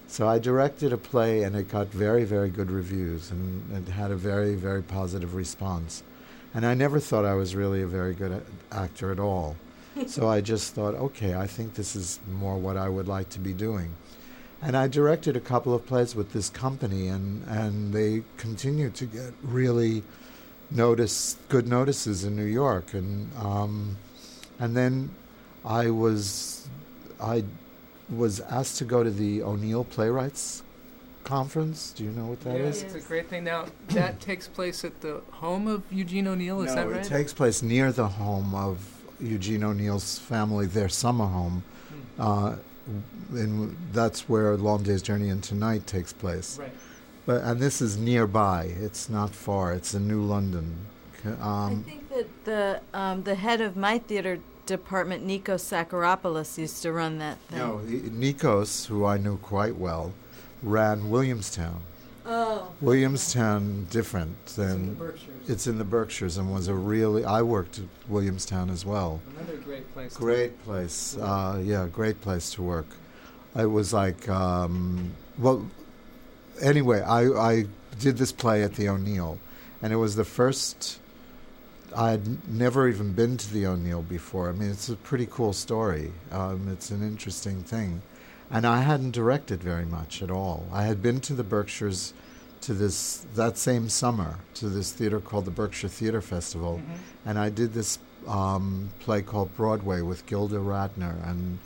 So 0.08 0.28
I 0.28 0.38
directed 0.38 0.93
a 0.93 0.97
play, 0.97 1.43
and 1.43 1.56
it 1.56 1.70
got 1.70 1.88
very, 1.88 2.24
very 2.24 2.49
good 2.49 2.70
reviews, 2.70 3.32
and 3.32 3.88
it 3.88 3.91
had 3.91 4.12
a 4.12 4.16
very, 4.16 4.56
very 4.56 4.84
positive 4.84 5.34
response. 5.34 6.04
And 6.54 6.66
I 6.66 6.74
never 6.74 6.99
thought 6.99 7.26
I 7.26 7.34
was 7.34 7.56
really 7.56 7.82
a 7.82 7.88
very 7.88 8.14
good 8.14 8.32
a- 8.32 8.76
actor 8.76 9.12
at 9.12 9.20
all. 9.20 9.56
so 10.08 10.28
I 10.28 10.41
just 10.41 10.74
thought, 10.74 10.95
okay, 10.95 11.36
I 11.36 11.47
think 11.47 11.76
this 11.76 11.95
is 11.95 12.20
more 12.32 12.58
what 12.58 12.78
I 12.78 12.89
would 12.89 13.08
like 13.08 13.30
to 13.30 13.39
be 13.39 13.54
doing. 13.54 13.93
And 14.62 14.78
I 14.78 14.88
directed 14.88 15.36
a 15.36 15.41
couple 15.41 15.74
of 15.74 15.86
plays 15.86 16.16
with 16.16 16.32
this 16.32 16.49
company, 16.49 17.08
and, 17.08 17.45
and 17.47 17.93
they 17.93 18.24
continued 18.38 18.95
to 18.95 19.06
get 19.06 19.34
really 19.43 20.04
notice 20.72 21.38
good 21.49 21.68
notices 21.68 22.24
in 22.24 22.36
New 22.36 22.45
York, 22.45 22.93
and 22.93 23.30
um, 23.38 23.97
and 24.60 24.76
then 24.76 25.14
I 25.66 25.89
was 25.89 26.68
I 27.22 27.43
was 28.10 28.39
asked 28.41 28.78
to 28.78 28.86
go 28.86 29.04
to 29.04 29.12
the 29.12 29.43
O'Neill 29.43 29.84
Playwrights 29.84 30.64
Conference. 31.24 31.92
Do 31.96 32.04
you 32.04 32.12
know 32.12 32.26
what 32.26 32.42
that 32.42 32.58
yeah, 32.58 32.66
is? 32.66 32.84
it's 32.84 32.96
a 32.96 33.00
great 33.00 33.30
thing. 33.30 33.44
Now 33.44 33.66
that 33.90 34.20
takes 34.30 34.48
place 34.48 34.84
at 34.84 35.02
the 35.02 35.22
home 35.32 35.68
of 35.68 35.84
Eugene 35.92 36.28
O'Neill. 36.28 36.62
Is 36.62 36.76
that 36.76 36.90
right? 36.90 37.06
it 37.06 37.08
takes 37.08 37.34
place 37.34 37.62
near 37.62 37.92
the 37.92 38.08
home 38.08 38.54
of 38.54 38.80
Eugene 39.20 39.64
O'Neill's 39.64 40.20
family, 40.20 40.66
their 40.66 40.90
summer 40.90 41.26
home. 41.26 41.64
Hmm. 42.18 42.22
Uh, 42.22 42.56
and 43.32 43.78
that's 43.94 44.28
where 44.28 44.58
Long 44.58 44.84
Day's 44.84 45.02
Journey 45.02 45.30
into 45.30 45.56
Night 45.56 45.88
takes 45.88 46.12
place. 46.12 46.60
Right. 46.60 46.72
But 47.26 47.42
and 47.44 47.60
this 47.60 47.82
is 47.82 47.98
nearby. 47.98 48.74
It's 48.80 49.10
not 49.10 49.34
far. 49.34 49.74
It's 49.74 49.94
in 49.94 50.08
New 50.08 50.22
London. 50.22 50.86
Um, 51.26 51.86
I 51.86 51.90
think 51.90 52.10
that 52.10 52.46
the 52.46 52.82
um, 52.94 53.24
the 53.24 53.36
head 53.36 53.62
of 53.62 53.78
my 53.78 53.98
theater 53.98 54.40
department, 54.66 55.24
Nico 55.26 55.56
Psacharopoulos, 55.56 56.58
used 56.58 56.82
to 56.84 56.92
run 56.92 57.20
that 57.20 57.38
thing. 57.50 57.60
no, 57.60 57.78
he- 57.80 58.00
Nikos, 58.00 58.88
who 58.88 59.06
I 59.06 59.18
knew 59.18 59.38
quite 59.38 59.78
well, 59.78 60.14
ran 60.64 61.09
Williamstown. 61.09 61.82
Oh. 62.26 62.72
Williamstown 62.80 63.86
different 63.89 64.36
It's 64.45 64.57
in 64.57 64.64
the 64.66 64.74
than 64.74 64.93
Berkshires. 64.95 65.49
it's 65.49 65.68
in 65.68 65.78
the 65.78 65.84
Berkshires 65.84 66.38
and 66.38 66.53
was 66.53 66.68
a 66.70 66.74
really. 66.74 67.26
I 67.26 67.41
worked 67.41 67.80
at 67.80 67.86
Williamstown 68.07 68.70
as 68.70 68.86
well. 68.86 69.20
Another 69.38 69.57
great 69.57 69.93
place. 69.93 70.14
to- 70.14 70.20
Great 70.20 70.64
place. 70.64 71.18
Uh, 71.18 71.61
yeah, 71.64 71.86
great 71.91 72.22
place 72.22 72.49
to 72.53 72.61
work. 72.61 72.88
It 73.57 73.66
was 73.66 73.91
like, 73.93 74.28
um, 74.30 75.11
well, 75.38 75.68
anyway, 76.61 77.01
I, 77.01 77.26
I 77.28 77.66
did 77.99 78.18
this 78.18 78.32
play 78.32 78.64
at 78.64 78.76
the 78.76 78.88
O'Neill, 78.89 79.38
and 79.82 79.91
it 79.93 79.97
was 79.97 80.16
the 80.16 80.26
first. 80.26 80.99
I 81.95 82.11
had 82.11 82.49
never 82.49 82.88
even 82.88 83.11
been 83.11 83.38
to 83.38 83.53
the 83.53 83.68
O'Neill 83.68 84.01
before. 84.01 84.49
I 84.49 84.53
mean, 84.53 84.72
it's 84.72 84.89
a 84.89 84.95
pretty 84.95 85.28
cool 85.30 85.53
story. 85.53 86.11
Um, 86.32 86.68
it's 86.72 86.89
an 86.89 87.03
interesting 87.03 87.61
thing. 87.64 88.01
And 88.52 88.66
I 88.66 88.82
hadn't 88.82 89.12
directed 89.12 89.64
very 89.64 89.86
much 89.86 90.22
at 90.22 90.30
all. 90.30 90.68
I 90.72 90.84
had 90.84 91.02
been 91.02 91.20
to 91.22 91.34
the 91.34 91.44
Berkshires 91.44 92.14
to 92.62 92.74
this 92.74 93.26
that 93.36 93.58
same 93.58 93.89
summer 93.89 94.39
to 94.54 94.70
this 94.70 94.94
theater 94.94 95.20
called 95.20 95.44
the 95.44 95.52
Berkshire 95.52 95.89
Theater 95.89 96.22
Festival, 96.22 96.82
and 97.26 97.38
I 97.38 97.50
did 97.50 97.74
this 97.74 98.00
um, 98.26 98.89
play 99.00 99.22
called 99.22 99.54
Broadway 99.58 100.02
with 100.02 100.26
Gilda 100.26 100.58
Radner 100.58 101.28
and 101.30 101.60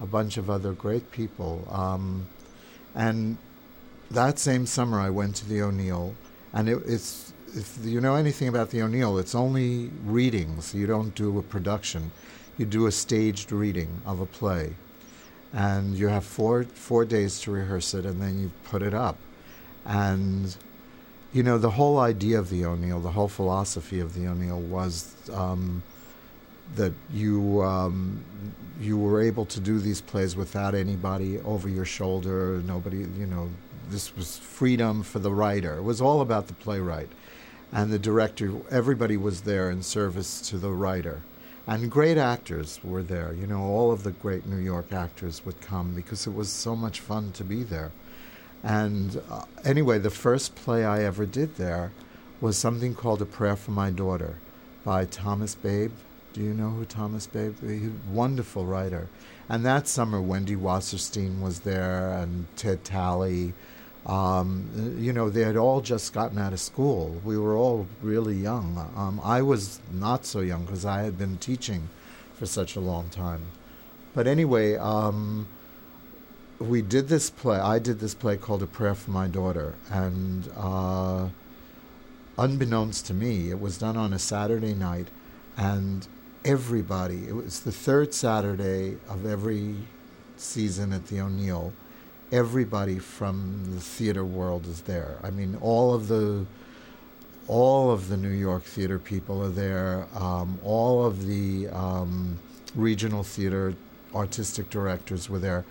a 0.00 0.06
bunch 0.06 0.38
of 0.38 0.48
other 0.48 0.72
great 0.72 1.10
people. 1.10 1.68
Um, 1.70 2.26
and 2.94 3.36
that 4.10 4.38
same 4.38 4.64
summer, 4.64 4.98
I 4.98 5.10
went 5.10 5.36
to 5.36 5.48
the 5.48 5.60
O'Neill, 5.60 6.14
and 6.54 6.68
it, 6.68 6.82
it's 6.86 7.34
if 7.54 7.78
you 7.82 8.00
know 8.00 8.14
anything 8.14 8.48
about 8.48 8.70
the 8.70 8.82
O'Neill, 8.82 9.18
it's 9.18 9.34
only 9.34 9.90
readings. 10.04 10.74
You 10.74 10.86
don't 10.86 11.14
do 11.14 11.38
a 11.38 11.42
production. 11.42 12.10
You 12.56 12.64
do 12.64 12.86
a 12.86 12.92
staged 12.92 13.52
reading 13.52 14.00
of 14.06 14.20
a 14.20 14.26
play, 14.26 14.74
and 15.52 15.96
you 15.96 16.08
have 16.08 16.24
four 16.24 16.64
four 16.64 17.04
days 17.04 17.40
to 17.40 17.50
rehearse 17.50 17.94
it, 17.94 18.04
and 18.04 18.20
then 18.20 18.38
you 18.40 18.50
put 18.64 18.82
it 18.82 18.94
up. 18.94 19.16
And 19.84 20.54
you 21.32 21.42
know 21.42 21.58
the 21.58 21.70
whole 21.70 21.98
idea 21.98 22.38
of 22.38 22.50
the 22.50 22.64
O'Neill, 22.64 23.00
the 23.00 23.12
whole 23.12 23.28
philosophy 23.28 24.00
of 24.00 24.14
the 24.14 24.26
O'Neill 24.26 24.60
was 24.60 25.14
um, 25.32 25.82
that 26.76 26.92
you 27.12 27.62
um, 27.62 28.22
you 28.80 28.96
were 28.96 29.20
able 29.20 29.44
to 29.46 29.60
do 29.60 29.78
these 29.78 30.00
plays 30.00 30.36
without 30.36 30.74
anybody 30.74 31.40
over 31.40 31.68
your 31.68 31.84
shoulder. 31.84 32.62
Nobody, 32.64 32.98
you 32.98 33.26
know, 33.26 33.50
this 33.90 34.14
was 34.16 34.38
freedom 34.38 35.02
for 35.02 35.18
the 35.18 35.32
writer. 35.32 35.78
It 35.78 35.82
was 35.82 36.00
all 36.00 36.20
about 36.20 36.46
the 36.46 36.54
playwright 36.54 37.08
and 37.72 37.92
the 37.92 37.98
director. 37.98 38.52
Everybody 38.70 39.16
was 39.16 39.42
there 39.42 39.70
in 39.70 39.82
service 39.82 40.40
to 40.48 40.58
the 40.58 40.70
writer. 40.70 41.22
And 41.68 41.90
great 41.90 42.16
actors 42.16 42.80
were 42.82 43.02
there. 43.02 43.34
You 43.34 43.46
know, 43.46 43.60
all 43.60 43.92
of 43.92 44.02
the 44.02 44.12
great 44.12 44.46
New 44.46 44.56
York 44.56 44.90
actors 44.90 45.44
would 45.44 45.60
come 45.60 45.94
because 45.94 46.26
it 46.26 46.32
was 46.32 46.48
so 46.48 46.74
much 46.74 47.00
fun 47.00 47.30
to 47.32 47.44
be 47.44 47.62
there. 47.62 47.92
And 48.62 49.20
uh, 49.30 49.44
anyway, 49.66 49.98
the 49.98 50.08
first 50.08 50.54
play 50.54 50.86
I 50.86 51.04
ever 51.04 51.26
did 51.26 51.56
there 51.56 51.92
was 52.40 52.56
something 52.56 52.94
called 52.94 53.20
A 53.20 53.26
Prayer 53.26 53.54
for 53.54 53.72
My 53.72 53.90
Daughter 53.90 54.36
by 54.82 55.04
Thomas 55.04 55.54
Babe. 55.54 55.92
Do 56.32 56.40
you 56.40 56.54
know 56.54 56.70
who 56.70 56.86
Thomas 56.86 57.26
Babe? 57.26 57.56
He's 57.60 57.88
a 57.88 58.10
wonderful 58.10 58.64
writer. 58.64 59.08
And 59.46 59.64
that 59.66 59.86
summer, 59.86 60.22
Wendy 60.22 60.56
Wasserstein 60.56 61.40
was 61.40 61.60
there, 61.60 62.12
and 62.14 62.46
Ted 62.56 62.82
Tally. 62.82 63.52
Um, 64.06 64.96
you 64.98 65.12
know, 65.12 65.28
they 65.28 65.42
had 65.42 65.56
all 65.56 65.80
just 65.80 66.12
gotten 66.12 66.38
out 66.38 66.52
of 66.52 66.60
school. 66.60 67.20
We 67.24 67.36
were 67.36 67.56
all 67.56 67.86
really 68.00 68.36
young. 68.36 68.90
Um, 68.96 69.20
I 69.22 69.42
was 69.42 69.80
not 69.92 70.24
so 70.24 70.40
young 70.40 70.64
because 70.64 70.84
I 70.84 71.02
had 71.02 71.18
been 71.18 71.36
teaching 71.36 71.88
for 72.34 72.46
such 72.46 72.76
a 72.76 72.80
long 72.80 73.10
time. 73.10 73.42
But 74.14 74.26
anyway, 74.26 74.76
um, 74.76 75.46
we 76.58 76.82
did 76.82 77.08
this 77.08 77.30
play. 77.30 77.58
I 77.58 77.78
did 77.78 78.00
this 78.00 78.14
play 78.14 78.36
called 78.36 78.62
A 78.62 78.66
Prayer 78.66 78.94
for 78.94 79.10
My 79.10 79.28
Daughter, 79.28 79.74
and 79.90 80.50
uh, 80.56 81.28
unbeknownst 82.36 83.06
to 83.06 83.14
me, 83.14 83.50
it 83.50 83.60
was 83.60 83.78
done 83.78 83.96
on 83.96 84.12
a 84.12 84.18
Saturday 84.18 84.74
night, 84.74 85.08
and 85.56 86.06
everybody. 86.44 87.28
It 87.28 87.34
was 87.34 87.60
the 87.60 87.72
third 87.72 88.14
Saturday 88.14 88.96
of 89.08 89.26
every 89.26 89.76
season 90.36 90.92
at 90.92 91.08
the 91.08 91.20
O'Neill. 91.20 91.72
Everybody 92.30 92.98
from 92.98 93.62
the 93.74 93.80
theater 93.80 94.24
world 94.24 94.66
is 94.66 94.82
there. 94.82 95.18
I 95.22 95.30
mean, 95.30 95.56
all 95.60 95.94
of 95.94 96.08
the 96.08 96.44
all 97.46 97.90
of 97.90 98.08
the 98.08 98.16
New 98.18 98.28
York 98.28 98.62
theater 98.64 98.98
people 98.98 99.42
are 99.42 99.48
there. 99.48 100.06
Um, 100.14 100.58
all 100.62 101.06
of 101.06 101.26
the 101.26 101.68
um, 101.68 102.38
regional 102.74 103.22
theater 103.22 103.74
artistic 104.14 104.68
directors 104.68 105.30
were 105.30 105.38
there. 105.38 105.64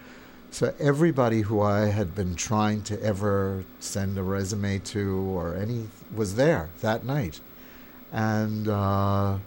So 0.49 0.74
everybody 0.80 1.41
who 1.41 1.62
I 1.62 1.88
had 1.88 2.16
been 2.16 2.36
trying 2.36 2.82
to 2.84 3.01
ever 3.03 3.64
send 3.80 4.18
a 4.18 4.24
resume 4.24 4.80
to 4.80 5.20
or 5.38 5.55
any 5.55 5.88
was 6.16 6.36
there 6.36 6.70
that 6.82 7.03
night, 7.03 7.39
and 8.12 8.68
uh, 8.68 9.38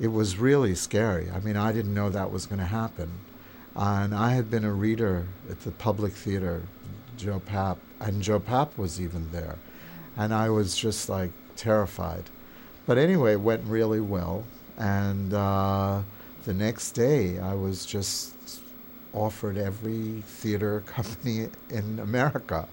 it 0.00 0.08
was 0.08 0.38
really 0.38 0.74
scary. 0.74 1.30
I 1.30 1.40
mean, 1.40 1.56
I 1.56 1.70
didn't 1.70 1.94
know 1.94 2.08
that 2.08 2.32
was 2.32 2.46
going 2.46 2.58
to 2.58 2.64
happen, 2.64 3.10
and 3.78 4.12
I 4.12 4.30
had 4.30 4.50
been 4.50 4.64
a 4.64 4.72
reader 4.72 5.26
at 5.48 5.60
the 5.60 5.70
Public 5.70 6.12
Theater, 6.12 6.62
Joe 7.16 7.40
Papp, 7.46 7.78
and 8.00 8.20
Joe 8.20 8.40
Papp 8.40 8.76
was 8.76 9.00
even 9.00 9.30
there, 9.30 9.56
and 10.16 10.34
I 10.34 10.50
was 10.50 10.76
just 10.76 11.08
like 11.08 11.30
terrified. 11.54 12.24
But 12.86 12.98
anyway, 12.98 13.34
it 13.34 13.40
went 13.40 13.64
really 13.64 14.00
well, 14.00 14.44
and 14.76 15.32
uh, 15.32 16.02
the 16.44 16.54
next 16.54 16.92
day 16.92 17.38
I 17.38 17.54
was 17.54 17.86
just 17.86 18.34
offered 19.12 19.56
every 19.56 20.22
theater 20.26 20.80
company 20.86 21.48
in 21.70 22.00
America. 22.00 22.68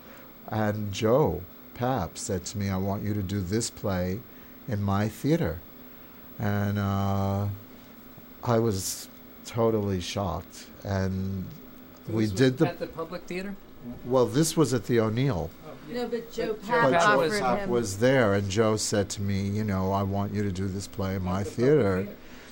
And 0.47 0.91
Joe 0.91 1.43
Papp 1.75 2.17
said 2.17 2.45
to 2.45 2.57
me, 2.57 2.69
I 2.69 2.77
want 2.77 3.03
you 3.03 3.13
to 3.13 3.21
do 3.21 3.41
this 3.41 3.69
play 3.69 4.19
in 4.67 4.81
my 4.81 5.07
theater. 5.07 5.59
And 6.39 6.77
uh, 6.77 7.47
I 8.43 8.59
was 8.59 9.07
totally 9.45 10.01
shocked. 10.01 10.65
And 10.83 11.45
we 12.07 12.23
This 12.25 12.31
was 12.31 12.39
did 12.39 12.57
the. 12.57 12.67
at 12.69 12.79
the 12.79 12.87
public 12.87 13.23
theater. 13.23 13.55
Well, 14.03 14.25
this 14.25 14.57
was 14.57 14.73
at 14.73 14.85
the 14.85 14.99
O'Neill. 14.99 15.49
Oh, 15.67 15.93
no, 15.93 16.07
but 16.07 16.31
Joe 16.31 16.55
But 16.59 16.63
Papp 16.63 16.89
Joe 16.91 16.97
offered 16.97 17.17
was- 17.29 17.39
him. 17.39 17.69
was 17.69 17.97
there, 17.97 18.33
and 18.33 18.49
Joe 18.49 18.75
said 18.77 19.09
to 19.11 19.21
me, 19.21 19.47
You 19.47 19.63
know, 19.63 19.91
I 19.91 20.03
want 20.03 20.33
you 20.33 20.41
to 20.43 20.51
do 20.51 20.67
this 20.67 20.87
play 20.87 21.15
in 21.15 21.23
my 21.23 21.43
theater. 21.43 22.07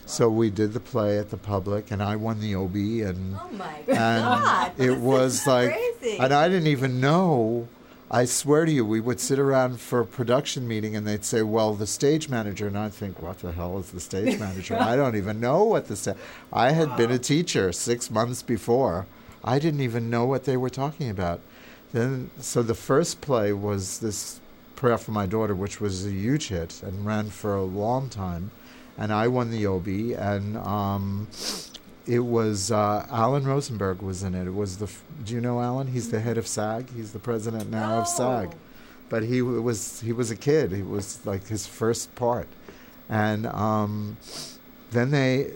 So 0.06 0.30
we 0.30 0.50
did 0.50 0.74
the 0.74 0.82
play 0.82 1.18
at 1.18 1.30
the 1.30 1.38
public, 1.38 1.90
and 1.90 2.04
I 2.04 2.18
won 2.18 2.42
the 2.42 2.56
Obie, 2.56 3.02
and 3.04 3.36
oh 3.42 3.50
my 3.54 3.78
and 3.88 4.24
God! 4.26 4.72
it 4.78 4.88
this 4.90 4.98
was 5.00 5.40
is 5.42 5.48
like, 5.48 5.72
crazy. 5.72 6.18
and 6.20 6.34
I 6.34 6.50
didn't 6.50 6.68
even 6.68 7.00
know. 7.00 7.68
I 8.14 8.26
swear 8.26 8.66
to 8.66 8.72
you, 8.72 8.86
we 8.86 9.00
would 9.00 9.20
sit 9.20 9.40
around 9.40 9.82
for 9.82 10.02
a 10.02 10.06
production 10.06 10.68
meeting, 10.68 10.96
and 10.96 11.08
they'd 11.08 11.26
say, 11.26 11.42
"Well, 11.42 11.74
the 11.74 11.88
stage 11.88 12.30
manager," 12.30 12.68
and 12.68 12.78
I'd 12.78 12.94
think, 12.94 13.20
"What 13.24 13.40
the 13.40 13.52
hell 13.52 13.80
is 13.80 13.90
the 13.90 14.00
stage 14.00 14.40
manager?" 14.40 14.78
I 14.80 14.96
don't 14.96 15.16
even 15.16 15.40
know 15.40 15.64
what 15.64 15.88
the. 15.88 15.96
Sta- 15.96 16.14
I 16.54 16.74
had 16.74 16.96
been 16.96 17.10
a 17.10 17.18
teacher 17.18 17.72
six 17.72 18.12
months 18.12 18.44
before. 18.44 19.08
I 19.44 19.58
didn't 19.58 19.82
even 19.82 20.12
know 20.12 20.26
what 20.26 20.44
they 20.44 20.58
were 20.58 20.70
talking 20.70 21.10
about. 21.10 21.40
Then, 21.92 22.30
so 22.40 22.62
the 22.62 22.76
first 22.76 23.20
play 23.20 23.52
was 23.52 23.98
this 23.98 24.40
prayer 24.76 25.00
for 25.00 25.12
my 25.12 25.26
daughter, 25.26 25.56
which 25.56 25.82
was 25.82 26.06
a 26.06 26.12
huge 26.12 26.50
hit 26.50 26.84
and 26.84 27.08
ran 27.08 27.32
for 27.32 27.56
a 27.56 27.64
long 27.64 28.10
time, 28.10 28.52
and 28.96 29.12
I 29.12 29.28
won 29.28 29.50
the 29.50 29.66
Obie, 29.66 30.14
and 30.14 30.56
um, 30.58 31.30
it 32.06 32.20
was 32.20 32.72
uh, 32.72 33.06
Alan 33.10 33.46
Rosenberg 33.46 34.02
was 34.02 34.24
in 34.24 34.36
it. 34.36 34.48
It 34.48 34.54
was 34.54 34.78
the. 34.78 34.92
Do 35.24 35.34
you 35.34 35.42
know 35.42 35.62
Alan? 35.62 35.88
He's 35.88 36.12
the 36.12 36.20
head 36.20 36.38
of 36.38 36.48
SAG. 36.48 36.94
He's 36.96 37.14
the 37.14 37.20
president 37.20 37.70
now 37.70 38.00
of 38.00 38.08
SAG. 38.08 38.54
But 39.10 39.24
he 39.24 39.42
was 39.42 40.02
he 40.02 40.12
was 40.12 40.32
a 40.32 40.36
kid. 40.36 40.72
He 40.72 40.82
was 40.82 41.26
like 41.26 41.48
his 41.48 41.68
first 41.68 42.14
part, 42.16 42.48
and 43.10 43.46
um, 43.48 44.18
then 44.92 45.12
they. 45.12 45.52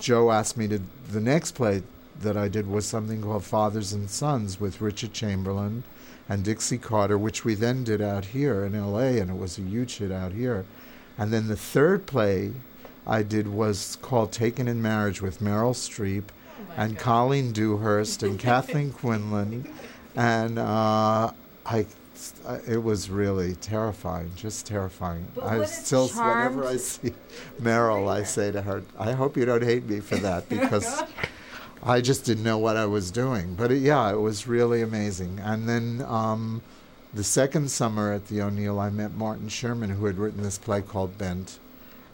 Joe 0.00 0.30
asked 0.30 0.56
me 0.56 0.66
to. 0.68 0.80
The 1.10 1.20
next 1.20 1.52
play 1.52 1.82
that 2.20 2.36
I 2.36 2.48
did 2.48 2.66
was 2.66 2.86
something 2.86 3.22
called 3.22 3.44
Fathers 3.44 3.92
and 3.92 4.10
Sons 4.10 4.60
with 4.60 4.80
Richard 4.80 5.12
Chamberlain 5.12 5.84
and 6.28 6.44
Dixie 6.44 6.78
Carter, 6.78 7.16
which 7.16 7.44
we 7.44 7.54
then 7.54 7.84
did 7.84 8.02
out 8.02 8.26
here 8.26 8.64
in 8.64 8.74
L.A. 8.74 9.18
and 9.18 9.30
it 9.30 9.38
was 9.38 9.56
a 9.58 9.62
huge 9.62 9.98
hit 9.98 10.12
out 10.12 10.32
here. 10.32 10.66
And 11.16 11.32
then 11.32 11.48
the 11.48 11.56
third 11.56 12.06
play 12.06 12.52
I 13.08 13.22
did 13.22 13.48
was 13.48 13.96
called 14.02 14.32
Taken 14.32 14.68
in 14.68 14.82
Marriage 14.82 15.22
with 15.22 15.40
Meryl 15.40 15.74
Streep 15.74 16.24
and 16.76 16.98
Colleen 16.98 17.52
Dewhurst 17.52 18.22
and 18.22 18.38
Kathleen 18.48 18.92
Quinlan, 18.92 19.68
and 20.14 20.58
uh, 20.58 21.30
I. 21.66 21.86
I- 22.46 22.60
It 22.66 22.82
was 22.82 23.10
really 23.10 23.54
terrifying, 23.54 24.32
just 24.34 24.66
terrifying. 24.66 25.28
But 25.36 25.44
I 25.44 25.64
still, 25.66 26.08
whenever 26.08 26.64
I 26.66 26.76
see 26.76 27.12
Meryl, 27.62 28.08
I 28.10 28.24
say 28.24 28.50
to 28.50 28.60
her, 28.62 28.82
"I 28.98 29.12
hope 29.12 29.36
you 29.36 29.44
don't 29.44 29.62
hate 29.62 29.86
me 29.86 30.00
for 30.00 30.16
that 30.16 30.48
because 30.56 31.00
I 31.80 32.00
just 32.00 32.24
didn't 32.24 32.42
know 32.42 32.58
what 32.58 32.76
I 32.76 32.86
was 32.86 33.12
doing." 33.12 33.54
But 33.54 33.70
it, 33.70 33.78
yeah, 33.82 34.10
it 34.10 34.16
was 34.20 34.48
really 34.48 34.82
amazing. 34.82 35.38
And 35.44 35.68
then 35.68 36.04
um, 36.08 36.60
the 37.14 37.22
second 37.22 37.70
summer 37.70 38.12
at 38.12 38.26
the 38.26 38.42
O'Neill, 38.42 38.80
I 38.80 38.90
met 38.90 39.14
Martin 39.14 39.48
Sherman, 39.48 39.90
who 39.90 40.06
had 40.06 40.18
written 40.18 40.42
this 40.42 40.58
play 40.58 40.82
called 40.82 41.16
Bent, 41.18 41.60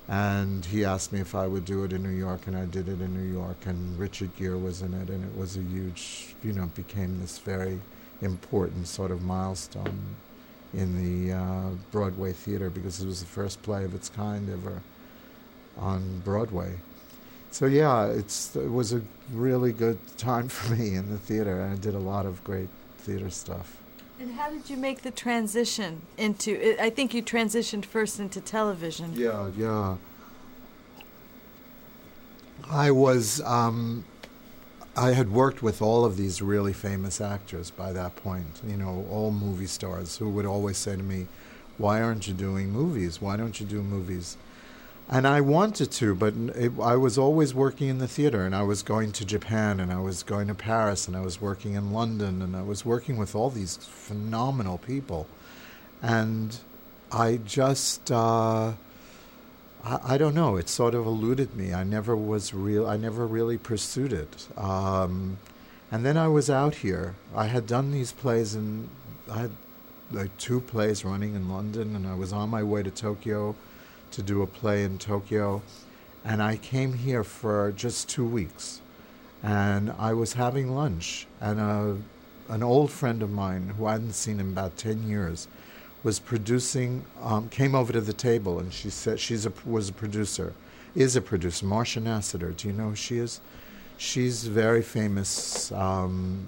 and 0.08 0.64
he 0.64 0.84
asked 0.84 1.12
me 1.12 1.20
if 1.20 1.34
I 1.34 1.46
would 1.46 1.64
do 1.64 1.84
it 1.84 1.92
in 1.92 2.02
New 2.02 2.10
York, 2.10 2.46
and 2.46 2.56
I 2.56 2.66
did 2.66 2.88
it 2.88 3.00
in 3.00 3.14
New 3.16 3.32
York. 3.32 3.56
And 3.64 3.98
Richard 3.98 4.36
Gere 4.36 4.58
was 4.58 4.82
in 4.82 4.92
it, 4.92 5.08
and 5.08 5.24
it 5.24 5.38
was 5.38 5.56
a 5.56 5.62
huge, 5.62 6.34
you 6.42 6.52
know, 6.52 6.66
became 6.74 7.20
this 7.20 7.38
very 7.38 7.80
important 8.20 8.86
sort 8.86 9.10
of 9.10 9.22
milestone 9.22 10.16
in 10.74 11.28
the 11.28 11.34
uh, 11.34 11.70
Broadway 11.90 12.32
theater 12.32 12.68
because 12.68 13.00
it 13.00 13.06
was 13.06 13.20
the 13.20 13.26
first 13.26 13.62
play 13.62 13.84
of 13.84 13.94
its 13.94 14.08
kind 14.08 14.50
ever 14.50 14.82
on 15.78 16.20
Broadway. 16.24 16.74
So 17.50 17.66
yeah, 17.66 18.06
it's 18.06 18.56
it 18.56 18.70
was 18.70 18.92
a 18.92 19.00
really 19.32 19.72
good 19.72 19.98
time 20.18 20.48
for 20.56 20.74
me 20.74 20.96
in 20.96 21.10
the 21.10 21.18
theater, 21.18 21.60
and 21.60 21.72
I 21.72 21.76
did 21.76 21.94
a 21.94 21.98
lot 21.98 22.26
of 22.26 22.42
great 22.44 22.68
theater 22.98 23.30
stuff. 23.30 23.78
And 24.20 24.32
how 24.34 24.50
did 24.50 24.70
you 24.70 24.76
make 24.76 25.02
the 25.02 25.10
transition 25.10 26.02
into? 26.16 26.76
I 26.80 26.90
think 26.90 27.14
you 27.14 27.22
transitioned 27.22 27.84
first 27.84 28.20
into 28.20 28.40
television. 28.40 29.12
Yeah, 29.14 29.50
yeah. 29.56 29.96
I 32.70 32.90
was, 32.90 33.40
um, 33.42 34.04
I 34.96 35.12
had 35.12 35.32
worked 35.32 35.62
with 35.62 35.82
all 35.82 36.04
of 36.04 36.16
these 36.16 36.40
really 36.40 36.72
famous 36.72 37.20
actors 37.20 37.70
by 37.70 37.92
that 37.92 38.16
point, 38.16 38.62
you 38.66 38.76
know, 38.76 39.04
all 39.10 39.30
movie 39.30 39.66
stars 39.66 40.16
who 40.16 40.30
would 40.30 40.46
always 40.46 40.78
say 40.78 40.96
to 40.96 41.02
me, 41.02 41.26
Why 41.76 42.00
aren't 42.00 42.28
you 42.28 42.34
doing 42.34 42.70
movies? 42.70 43.20
Why 43.20 43.36
don't 43.36 43.58
you 43.58 43.66
do 43.66 43.82
movies? 43.82 44.36
And 45.08 45.26
I 45.26 45.42
wanted 45.42 45.90
to, 45.92 46.14
but 46.14 46.34
it, 46.54 46.72
I 46.80 46.96
was 46.96 47.18
always 47.18 47.54
working 47.54 47.88
in 47.88 47.98
the 47.98 48.08
theater, 48.08 48.46
and 48.46 48.54
I 48.54 48.62
was 48.62 48.82
going 48.82 49.12
to 49.12 49.24
Japan, 49.24 49.78
and 49.78 49.92
I 49.92 50.00
was 50.00 50.22
going 50.22 50.48
to 50.48 50.54
Paris, 50.54 51.06
and 51.06 51.14
I 51.14 51.20
was 51.20 51.40
working 51.40 51.74
in 51.74 51.92
London, 51.92 52.40
and 52.40 52.56
I 52.56 52.62
was 52.62 52.86
working 52.86 53.18
with 53.18 53.34
all 53.34 53.50
these 53.50 53.76
phenomenal 53.76 54.78
people. 54.78 55.26
And 56.02 56.58
I 57.12 57.36
just. 57.36 58.10
Uh, 58.10 58.74
I, 59.86 60.16
don't 60.16 60.34
know. 60.34 60.56
It 60.56 60.70
sort 60.70 60.94
of 60.94 61.04
eluded 61.04 61.54
me. 61.54 61.74
I 61.74 61.84
never 61.84 62.16
was 62.16 62.54
real. 62.54 62.86
I 62.86 62.96
never 62.96 63.26
really 63.26 63.58
pursued 63.58 64.14
it. 64.14 64.48
Um, 64.56 65.36
and 65.92 66.06
then 66.06 66.16
I 66.16 66.26
was 66.26 66.48
out 66.48 66.76
here. 66.76 67.14
I 67.36 67.46
had 67.46 67.66
done 67.66 67.92
these 67.92 68.10
plays, 68.10 68.54
and 68.54 68.88
I 69.30 69.40
had 69.40 69.50
like 70.10 70.36
two 70.38 70.60
plays 70.62 71.04
running 71.04 71.34
in 71.34 71.50
London, 71.50 71.94
and 71.94 72.06
I 72.06 72.14
was 72.14 72.32
on 72.32 72.48
my 72.48 72.62
way 72.62 72.82
to 72.82 72.90
Tokyo 72.90 73.54
to 74.14 74.22
do 74.22 74.42
a 74.42 74.46
play 74.46 74.84
in 74.84 74.98
Tokyo. 74.98 75.62
And 76.24 76.42
I 76.42 76.56
came 76.56 76.94
here 76.94 77.22
for 77.22 77.72
just 77.72 78.08
two 78.08 78.24
weeks, 78.24 78.80
and 79.42 79.92
I 79.98 80.14
was 80.14 80.32
having 80.32 80.74
lunch, 80.74 81.26
and 81.40 81.60
a, 81.60 81.96
an 82.48 82.62
old 82.62 82.90
friend 82.90 83.22
of 83.22 83.30
mine 83.30 83.74
who 83.76 83.86
I 83.86 83.92
hadn't 83.92 84.14
seen 84.14 84.40
in 84.40 84.48
about 84.48 84.76
ten 84.76 85.06
years 85.06 85.48
was 86.02 86.18
producing, 86.18 87.04
um, 87.22 87.48
came 87.48 87.74
over 87.74 87.92
to 87.92 88.00
the 88.00 88.12
table 88.12 88.58
and 88.58 88.72
she 88.72 88.90
said 88.90 89.18
she's 89.18 89.46
a, 89.46 89.52
was 89.64 89.88
a 89.88 89.92
producer, 89.92 90.52
is 90.94 91.16
a 91.16 91.20
producer. 91.20 91.64
Marcia 91.66 92.00
Nasatir, 92.00 92.54
do 92.56 92.68
you 92.68 92.74
know 92.74 92.90
who 92.90 92.94
she 92.94 93.18
is? 93.18 93.40
She's 93.96 94.46
a 94.46 94.50
very 94.50 94.82
famous 94.82 95.72
um, 95.72 96.46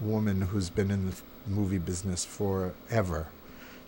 woman 0.00 0.42
who's 0.42 0.68
been 0.68 0.90
in 0.90 1.06
the 1.06 1.16
movie 1.46 1.78
business 1.78 2.24
forever. 2.24 3.28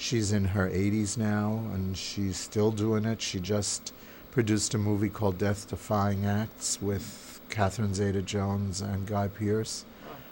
She's 0.01 0.32
in 0.32 0.46
her 0.46 0.66
80s 0.70 1.18
now 1.18 1.62
and 1.74 1.94
she's 1.94 2.38
still 2.38 2.70
doing 2.70 3.05
it. 3.05 3.20
She 3.20 3.38
just 3.38 3.92
produced 4.30 4.72
a 4.72 4.78
movie 4.78 5.11
called 5.11 5.36
Death 5.36 5.68
Defying 5.68 6.24
Acts 6.24 6.80
with 6.80 7.38
Catherine 7.51 7.92
Zeta 7.92 8.22
Jones 8.22 8.80
and 8.80 9.07
Guy 9.07 9.28
Pearce 9.28 9.84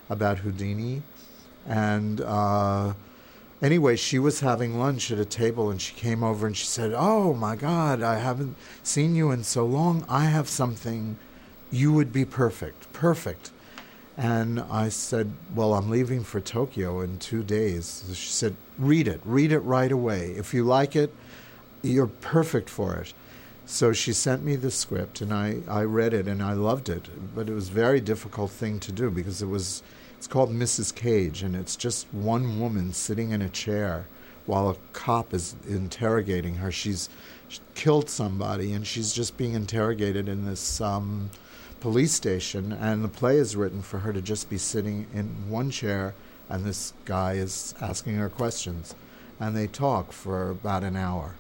about 0.09 0.39
Houdini. 0.39 1.03
And 1.67 2.23
uh, 2.23 2.95
anyway, 3.61 3.97
she 3.97 4.19
was 4.19 4.41
having 4.41 4.79
lunch 4.79 5.11
at 5.11 5.19
a 5.19 5.27
table 5.27 5.71
and 5.71 5.83
she 5.83 5.95
came 5.95 6.25
over 6.25 6.47
and 6.47 6.57
she 6.57 6.65
said, 6.65 6.95
Oh 6.97 7.35
my 7.35 7.55
God, 7.55 8.03
I 8.03 8.21
haven't 8.21 8.57
seen 8.83 9.15
you 9.15 9.31
in 9.31 9.45
so 9.45 9.67
long. 9.67 10.03
I 10.09 10.25
have 10.25 10.49
something. 10.49 11.19
You 11.71 11.93
would 11.93 12.11
be 12.11 12.25
perfect, 12.25 12.91
perfect. 12.95 13.51
And 14.19 14.61
I 14.61 14.89
said, 14.89 15.33
Well, 15.55 15.75
I'm 15.75 15.89
leaving 15.89 16.25
for 16.25 16.41
Tokyo 16.41 17.01
in 17.01 17.19
two 17.19 17.45
days. 17.45 18.05
She 18.13 18.31
said, 18.31 18.57
Read 18.77 19.07
it, 19.07 19.21
read 19.25 19.53
it 19.53 19.61
right 19.61 19.93
away. 19.93 20.33
If 20.33 20.53
you 20.53 20.65
like 20.65 20.97
it, 20.97 21.15
you're 21.83 22.09
perfect 22.09 22.69
for 22.69 22.97
it. 22.97 23.15
So 23.65 23.93
she 23.93 24.13
sent 24.13 24.43
me 24.43 24.57
the 24.57 24.73
script 24.73 25.21
and 25.21 25.33
I, 25.33 25.59
I 25.69 25.83
read 25.85 26.15
it 26.15 26.27
and 26.27 26.43
I 26.43 26.55
loved 26.55 26.89
it. 26.89 27.09
But 27.35 27.49
it 27.49 27.53
was 27.53 27.69
a 27.69 27.73
very 27.73 28.01
difficult 28.01 28.51
thing 28.51 28.81
to 28.81 28.93
do 28.93 29.09
because 29.09 29.41
it 29.41 29.47
was 29.47 29.83
it's 30.19 30.27
called 30.27 30.51
Mrs. 30.51 30.93
Cage, 30.93 31.45
and 31.45 31.55
it's 31.55 31.77
just 31.77 32.13
one 32.13 32.59
woman 32.59 32.93
sitting 32.93 33.31
in 33.31 33.41
a 33.41 33.49
chair 33.49 34.07
while 34.47 34.69
a 34.69 34.77
cop 34.93 35.33
is 35.33 35.55
interrogating 35.69 36.57
her. 36.57 36.73
She's 36.73 37.09
killed 37.77 38.11
somebody, 38.11 38.73
and 38.73 38.85
she's 38.85 39.13
just 39.13 39.37
being 39.37 39.55
interrogated 39.55 40.29
in 40.29 40.45
this 40.45 40.81
um, 40.81 41.31
police 41.81 42.13
station. 42.13 42.73
And 42.73 43.05
the 43.05 43.09
play 43.09 43.37
is 43.37 43.57
written 43.57 43.83
for 43.83 44.01
her 44.01 44.13
to 44.13 44.21
just 44.21 44.51
be 44.51 44.59
sitting 44.59 45.07
in 45.13 45.51
one 45.51 45.71
chair, 45.71 46.15
and 46.49 46.65
this 46.65 46.93
guy 47.05 47.35
is 47.35 47.75
asking 47.81 48.17
her 48.17 48.29
questions, 48.29 48.95
and 49.39 49.57
they 49.57 49.67
talk 49.67 50.13
for 50.13 50.51
about 50.51 50.85
an 50.85 50.97
hour. 50.97 51.35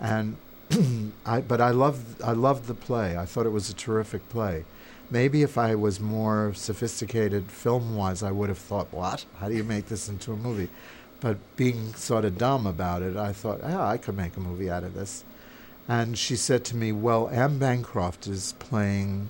And 0.00 0.36
I, 1.26 1.40
but 1.40 1.60
I 1.60 1.70
loved, 1.70 2.22
I 2.22 2.32
loved 2.32 2.66
the 2.66 2.74
play. 2.74 3.16
I 3.16 3.24
thought 3.26 3.46
it 3.46 3.50
was 3.50 3.70
a 3.70 3.74
terrific 3.74 4.28
play. 4.28 4.64
Maybe 5.10 5.42
if 5.42 5.58
I 5.58 5.74
was 5.74 6.00
more 6.00 6.52
sophisticated 6.54 7.50
film 7.50 7.94
wise, 7.94 8.22
I 8.22 8.30
would 8.30 8.48
have 8.48 8.58
thought, 8.58 8.92
what? 8.92 9.24
How 9.38 9.48
do 9.48 9.54
you 9.54 9.64
make 9.64 9.86
this 9.86 10.08
into 10.08 10.32
a 10.32 10.36
movie? 10.36 10.70
But 11.20 11.36
being 11.56 11.94
sort 11.94 12.24
of 12.24 12.38
dumb 12.38 12.66
about 12.66 13.02
it, 13.02 13.16
I 13.16 13.32
thought, 13.32 13.60
yeah, 13.62 13.86
I 13.86 13.96
could 13.96 14.16
make 14.16 14.36
a 14.36 14.40
movie 14.40 14.70
out 14.70 14.82
of 14.82 14.94
this. 14.94 15.24
And 15.86 16.18
she 16.18 16.36
said 16.36 16.64
to 16.66 16.76
me, 16.76 16.92
well, 16.92 17.28
Anne 17.28 17.58
Bancroft 17.58 18.26
is 18.26 18.54
playing, 18.58 19.28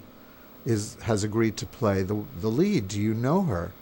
is, 0.65 0.97
has 1.03 1.25
agreed 1.25 1.57
to 1.59 1.67
play 1.67 2.03
the, 2.03 2.25
the 2.41 2.51
lead. 2.51 2.89
Do 2.89 3.01
you 3.01 3.15
know 3.15 3.43
her? 3.43 3.73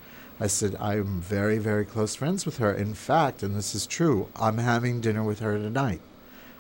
I 0.41 0.47
said, 0.49 0.77
I'm 0.81 1.21
very, 1.21 1.59
very 1.59 1.85
close 1.85 2.15
friends 2.15 2.45
with 2.45 2.59
her. 2.59 2.73
In 2.73 2.95
fact, 2.95 3.43
and 3.43 3.55
this 3.55 3.75
is 3.75 3.87
true, 3.87 4.29
I'm 4.35 4.59
having 4.59 5.01
dinner 5.01 5.23
with 5.23 5.39
her 5.39 5.57
tonight. 5.57 6.01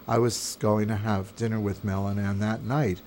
I 0.07 0.19
was 0.19 0.57
going 0.61 0.89
to 0.89 0.97
have 0.97 1.35
dinner 1.37 1.59
with 1.59 1.85
Mel 1.85 2.07
and 2.07 2.21
Anne 2.21 2.39
that 2.41 2.63
night. 2.63 3.01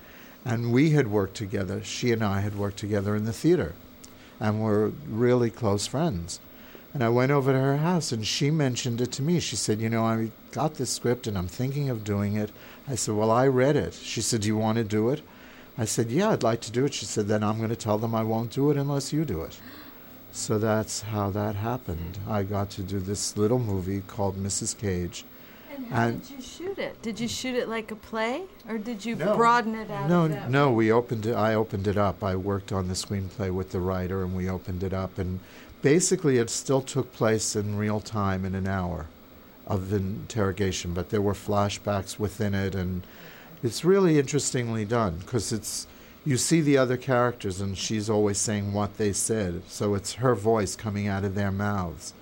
And 0.44 0.72
we 0.72 0.90
had 0.90 1.08
worked 1.08 1.36
together, 1.36 1.82
she 1.82 2.12
and 2.12 2.22
I 2.22 2.40
had 2.40 2.56
worked 2.56 2.76
together 2.78 3.16
in 3.16 3.24
the 3.24 3.32
theater, 3.32 3.74
and 4.38 4.62
were 4.62 4.92
really 5.08 5.50
close 5.50 5.86
friends. 5.86 6.40
And 6.94 7.02
I 7.02 7.08
went 7.08 7.32
over 7.32 7.52
to 7.52 7.58
her 7.58 7.78
house, 7.78 8.12
and 8.12 8.26
she 8.26 8.50
mentioned 8.50 9.00
it 9.00 9.12
to 9.12 9.22
me. 9.22 9.40
She 9.40 9.56
said, 9.56 9.80
You 9.80 9.90
know, 9.90 10.04
I 10.04 10.30
got 10.52 10.74
this 10.74 10.90
script 10.90 11.26
and 11.26 11.36
I'm 11.36 11.48
thinking 11.48 11.90
of 11.90 12.04
doing 12.04 12.36
it. 12.36 12.50
I 12.88 12.94
said, 12.94 13.14
Well, 13.14 13.30
I 13.30 13.46
read 13.48 13.76
it. 13.76 13.92
She 13.92 14.22
said, 14.22 14.42
Do 14.42 14.48
you 14.48 14.56
want 14.56 14.78
to 14.78 14.84
do 14.84 15.10
it? 15.10 15.20
I 15.78 15.84
said, 15.84 16.10
Yeah, 16.10 16.30
I'd 16.30 16.42
like 16.42 16.60
to 16.62 16.72
do 16.72 16.84
it. 16.84 16.94
She 16.94 17.04
said, 17.04 17.28
Then 17.28 17.42
I'm 17.42 17.58
going 17.58 17.70
to 17.70 17.76
tell 17.76 17.98
them 17.98 18.14
I 18.14 18.22
won't 18.22 18.50
do 18.50 18.70
it 18.70 18.76
unless 18.76 19.12
you 19.12 19.24
do 19.24 19.42
it. 19.42 19.58
So 20.32 20.58
that's 20.58 21.02
how 21.02 21.30
that 21.30 21.56
happened. 21.56 22.18
I 22.28 22.42
got 22.42 22.70
to 22.70 22.82
do 22.82 23.00
this 23.00 23.36
little 23.36 23.58
movie 23.58 24.02
called 24.06 24.36
Mrs. 24.36 24.76
Cage 24.76 25.24
and 25.76 25.86
how 25.86 26.02
and 26.06 26.22
did 26.22 26.30
you 26.30 26.42
shoot 26.42 26.78
it? 26.78 27.02
Did 27.02 27.20
you 27.20 27.28
shoot 27.28 27.54
it 27.54 27.68
like 27.68 27.90
a 27.90 27.96
play, 27.96 28.42
or 28.68 28.78
did 28.78 29.04
you 29.04 29.14
no, 29.14 29.36
broaden 29.36 29.74
it 29.74 29.90
out? 29.90 30.08
No, 30.08 30.26
no. 30.26 30.72
We 30.72 30.90
opened 30.90 31.26
it. 31.26 31.34
I 31.34 31.54
opened 31.54 31.86
it 31.86 31.98
up. 31.98 32.24
I 32.24 32.34
worked 32.34 32.72
on 32.72 32.88
the 32.88 32.94
screenplay 32.94 33.50
with 33.50 33.70
the 33.70 33.80
writer, 33.80 34.22
and 34.22 34.34
we 34.34 34.48
opened 34.48 34.82
it 34.82 34.94
up. 34.94 35.18
And 35.18 35.40
basically, 35.82 36.38
it 36.38 36.50
still 36.50 36.80
took 36.80 37.12
place 37.12 37.54
in 37.54 37.76
real 37.76 38.00
time 38.00 38.44
in 38.44 38.54
an 38.54 38.66
hour 38.66 39.06
of 39.66 39.92
interrogation, 39.92 40.94
but 40.94 41.10
there 41.10 41.22
were 41.22 41.34
flashbacks 41.34 42.18
within 42.18 42.54
it, 42.54 42.74
and 42.74 43.06
it's 43.62 43.84
really 43.84 44.18
interestingly 44.18 44.84
done 44.84 45.16
because 45.18 45.52
it's 45.52 45.86
you 46.24 46.36
see 46.36 46.60
the 46.60 46.76
other 46.76 46.96
characters, 46.96 47.60
and 47.60 47.78
she's 47.78 48.10
always 48.10 48.38
saying 48.38 48.72
what 48.72 48.96
they 48.98 49.12
said, 49.12 49.62
so 49.68 49.94
it's 49.94 50.14
her 50.14 50.34
voice 50.34 50.74
coming 50.74 51.06
out 51.06 51.24
of 51.24 51.36
their 51.36 51.52
mouths 51.52 52.12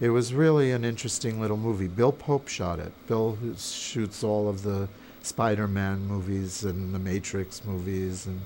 it 0.00 0.08
was 0.08 0.32
really 0.32 0.72
an 0.72 0.84
interesting 0.84 1.40
little 1.40 1.58
movie. 1.58 1.86
Bill 1.86 2.12
Pope 2.12 2.48
shot 2.48 2.78
it. 2.78 2.92
Bill 3.06 3.36
shoots 3.58 4.24
all 4.24 4.48
of 4.48 4.62
the 4.62 4.88
Spider-Man 5.22 6.06
movies 6.06 6.64
and 6.64 6.94
the 6.94 6.98
Matrix 6.98 7.64
movies, 7.64 8.26
and 8.26 8.40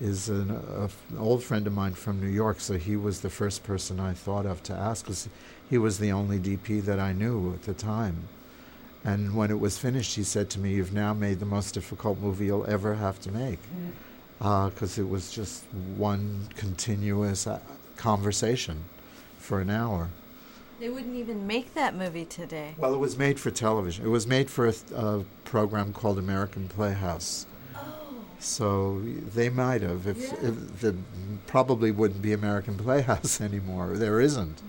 is 0.00 0.28
an, 0.28 0.50
a, 0.50 0.88
old 1.18 1.42
friend 1.42 1.66
of 1.66 1.72
mine 1.72 1.94
from 1.94 2.20
New 2.20 2.28
York. 2.28 2.60
So 2.60 2.78
he 2.78 2.96
was 2.96 3.20
the 3.20 3.30
first 3.30 3.64
person 3.64 3.98
I 3.98 4.12
thought 4.12 4.46
of 4.46 4.62
to 4.64 4.72
ask, 4.72 5.04
because 5.04 5.28
he 5.68 5.78
was 5.78 5.98
the 5.98 6.12
only 6.12 6.38
DP 6.38 6.84
that 6.84 7.00
I 7.00 7.12
knew 7.12 7.52
at 7.52 7.62
the 7.62 7.74
time. 7.74 8.28
And 9.04 9.34
when 9.36 9.50
it 9.50 9.60
was 9.60 9.76
finished, 9.76 10.16
he 10.16 10.24
said 10.24 10.48
to 10.50 10.58
me, 10.58 10.74
"You've 10.74 10.94
now 10.94 11.12
made 11.12 11.38
the 11.38 11.46
most 11.46 11.74
difficult 11.74 12.18
movie 12.18 12.46
you'll 12.46 12.66
ever 12.66 12.94
have 12.94 13.20
to 13.20 13.30
make," 13.30 13.58
because 14.38 14.96
mm. 14.96 14.98
uh, 14.98 15.02
it 15.02 15.08
was 15.08 15.30
just 15.30 15.64
one 15.96 16.48
continuous 16.56 17.46
uh, 17.46 17.60
conversation 17.96 18.84
for 19.38 19.60
an 19.60 19.68
hour. 19.68 20.08
They 20.80 20.88
wouldn't 20.88 21.16
even 21.16 21.46
make 21.46 21.74
that 21.74 21.94
movie 21.94 22.24
today. 22.24 22.74
Well, 22.76 22.94
it 22.94 22.98
was 22.98 23.16
made 23.16 23.38
for 23.38 23.50
television. 23.50 24.04
It 24.04 24.08
was 24.08 24.26
made 24.26 24.50
for 24.50 24.68
a, 24.68 24.74
a 24.94 25.24
program 25.44 25.92
called 25.92 26.18
American 26.18 26.68
Playhouse. 26.68 27.46
Oh. 27.76 27.80
So 28.38 29.00
they 29.00 29.48
might 29.48 29.82
have. 29.82 30.06
If, 30.06 30.18
yeah. 30.18 30.48
if 30.48 30.80
the 30.80 30.96
probably 31.46 31.90
wouldn't 31.90 32.22
be 32.22 32.32
American 32.32 32.76
Playhouse 32.76 33.40
anymore. 33.48 33.96
There 33.96 34.20
isn't. 34.20 34.60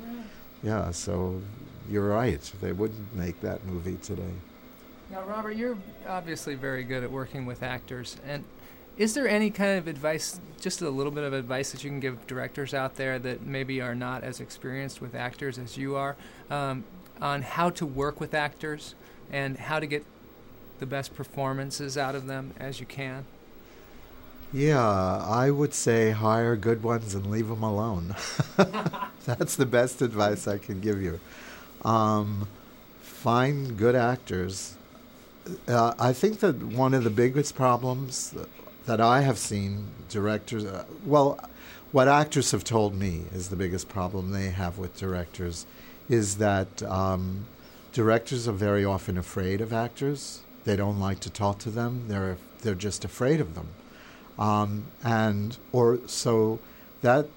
Yeah. 0.61 0.85
yeah. 0.85 0.91
So 0.91 1.41
you're 1.89 2.07
right. 2.07 2.41
They 2.61 2.71
wouldn't 2.71 3.15
make 3.15 3.41
that 3.41 3.65
movie 3.65 3.97
today. 3.97 4.33
Now, 5.11 5.23
Robert, 5.23 5.55
you're 5.55 5.77
obviously 6.07 6.55
very 6.55 6.83
good 6.83 7.03
at 7.03 7.11
working 7.11 7.45
with 7.45 7.61
actors, 7.61 8.17
and 8.27 8.43
is 8.97 9.13
there 9.13 9.27
any 9.27 9.51
kind 9.51 9.77
of 9.77 9.87
advice, 9.87 10.39
just 10.59 10.81
a 10.81 10.89
little 10.89 11.11
bit 11.11 11.23
of 11.23 11.33
advice 11.33 11.71
that 11.71 11.83
you 11.83 11.89
can 11.89 11.99
give 11.99 12.25
directors 12.27 12.73
out 12.73 12.95
there 12.95 13.19
that 13.19 13.45
maybe 13.45 13.81
are 13.81 13.93
not 13.93 14.23
as 14.23 14.39
experienced 14.39 15.01
with 15.01 15.13
actors 15.13 15.57
as 15.57 15.77
you 15.77 15.95
are, 15.95 16.15
um, 16.49 16.83
on 17.21 17.41
how 17.41 17.69
to 17.71 17.85
work 17.85 18.19
with 18.19 18.33
actors 18.33 18.95
and 19.31 19.57
how 19.57 19.79
to 19.79 19.85
get 19.85 20.05
the 20.79 20.85
best 20.85 21.15
performances 21.15 21.97
out 21.97 22.15
of 22.15 22.25
them 22.27 22.53
as 22.59 22.79
you 22.79 22.85
can? 22.85 23.25
Yeah, 24.53 24.79
I 24.79 25.51
would 25.51 25.73
say 25.73 26.11
hire 26.11 26.55
good 26.55 26.81
ones 26.81 27.13
and 27.13 27.29
leave 27.29 27.49
them 27.49 27.63
alone. 27.63 28.15
That's 29.25 29.55
the 29.55 29.65
best 29.65 30.01
advice 30.01 30.47
I 30.47 30.57
can 30.57 30.79
give 30.79 31.01
you. 31.01 31.19
Um, 31.85 32.47
find 33.01 33.77
good 33.77 33.95
actors. 33.95 34.75
Uh, 35.67 35.93
I 35.99 36.11
think 36.11 36.39
that 36.39 36.57
one 36.57 36.95
of 36.95 37.03
the 37.03 37.11
biggest 37.11 37.55
problems 37.55 38.33
that 38.85 38.99
I 38.99 39.21
have 39.21 39.37
seen 39.37 39.87
directors. 40.09 40.65
Uh, 40.65 40.85
well, 41.05 41.39
what 41.91 42.07
actors 42.07 42.51
have 42.51 42.63
told 42.63 42.95
me 42.95 43.25
is 43.33 43.49
the 43.49 43.55
biggest 43.55 43.87
problem 43.87 44.31
they 44.31 44.49
have 44.49 44.77
with 44.77 44.97
directors 44.97 45.65
is 46.09 46.37
that 46.37 46.83
um, 46.83 47.45
directors 47.93 48.47
are 48.47 48.53
very 48.53 48.83
often 48.83 49.17
afraid 49.17 49.61
of 49.61 49.71
actors. 49.71 50.41
They 50.65 50.75
don't 50.75 50.99
like 50.99 51.19
to 51.21 51.29
talk 51.29 51.59
to 51.59 51.69
them. 51.69 52.05
They're 52.07 52.37
they're 52.61 52.73
just 52.73 53.05
afraid 53.05 53.39
of 53.39 53.53
them, 53.53 53.67
um, 54.39 54.85
and 55.03 55.55
or 55.71 55.99
so 56.07 56.59
that 57.01 57.27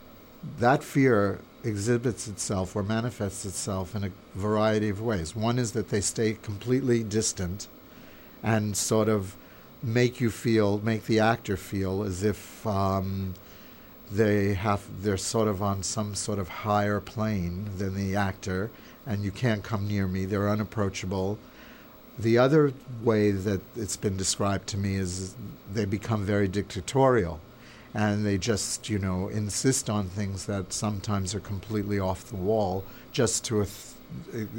that 0.58 0.82
fear 0.82 1.38
exhibits 1.64 2.28
itself 2.28 2.76
or 2.76 2.82
manifests 2.82 3.44
itself 3.44 3.94
in 3.94 4.04
a 4.04 4.10
variety 4.34 4.88
of 4.88 5.00
ways. 5.00 5.34
One 5.34 5.58
is 5.58 5.72
that 5.72 5.88
they 5.88 6.00
stay 6.00 6.34
completely 6.34 7.02
distant 7.02 7.66
and 8.42 8.76
sort 8.76 9.08
of 9.08 9.36
make 9.82 10.20
you 10.20 10.30
feel, 10.30 10.78
make 10.80 11.06
the 11.06 11.20
actor 11.20 11.56
feel 11.56 12.02
as 12.02 12.22
if 12.22 12.66
um, 12.66 13.34
they 14.10 14.54
have, 14.54 14.84
they're 15.02 15.16
sort 15.16 15.48
of 15.48 15.62
on 15.62 15.82
some 15.82 16.14
sort 16.14 16.38
of 16.38 16.48
higher 16.48 17.00
plane 17.00 17.68
than 17.78 17.94
the 17.94 18.16
actor, 18.16 18.70
and 19.06 19.22
you 19.22 19.30
can't 19.30 19.62
come 19.62 19.86
near 19.86 20.06
me. 20.06 20.24
They're 20.24 20.48
unapproachable. 20.48 21.38
The 22.18 22.38
other 22.38 22.72
way 23.02 23.30
that 23.30 23.60
it's 23.76 23.96
been 23.96 24.16
described 24.16 24.66
to 24.68 24.76
me 24.76 24.96
is 24.96 25.34
they 25.72 25.84
become 25.84 26.24
very 26.24 26.48
dictatorial 26.48 27.40
and 27.94 28.24
they 28.24 28.38
just, 28.38 28.88
you 28.88 28.98
know, 28.98 29.28
insist 29.28 29.88
on 29.88 30.08
things 30.08 30.46
that 30.46 30.72
sometimes 30.72 31.34
are 31.34 31.40
completely 31.40 31.98
off 31.98 32.28
the 32.28 32.36
wall 32.36 32.84
just 33.12 33.44
to 33.46 33.66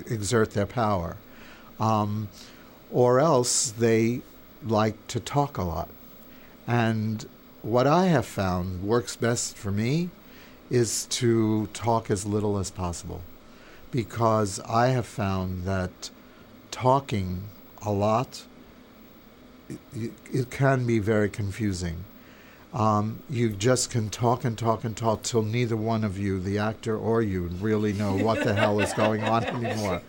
exert 0.07 0.51
their 0.51 0.65
power. 0.65 1.17
Um, 1.79 2.29
or 2.91 3.19
else 3.19 3.71
they 3.71 4.21
like 4.65 5.07
to 5.07 5.19
talk 5.19 5.57
a 5.57 5.63
lot. 5.63 5.89
And 6.67 7.27
what 7.61 7.87
I 7.87 8.07
have 8.07 8.25
found 8.25 8.83
works 8.83 9.15
best 9.15 9.55
for 9.55 9.71
me 9.71 10.09
is 10.69 11.05
to 11.07 11.67
talk 11.67 12.11
as 12.11 12.25
little 12.25 12.57
as 12.57 12.69
possible 12.69 13.21
because 13.91 14.59
I 14.61 14.87
have 14.87 15.05
found 15.05 15.63
that 15.63 16.09
talking 16.71 17.43
a 17.81 17.91
lot 17.91 18.43
it, 19.93 20.11
it 20.31 20.49
can 20.49 20.85
be 20.85 20.99
very 20.99 21.29
confusing. 21.29 22.03
Um, 22.71 23.19
you 23.29 23.49
just 23.49 23.89
can 23.89 24.09
talk 24.09 24.45
and 24.45 24.55
talk 24.55 24.83
and 24.83 24.95
talk 24.95 25.23
till 25.23 25.41
neither 25.41 25.75
one 25.75 26.03
of 26.03 26.19
you, 26.19 26.39
the 26.39 26.59
actor 26.59 26.95
or 26.95 27.23
you, 27.23 27.47
really 27.59 27.93
know 27.93 28.15
what 28.15 28.43
the 28.43 28.53
hell 28.53 28.79
is 28.79 28.93
going 28.93 29.23
on 29.23 29.43
anymore. 29.65 30.03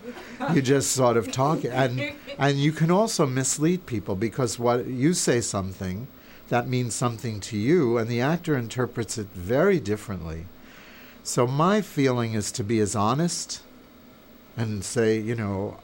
You 0.52 0.60
just 0.60 0.92
sort 0.92 1.16
of 1.16 1.32
talk, 1.32 1.64
and 1.64 2.12
and 2.38 2.58
you 2.58 2.72
can 2.72 2.90
also 2.90 3.26
mislead 3.26 3.86
people 3.86 4.14
because 4.14 4.58
what 4.58 4.86
you 4.86 5.14
say 5.14 5.40
something 5.40 6.06
that 6.50 6.68
means 6.68 6.94
something 6.94 7.40
to 7.40 7.56
you, 7.56 7.96
and 7.96 8.10
the 8.10 8.20
actor 8.20 8.58
interprets 8.58 9.16
it 9.16 9.28
very 9.28 9.80
differently. 9.80 10.46
So 11.22 11.46
my 11.46 11.80
feeling 11.80 12.34
is 12.34 12.52
to 12.52 12.64
be 12.64 12.80
as 12.80 12.96
honest 12.96 13.62
and 14.56 14.84
say, 14.84 15.18
you 15.18 15.34
know, 15.34 15.78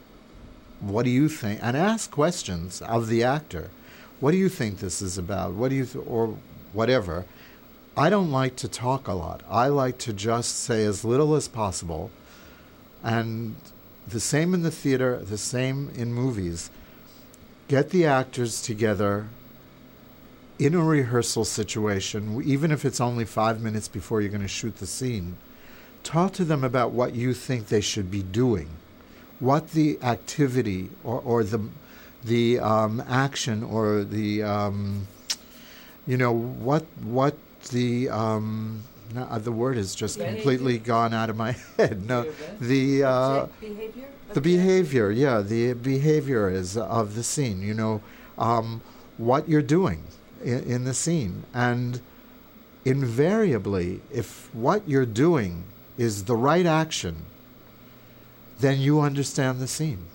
what 0.80 1.04
do 1.04 1.10
you 1.10 1.28
think, 1.28 1.60
and 1.62 1.76
ask 1.76 2.10
questions 2.10 2.82
of 2.82 3.06
the 3.06 3.22
actor. 3.22 3.70
What 4.18 4.32
do 4.32 4.36
you 4.38 4.48
think 4.48 4.78
this 4.78 5.00
is 5.00 5.16
about? 5.16 5.52
What 5.54 5.68
do 5.68 5.76
you 5.76 5.86
th- 5.86 6.04
or 6.06 6.36
whatever. 6.72 7.24
I 7.96 8.10
don't 8.10 8.30
like 8.30 8.56
to 8.56 8.68
talk 8.68 9.08
a 9.08 9.14
lot. 9.14 9.42
I 9.48 9.68
like 9.68 9.96
to 9.98 10.12
just 10.12 10.58
say 10.58 10.84
as 10.84 11.02
little 11.02 11.34
as 11.34 11.48
possible. 11.48 12.10
And 13.02 13.56
the 14.06 14.20
same 14.20 14.52
in 14.52 14.62
the 14.62 14.70
theater, 14.70 15.16
the 15.16 15.38
same 15.38 15.90
in 15.94 16.12
movies. 16.12 16.70
Get 17.68 17.90
the 17.90 18.04
actors 18.04 18.60
together 18.60 19.28
in 20.58 20.74
a 20.74 20.84
rehearsal 20.84 21.46
situation, 21.46 22.42
even 22.44 22.70
if 22.70 22.84
it's 22.84 23.00
only 23.00 23.24
five 23.24 23.62
minutes 23.62 23.88
before 23.88 24.20
you're 24.20 24.30
going 24.30 24.42
to 24.42 24.48
shoot 24.48 24.76
the 24.76 24.86
scene. 24.86 25.36
Talk 26.02 26.34
to 26.34 26.44
them 26.44 26.64
about 26.64 26.92
what 26.92 27.14
you 27.14 27.32
think 27.32 27.68
they 27.68 27.80
should 27.80 28.10
be 28.10 28.22
doing, 28.22 28.68
what 29.40 29.70
the 29.72 29.98
activity 30.02 30.90
or, 31.02 31.20
or 31.20 31.44
the, 31.44 31.66
the 32.22 32.58
um, 32.58 33.02
action 33.08 33.64
or 33.64 34.04
the. 34.04 34.42
Um, 34.42 35.06
you 36.06 36.16
know 36.16 36.32
what 36.32 36.84
what 37.02 37.36
the 37.70 38.08
um, 38.08 38.82
no, 39.14 39.22
uh, 39.22 39.38
the 39.38 39.52
word 39.52 39.76
has 39.76 39.94
just 39.94 40.18
behavior? 40.18 40.36
completely 40.36 40.78
gone 40.78 41.14
out 41.14 41.30
of 41.30 41.36
my 41.36 41.52
head. 41.76 42.06
No, 42.06 42.30
the 42.60 43.04
uh, 43.04 43.46
behavior. 43.60 44.04
The 44.32 44.40
behavior, 44.40 45.10
yeah, 45.10 45.40
the 45.40 45.72
behavior 45.74 46.50
is 46.50 46.76
of 46.76 47.14
the 47.14 47.22
scene. 47.22 47.62
You 47.62 47.74
know, 47.74 48.00
um, 48.38 48.82
what 49.16 49.48
you're 49.48 49.62
doing 49.62 50.04
in, 50.42 50.62
in 50.64 50.84
the 50.84 50.94
scene, 50.94 51.44
and 51.54 52.00
invariably, 52.84 54.00
if 54.12 54.52
what 54.54 54.88
you're 54.88 55.06
doing 55.06 55.64
is 55.96 56.24
the 56.24 56.36
right 56.36 56.66
action, 56.66 57.26
then 58.58 58.80
you 58.80 59.00
understand 59.00 59.60
the 59.60 59.68
scene. 59.68 60.06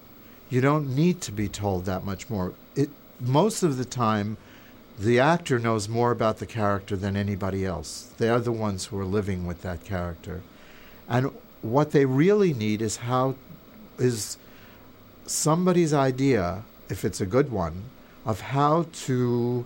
You 0.49 0.61
don't 0.61 0.93
need 0.95 1.21
to 1.21 1.31
be 1.31 1.47
told 1.47 1.85
that 1.85 2.03
much 2.03 2.29
more. 2.29 2.53
It 2.75 2.89
most 3.19 3.63
of 3.63 3.77
the 3.77 3.85
time 3.85 4.37
the 4.99 5.19
actor 5.19 5.57
knows 5.59 5.89
more 5.89 6.11
about 6.11 6.37
the 6.37 6.45
character 6.45 6.95
than 6.95 7.15
anybody 7.15 7.65
else. 7.65 8.11
They 8.17 8.29
are 8.29 8.39
the 8.39 8.51
ones 8.51 8.85
who 8.85 8.99
are 8.99 9.05
living 9.05 9.45
with 9.45 9.61
that 9.63 9.83
character. 9.83 10.41
And 11.09 11.31
what 11.61 11.91
they 11.91 12.05
really 12.05 12.53
need 12.53 12.81
is 12.81 12.97
how 12.97 13.35
is 13.97 14.37
somebody's 15.25 15.93
idea, 15.93 16.63
if 16.89 17.05
it's 17.05 17.21
a 17.21 17.25
good 17.25 17.51
one, 17.51 17.83
of 18.25 18.41
how 18.41 18.85
to 19.05 19.65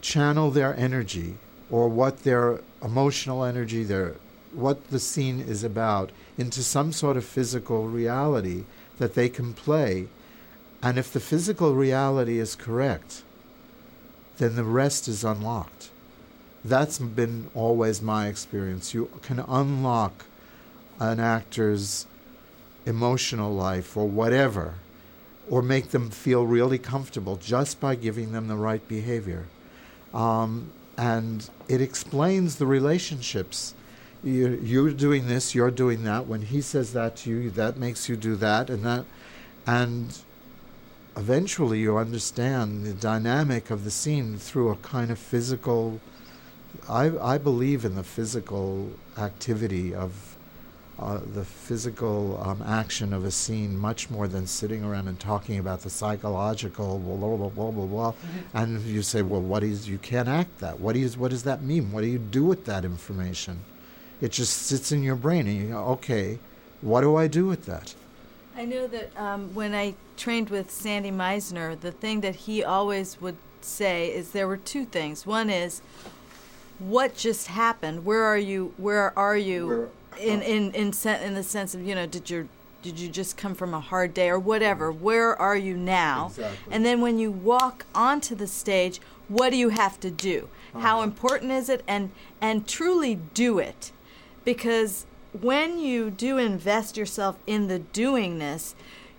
channel 0.00 0.50
their 0.50 0.74
energy 0.76 1.34
or 1.70 1.88
what 1.88 2.22
their 2.24 2.60
emotional 2.82 3.44
energy, 3.44 3.82
their 3.82 4.14
what 4.52 4.90
the 4.90 4.98
scene 4.98 5.40
is 5.40 5.62
about 5.62 6.10
into 6.38 6.62
some 6.62 6.92
sort 6.92 7.16
of 7.16 7.24
physical 7.24 7.88
reality 7.88 8.64
that 8.98 9.14
they 9.14 9.28
can 9.28 9.52
play. 9.52 10.08
And 10.82 10.98
if 10.98 11.12
the 11.12 11.20
physical 11.20 11.74
reality 11.74 12.38
is 12.38 12.54
correct, 12.54 13.22
then 14.38 14.56
the 14.56 14.64
rest 14.64 15.08
is 15.08 15.24
unlocked. 15.24 15.90
That's 16.64 16.98
been 16.98 17.48
always 17.54 18.02
my 18.02 18.26
experience. 18.28 18.92
You 18.92 19.08
can 19.22 19.38
unlock 19.38 20.24
an 20.98 21.20
actor's 21.20 22.06
emotional 22.84 23.54
life 23.54 23.96
or 23.96 24.08
whatever, 24.08 24.74
or 25.48 25.62
make 25.62 25.90
them 25.90 26.10
feel 26.10 26.46
really 26.46 26.78
comfortable 26.78 27.36
just 27.36 27.80
by 27.80 27.94
giving 27.94 28.32
them 28.32 28.48
the 28.48 28.56
right 28.56 28.86
behavior. 28.88 29.46
Um, 30.12 30.72
and 30.96 31.48
it 31.68 31.80
explains 31.80 32.56
the 32.56 32.66
relationships. 32.66 33.74
You, 34.24 34.58
you're 34.62 34.92
doing 34.92 35.28
this, 35.28 35.54
you're 35.54 35.70
doing 35.70 36.04
that. 36.04 36.26
When 36.26 36.42
he 36.42 36.60
says 36.60 36.92
that 36.94 37.16
to 37.16 37.30
you, 37.30 37.50
that 37.50 37.76
makes 37.76 38.08
you 38.08 38.16
do 38.16 38.34
that, 38.36 38.70
and 38.70 38.84
that, 38.84 39.04
and 39.66 40.18
eventually 41.16 41.80
you 41.80 41.96
understand 41.96 42.84
the 42.84 42.92
dynamic 42.92 43.70
of 43.70 43.84
the 43.84 43.90
scene 43.90 44.36
through 44.38 44.70
a 44.70 44.76
kind 44.76 45.10
of 45.10 45.18
physical. 45.18 46.00
I, 46.88 47.10
I 47.18 47.38
believe 47.38 47.84
in 47.84 47.94
the 47.94 48.04
physical 48.04 48.90
activity 49.16 49.94
of 49.94 50.36
uh, 50.98 51.20
the 51.34 51.44
physical 51.44 52.42
um, 52.42 52.62
action 52.62 53.12
of 53.12 53.24
a 53.24 53.30
scene 53.30 53.76
much 53.76 54.08
more 54.08 54.26
than 54.26 54.46
sitting 54.46 54.82
around 54.82 55.08
and 55.08 55.20
talking 55.20 55.58
about 55.58 55.80
the 55.82 55.90
psychological 55.90 56.98
blah 56.98 57.16
blah 57.16 57.36
blah 57.36 57.48
blah 57.48 57.70
blah. 57.70 57.86
blah. 57.86 58.12
Mm-hmm. 58.12 58.56
And 58.56 58.82
you 58.82 59.02
say, 59.02 59.22
well, 59.22 59.42
what 59.42 59.62
is 59.62 59.88
you 59.88 59.98
can't 59.98 60.28
act 60.28 60.58
that? 60.60 60.80
What 60.80 60.96
is 60.96 61.16
what 61.16 61.30
does 61.30 61.42
that 61.42 61.62
mean? 61.62 61.92
What 61.92 62.00
do 62.02 62.06
you 62.06 62.18
do 62.18 62.44
with 62.44 62.64
that 62.66 62.84
information? 62.84 63.60
It 64.20 64.32
just 64.32 64.54
sits 64.54 64.92
in 64.92 65.02
your 65.02 65.16
brain, 65.16 65.46
and 65.46 65.56
you 65.56 65.68
go, 65.68 65.84
okay, 65.84 66.38
what 66.80 67.02
do 67.02 67.16
I 67.16 67.26
do 67.26 67.44
with 67.46 67.66
that? 67.66 67.94
I 68.56 68.64
know 68.64 68.86
that 68.86 69.16
um, 69.18 69.54
when 69.54 69.74
I 69.74 69.94
trained 70.16 70.48
with 70.48 70.70
Sandy 70.70 71.10
Meisner, 71.10 71.78
the 71.78 71.92
thing 71.92 72.22
that 72.22 72.34
he 72.34 72.64
always 72.64 73.20
would 73.20 73.36
say 73.60 74.10
is 74.10 74.30
there 74.30 74.48
were 74.48 74.56
two 74.56 74.86
things. 74.86 75.26
One 75.26 75.50
is, 75.50 75.82
what 76.78 77.16
just 77.16 77.48
happened? 77.48 78.04
Where 78.04 78.22
are 78.22 78.38
you? 78.38 78.72
Where 78.78 79.16
are 79.18 79.36
you? 79.36 79.66
Where, 79.66 79.88
in 80.18 80.40
in 80.42 80.72
in 80.72 80.92
sen- 80.94 81.22
in 81.22 81.34
the 81.34 81.42
sense 81.42 81.74
of 81.74 81.86
you 81.86 81.94
know, 81.94 82.06
did 82.06 82.30
you 82.30 82.48
did 82.82 82.98
you 82.98 83.08
just 83.10 83.36
come 83.36 83.54
from 83.54 83.74
a 83.74 83.80
hard 83.80 84.14
day 84.14 84.30
or 84.30 84.38
whatever? 84.38 84.90
Where 84.90 85.38
are 85.40 85.56
you 85.56 85.76
now? 85.76 86.28
Exactly. 86.28 86.72
And 86.72 86.84
then 86.84 87.00
when 87.00 87.18
you 87.18 87.30
walk 87.30 87.84
onto 87.94 88.34
the 88.34 88.46
stage, 88.46 89.00
what 89.28 89.50
do 89.50 89.56
you 89.56 89.70
have 89.70 90.00
to 90.00 90.10
do? 90.10 90.48
Uh-huh. 90.74 90.80
How 90.80 91.02
important 91.02 91.52
is 91.52 91.68
it? 91.68 91.82
And 91.86 92.10
and 92.40 92.66
truly 92.66 93.16
do 93.34 93.58
it, 93.58 93.92
because 94.44 95.04
when 95.42 95.78
you 95.78 96.10
do 96.10 96.38
invest 96.38 96.96
yourself 96.96 97.36
in 97.46 97.68
the 97.68 97.80
doingness, 97.80 98.74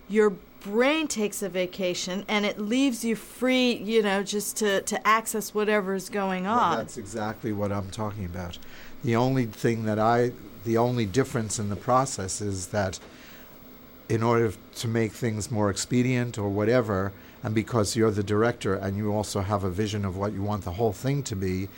your 0.08 0.34
brain 0.60 1.06
takes 1.06 1.42
a 1.42 1.48
vacation 1.48 2.24
and 2.28 2.44
it 2.44 2.58
leaves 2.58 3.04
you 3.04 3.16
free, 3.16 3.72
you 3.76 4.02
know, 4.02 4.22
just 4.22 4.56
to, 4.58 4.82
to 4.82 5.06
access 5.06 5.54
whatever 5.54 5.94
is 5.94 6.08
going 6.08 6.46
on. 6.46 6.70
Well, 6.70 6.78
that's 6.78 6.98
exactly 6.98 7.52
what 7.52 7.72
I'm 7.72 7.90
talking 7.90 8.24
about. 8.24 8.58
The 9.04 9.16
only 9.16 9.46
thing 9.46 9.84
that 9.84 9.98
I, 9.98 10.32
the 10.64 10.76
only 10.76 11.06
difference 11.06 11.58
in 11.58 11.68
the 11.68 11.76
process 11.76 12.40
is 12.40 12.68
that 12.68 12.98
in 14.08 14.22
order 14.22 14.52
to 14.76 14.88
make 14.88 15.12
things 15.12 15.50
more 15.50 15.70
expedient 15.70 16.38
or 16.38 16.48
whatever, 16.48 17.12
and 17.42 17.54
because 17.54 17.94
you're 17.94 18.10
the 18.10 18.22
director 18.22 18.74
and 18.74 18.96
you 18.96 19.12
also 19.12 19.40
have 19.40 19.62
a 19.62 19.70
vision 19.70 20.04
of 20.04 20.16
what 20.16 20.32
you 20.32 20.42
want 20.42 20.64
the 20.64 20.72
whole 20.72 20.92
thing 20.92 21.22
to 21.24 21.36
be, 21.36 21.68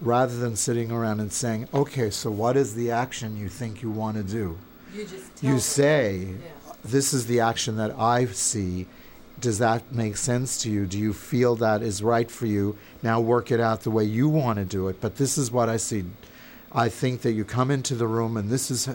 rather 0.00 0.36
than 0.36 0.56
sitting 0.56 0.90
around 0.90 1.20
and 1.20 1.32
saying, 1.32 1.68
okay, 1.74 2.10
so 2.10 2.30
what 2.30 2.56
is 2.56 2.74
the 2.74 2.90
action 2.90 3.36
you 3.36 3.48
think 3.48 3.82
you 3.82 3.90
want 3.90 4.16
to 4.16 4.22
do? 4.22 4.58
You 4.94 5.04
just 5.04 5.42
You 5.42 5.58
say, 5.58 6.18
Yeah. 6.18 6.72
this 6.84 7.12
is 7.12 7.26
the 7.26 7.40
action 7.40 7.76
that 7.76 7.94
I 7.98 8.26
see. 8.26 8.86
Does 9.40 9.58
that 9.58 9.92
make 9.92 10.16
sense 10.16 10.60
to 10.62 10.70
you? 10.70 10.86
Do 10.86 10.98
you 10.98 11.12
feel 11.12 11.54
that 11.56 11.82
is 11.82 12.02
right 12.02 12.30
for 12.30 12.46
you? 12.46 12.76
Now 13.02 13.20
work 13.20 13.50
it 13.52 13.60
out 13.60 13.82
the 13.82 13.90
way 13.90 14.04
you 14.04 14.28
want 14.28 14.58
to 14.58 14.64
do 14.64 14.88
it. 14.88 15.00
But 15.00 15.16
this 15.16 15.38
is 15.38 15.50
what 15.52 15.68
I 15.68 15.76
see. 15.76 16.04
I 16.72 16.88
think 16.88 17.22
that 17.22 17.32
you 17.32 17.44
come 17.44 17.70
into 17.70 17.94
the 17.94 18.06
room 18.06 18.36
and 18.36 18.50
this 18.50 18.70
is 18.70 18.88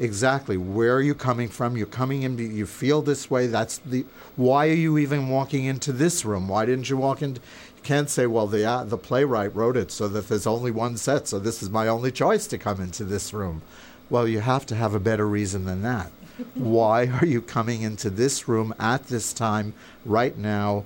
exactly 0.00 0.56
where 0.56 0.94
are 0.96 1.02
you 1.02 1.14
coming 1.14 1.48
from? 1.48 1.76
You're 1.76 1.86
coming 1.86 2.22
in, 2.22 2.38
you 2.38 2.66
feel 2.66 3.02
this 3.02 3.30
way. 3.30 3.46
That's 3.46 3.78
the 3.78 4.04
why 4.36 4.68
are 4.68 4.74
you 4.74 4.98
even 4.98 5.28
walking 5.28 5.64
into 5.66 5.92
this 5.92 6.24
room? 6.24 6.48
Why 6.48 6.64
didn't 6.66 6.88
you 6.88 6.96
walk 6.96 7.22
in? 7.22 7.36
Can't 7.82 8.08
say, 8.08 8.26
well, 8.26 8.46
the 8.46 8.64
uh, 8.64 8.84
the 8.84 8.98
playwright 8.98 9.54
wrote 9.54 9.76
it 9.76 9.90
so 9.90 10.08
that 10.08 10.28
there's 10.28 10.46
only 10.46 10.70
one 10.70 10.96
set, 10.96 11.26
so 11.26 11.38
this 11.38 11.62
is 11.62 11.70
my 11.70 11.88
only 11.88 12.12
choice 12.12 12.46
to 12.48 12.58
come 12.58 12.80
into 12.80 13.04
this 13.04 13.32
room. 13.34 13.62
Well, 14.08 14.28
you 14.28 14.40
have 14.40 14.66
to 14.66 14.76
have 14.76 14.94
a 14.94 15.00
better 15.00 15.26
reason 15.26 15.64
than 15.64 15.82
that. 15.82 16.12
why 16.54 17.06
are 17.06 17.26
you 17.26 17.40
coming 17.40 17.82
into 17.82 18.10
this 18.10 18.48
room 18.48 18.74
at 18.78 19.06
this 19.06 19.32
time, 19.32 19.74
right 20.04 20.36
now? 20.36 20.84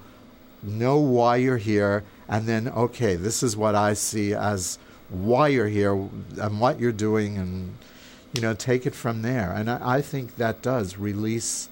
Know 0.63 0.99
why 0.99 1.37
you're 1.37 1.59
here, 1.59 2.05
and 2.29 2.47
then, 2.47 2.69
okay, 2.69 3.15
this 3.15 3.43
is 3.43 3.57
what 3.57 3.75
I 3.75 3.95
see 3.95 4.35
as 4.35 4.79
why 5.09 5.49
you're 5.49 5.69
here 5.69 5.93
and 5.93 6.61
what 6.61 6.81
you're 6.81 6.93
doing, 6.93 7.37
and 7.37 7.77
you 8.33 8.43
know, 8.43 8.55
take 8.55 8.87
it 8.87 8.95
from 8.95 9.23
there. 9.23 9.53
And 9.53 9.71
I, 9.71 9.97
I 9.97 10.03
think 10.03 10.37
that 10.37 10.63
does 10.63 10.97
release. 10.97 11.69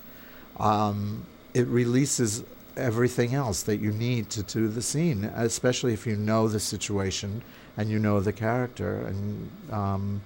Um, 0.59 1.27
it 1.53 1.67
releases 1.67 2.45
everything 2.77 3.35
else 3.35 3.63
that 3.63 3.79
you 3.79 3.93
need 3.93 4.31
to 4.31 4.43
do 4.43 4.69
the 4.69 4.83
scene, 4.83 5.25
especially 5.25 5.93
if 5.93 6.07
you 6.07 6.17
know 6.17 6.49
the 6.49 6.61
situation 6.61 7.43
and 7.77 7.91
you 7.91 7.99
know 7.99 8.21
the 8.21 8.33
character, 8.33 9.01
and 9.07 9.51
um, 9.71 10.21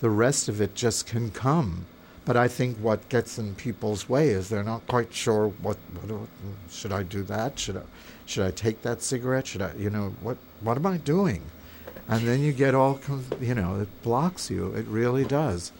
the 0.00 0.10
rest 0.10 0.48
of 0.48 0.60
it 0.60 0.74
just 0.74 1.06
can 1.06 1.30
come. 1.30 1.86
But 2.24 2.36
I 2.36 2.46
think 2.46 2.76
what 2.76 3.08
gets 3.08 3.38
in 3.38 3.54
people's 3.54 4.08
way 4.08 4.28
is 4.28 4.48
they're 4.48 4.62
not 4.62 4.86
quite 4.86 5.14
sure 5.14 5.48
what, 5.62 5.78
what 6.02 6.28
should 6.70 6.92
I 6.92 7.02
do 7.02 7.22
that? 7.22 7.58
Should 7.58 7.78
I 7.78 7.82
should 8.26 8.44
I 8.44 8.50
take 8.50 8.82
that 8.82 9.00
cigarette? 9.00 9.46
Should 9.46 9.62
I 9.62 9.72
you 9.78 9.88
know 9.88 10.14
what 10.20 10.36
what 10.60 10.76
am 10.76 10.84
I 10.84 10.98
doing? 10.98 11.42
And 12.06 12.28
then 12.28 12.40
you 12.40 12.52
get 12.52 12.74
all 12.74 13.00
you 13.40 13.54
know 13.54 13.80
it 13.80 14.02
blocks 14.02 14.50
you. 14.50 14.74
It 14.74 14.86
really 14.86 15.24
does. 15.24 15.72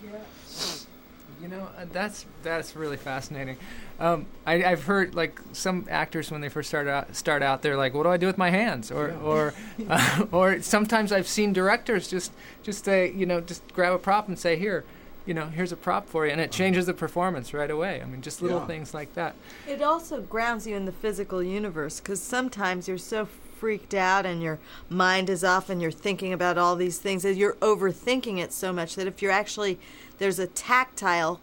You 1.41 1.49
know, 1.49 1.69
uh, 1.79 1.85
that's 1.93 2.27
that's 2.43 2.75
really 2.75 2.97
fascinating. 2.97 3.57
Um, 4.01 4.27
I, 4.47 4.65
I've 4.65 4.85
heard 4.85 5.15
like 5.15 5.39
some 5.53 5.87
actors 5.89 6.31
when 6.31 6.41
they 6.41 6.49
first 6.49 6.69
start 6.69 6.89
out, 6.89 7.15
start 7.15 7.43
out, 7.43 7.63
they're 7.63 7.77
like, 7.77 7.95
"What 7.95 8.03
do 8.05 8.09
I 8.09 8.17
do 8.17 8.27
with 8.27 8.39
my 8.39 8.51
hands?" 8.51 8.91
Or 8.91 9.13
or 9.23 9.55
uh, 9.89 10.25
or 10.33 10.61
sometimes 10.63 11.13
I've 11.13 11.29
seen 11.29 11.53
directors 11.53 12.09
just 12.09 12.33
just 12.63 12.85
say, 12.85 13.13
you 13.13 13.25
know, 13.25 13.41
just 13.41 13.63
grab 13.73 13.93
a 13.93 13.99
prop 13.99 14.27
and 14.27 14.39
say, 14.39 14.57
"Here, 14.57 14.85
you 15.27 15.35
know, 15.35 15.47
here's 15.47 15.71
a 15.71 15.77
prop 15.77 16.09
for 16.09 16.27
you," 16.27 16.33
and 16.33 16.41
it 16.41 16.51
changes 16.51 16.87
the 16.87 16.95
performance 16.95 17.55
right 17.55 17.71
away. 17.71 18.03
I 18.03 18.07
mean, 18.07 18.21
just 18.21 18.43
little 18.43 18.59
Yeah. 18.59 18.67
things 18.67 18.93
like 18.93 19.15
that. 19.15 19.37
It 19.69 19.81
also 19.81 20.21
grounds 20.21 20.67
you 20.67 20.75
in 20.75 20.87
the 20.87 20.93
physical 20.93 21.41
universe 21.43 22.01
because 22.01 22.21
sometimes 22.21 22.89
you're 22.89 22.99
so 22.99 23.29
freaked 23.59 23.95
out 23.95 24.25
and 24.25 24.41
your 24.41 24.59
mind 24.89 25.29
is 25.29 25.43
off 25.43 25.69
and 25.69 25.83
you're 25.83 25.91
thinking 25.91 26.33
about 26.33 26.57
all 26.57 26.77
these 26.77 26.99
things 26.99 27.25
and 27.25 27.37
you're 27.37 27.55
overthinking 27.55 28.39
it 28.39 28.53
so 28.53 28.73
much 28.73 28.95
that 28.95 29.09
if 29.09 29.21
you're 29.21 29.33
actually 29.33 29.81
there's 30.19 30.39
a 30.39 30.47
tactile 30.47 31.41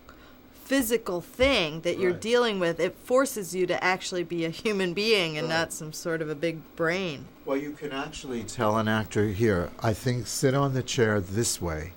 physical 0.64 1.22
thing 1.22 1.82
that 1.82 2.00
you're 2.00 2.12
Right. 2.12 2.22
dealing 2.22 2.60
with 2.60 2.80
it 2.80 2.96
forces 3.06 3.54
you 3.54 3.68
to 3.68 3.84
actually 3.84 4.24
be 4.24 4.46
a 4.46 4.50
human 4.50 4.94
being 4.94 5.38
and 5.38 5.48
not 5.48 5.72
some 5.72 5.94
sort 5.94 6.22
of 6.24 6.30
a 6.30 6.34
big 6.36 6.60
brain 6.76 7.26
Well, 7.46 7.58
you 7.58 7.72
can 7.74 7.92
actually 7.92 8.44
tell 8.44 8.78
an 8.78 8.88
actor 8.88 9.28
here, 9.28 9.70
I 9.80 9.94
think, 9.94 10.26
sit 10.26 10.56
on 10.56 10.74
the 10.74 10.82
chair 10.82 11.20
this 11.22 11.62
way, 11.62 11.94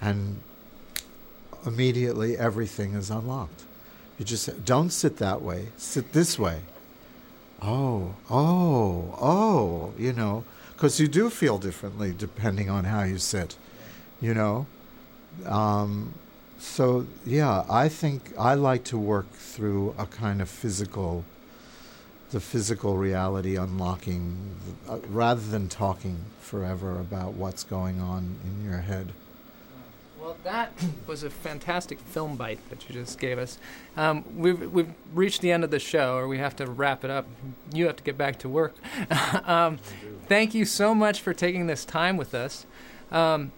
and 0.00 0.40
immediately 1.64 2.36
everything 2.36 2.94
is 2.94 3.10
unlocked. 3.10 3.62
You 4.18 4.24
just 4.24 4.44
say, 4.44 4.54
don't 4.64 4.90
sit 4.90 5.18
that 5.18 5.40
way, 5.42 5.68
sit 5.76 6.12
this 6.12 6.38
way. 6.38 6.62
Oh, 7.62 8.14
oh, 8.28 9.14
oh, 9.20 9.92
you 9.98 10.12
know, 10.12 10.44
because 10.72 10.98
you 10.98 11.06
do 11.06 11.30
feel 11.30 11.58
differently 11.58 12.12
depending 12.16 12.68
on 12.68 12.84
how 12.84 13.04
you 13.04 13.18
sit, 13.18 13.56
you 14.20 14.34
know. 14.34 14.66
Um, 15.46 16.14
so, 16.58 17.06
yeah, 17.24 17.64
I 17.70 17.88
think 17.88 18.32
I 18.38 18.54
like 18.54 18.84
to 18.84 18.98
work 18.98 19.30
through 19.32 19.94
a 19.98 20.06
kind 20.06 20.42
of 20.42 20.48
physical 20.48 21.24
the 22.30 22.40
physical 22.40 22.96
reality 22.96 23.56
unlocking 23.56 24.54
uh, 24.88 24.98
rather 25.08 25.40
than 25.40 25.68
talking 25.68 26.24
forever 26.40 26.98
about 27.00 27.32
what's 27.32 27.64
going 27.64 28.00
on 28.00 28.36
in 28.44 28.70
your 28.70 28.80
head. 28.80 29.12
Well, 30.20 30.36
that 30.44 30.72
was 31.06 31.22
a 31.22 31.30
fantastic 31.30 31.98
film 31.98 32.36
bite 32.36 32.60
that 32.70 32.88
you 32.88 32.94
just 32.94 33.18
gave 33.18 33.38
us. 33.38 33.58
Um, 33.96 34.24
we've 34.36 34.72
we've 34.72 34.92
reached 35.12 35.40
the 35.40 35.50
end 35.50 35.64
of 35.64 35.70
the 35.70 35.78
show, 35.78 36.16
or 36.16 36.28
we 36.28 36.38
have 36.38 36.54
to 36.56 36.66
wrap 36.66 37.04
it 37.04 37.10
up. 37.10 37.26
You 37.72 37.86
have 37.86 37.96
to 37.96 38.04
get 38.04 38.16
back 38.16 38.38
to 38.40 38.48
work. 38.48 38.76
um, 39.48 39.78
thank 40.28 40.54
you 40.54 40.64
so 40.64 40.94
much 40.94 41.20
for 41.20 41.34
taking 41.34 41.66
this 41.66 41.84
time 41.84 42.16
with 42.16 42.34
us. 42.34 42.66
Um, 43.10 43.50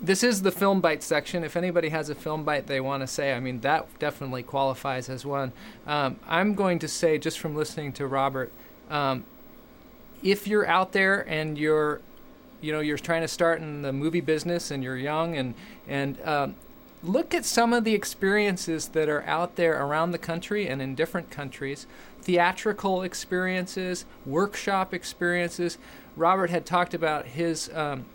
this 0.00 0.22
is 0.22 0.42
the 0.42 0.50
film 0.50 0.80
bite 0.80 1.02
section. 1.02 1.44
If 1.44 1.56
anybody 1.56 1.88
has 1.90 2.08
a 2.10 2.14
film 2.14 2.44
bite 2.44 2.66
they 2.66 2.80
want 2.80 3.02
to 3.02 3.06
say, 3.06 3.32
I 3.32 3.40
mean 3.40 3.60
that 3.60 3.86
definitely 3.98 4.42
qualifies 4.42 5.08
as 5.08 5.24
one. 5.24 5.52
Um, 5.86 6.18
I'm 6.26 6.54
going 6.54 6.78
to 6.80 6.88
say 6.88 7.18
just 7.18 7.38
from 7.38 7.54
listening 7.54 7.92
to 7.94 8.06
Robert, 8.06 8.52
um, 8.90 9.24
if 10.22 10.48
you're 10.48 10.66
out 10.66 10.92
there 10.92 11.20
and 11.28 11.56
you're 11.58 12.00
you 12.60 12.72
know 12.72 12.80
you're 12.80 12.98
trying 12.98 13.20
to 13.20 13.28
start 13.28 13.60
in 13.60 13.82
the 13.82 13.92
movie 13.92 14.22
business 14.22 14.70
and 14.70 14.82
you're 14.82 14.96
young 14.96 15.36
and 15.36 15.54
and 15.86 16.20
um, 16.22 16.54
look 17.02 17.34
at 17.34 17.44
some 17.44 17.74
of 17.74 17.84
the 17.84 17.94
experiences 17.94 18.88
that 18.88 19.08
are 19.08 19.22
out 19.24 19.56
there 19.56 19.84
around 19.84 20.12
the 20.12 20.18
country 20.18 20.66
and 20.66 20.80
in 20.80 20.94
different 20.94 21.30
countries 21.30 21.86
theatrical 22.22 23.02
experiences 23.02 24.06
workshop 24.24 24.94
experiences 24.94 25.76
robert 26.16 26.48
had 26.48 26.64
talked 26.64 26.94
about 26.94 27.26
his 27.26 27.70
um, 27.74 28.06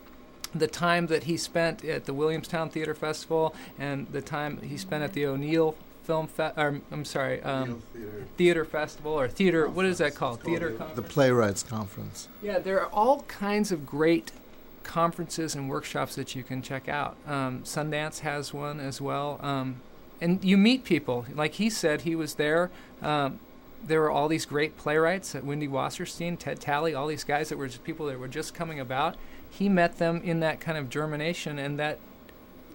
the 0.54 0.68
time 0.68 1.08
that 1.08 1.24
he 1.24 1.38
spent 1.38 1.84
at 1.86 2.06
the 2.06 2.14
williamstown 2.14 2.70
theater 2.70 2.96
festival 2.96 3.54
and 3.78 4.08
the 4.12 4.22
time 4.22 4.60
he 4.62 4.78
spent 4.78 5.04
at 5.04 5.14
the 5.14 5.26
o'neill 5.26 5.76
film 6.04 6.28
fe- 6.28 6.52
or, 6.58 6.82
i'm 6.92 7.06
sorry 7.06 7.42
um, 7.44 7.84
theater 8.38 8.66
festival 8.66 9.12
or 9.12 9.28
theater 9.28 9.68
what 9.70 9.86
is 9.86 10.00
that 10.00 10.16
called 10.16 10.42
theater 10.42 10.72
the, 10.72 11.02
the 11.02 11.08
playwrights 11.08 11.62
conference. 11.64 12.28
Yeah, 12.42 12.60
there 12.60 12.82
are 12.82 12.88
all 12.88 13.22
kinds 13.24 13.72
of 13.72 13.86
great 13.86 14.32
conferences 14.84 15.54
and 15.54 15.70
workshops 15.70 16.16
that 16.16 16.36
you 16.36 16.44
can 16.44 16.62
check 16.62 16.90
out. 16.90 17.16
Um, 17.28 17.62
Sundance 17.62 18.20
has 18.20 18.54
one 18.54 18.80
as 18.80 19.00
well. 19.00 19.40
Um, 19.42 19.82
and 20.20 20.44
you 20.44 20.58
meet 20.58 20.84
people. 20.84 21.26
Like 21.34 21.54
he 21.56 21.70
said, 21.70 22.02
he 22.02 22.16
was 22.16 22.36
there. 22.36 22.72
Um, 23.02 23.40
there 23.84 24.02
were 24.02 24.10
all 24.12 24.28
these 24.28 24.46
great 24.46 24.78
playwrights, 24.78 25.36
uh, 25.36 25.42
Wendy 25.44 25.68
Wasserstein, 25.68 26.38
Ted 26.38 26.60
Tally, 26.60 26.94
all 26.94 27.08
these 27.08 27.24
guys 27.24 27.50
that 27.50 27.58
were 27.58 27.68
just 27.68 27.84
people 27.84 28.08
that 28.08 28.20
were 28.20 28.28
just 28.28 28.54
coming 28.54 28.80
about. 28.80 29.16
He 29.50 29.70
met 29.70 29.98
them 29.98 30.22
in 30.24 30.40
that 30.40 30.60
kind 30.60 30.78
of 30.78 30.90
germination, 30.90 31.60
and 31.60 31.80
that, 31.80 32.00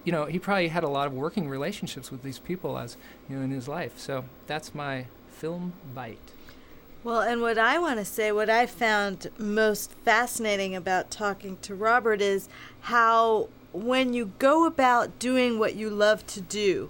you 0.03 0.11
know, 0.11 0.25
he 0.25 0.39
probably 0.39 0.67
had 0.67 0.83
a 0.83 0.89
lot 0.89 1.07
of 1.07 1.13
working 1.13 1.49
relationships 1.49 2.11
with 2.11 2.23
these 2.23 2.39
people 2.39 2.77
as 2.77 2.97
you 3.29 3.37
know 3.37 3.43
in 3.43 3.51
his 3.51 3.67
life. 3.67 3.97
So 3.97 4.25
that's 4.47 4.75
my 4.75 5.07
film 5.29 5.73
bite. 5.93 6.19
Well, 7.03 7.21
and 7.21 7.39
what 7.39 7.59
I 7.59 7.77
want 7.77 7.99
to 7.99 8.05
say, 8.05 8.31
what 8.31 8.49
I 8.49 8.65
found 8.65 9.29
most 9.37 9.91
fascinating 10.03 10.75
about 10.75 11.11
talking 11.11 11.57
to 11.61 11.75
Robert 11.75 12.19
is 12.19 12.49
how 12.81 13.49
when 13.73 14.13
you 14.13 14.31
go 14.39 14.65
about 14.65 15.19
doing 15.19 15.59
what 15.59 15.75
you 15.75 15.89
love 15.89 16.25
to 16.27 16.41
do 16.41 16.89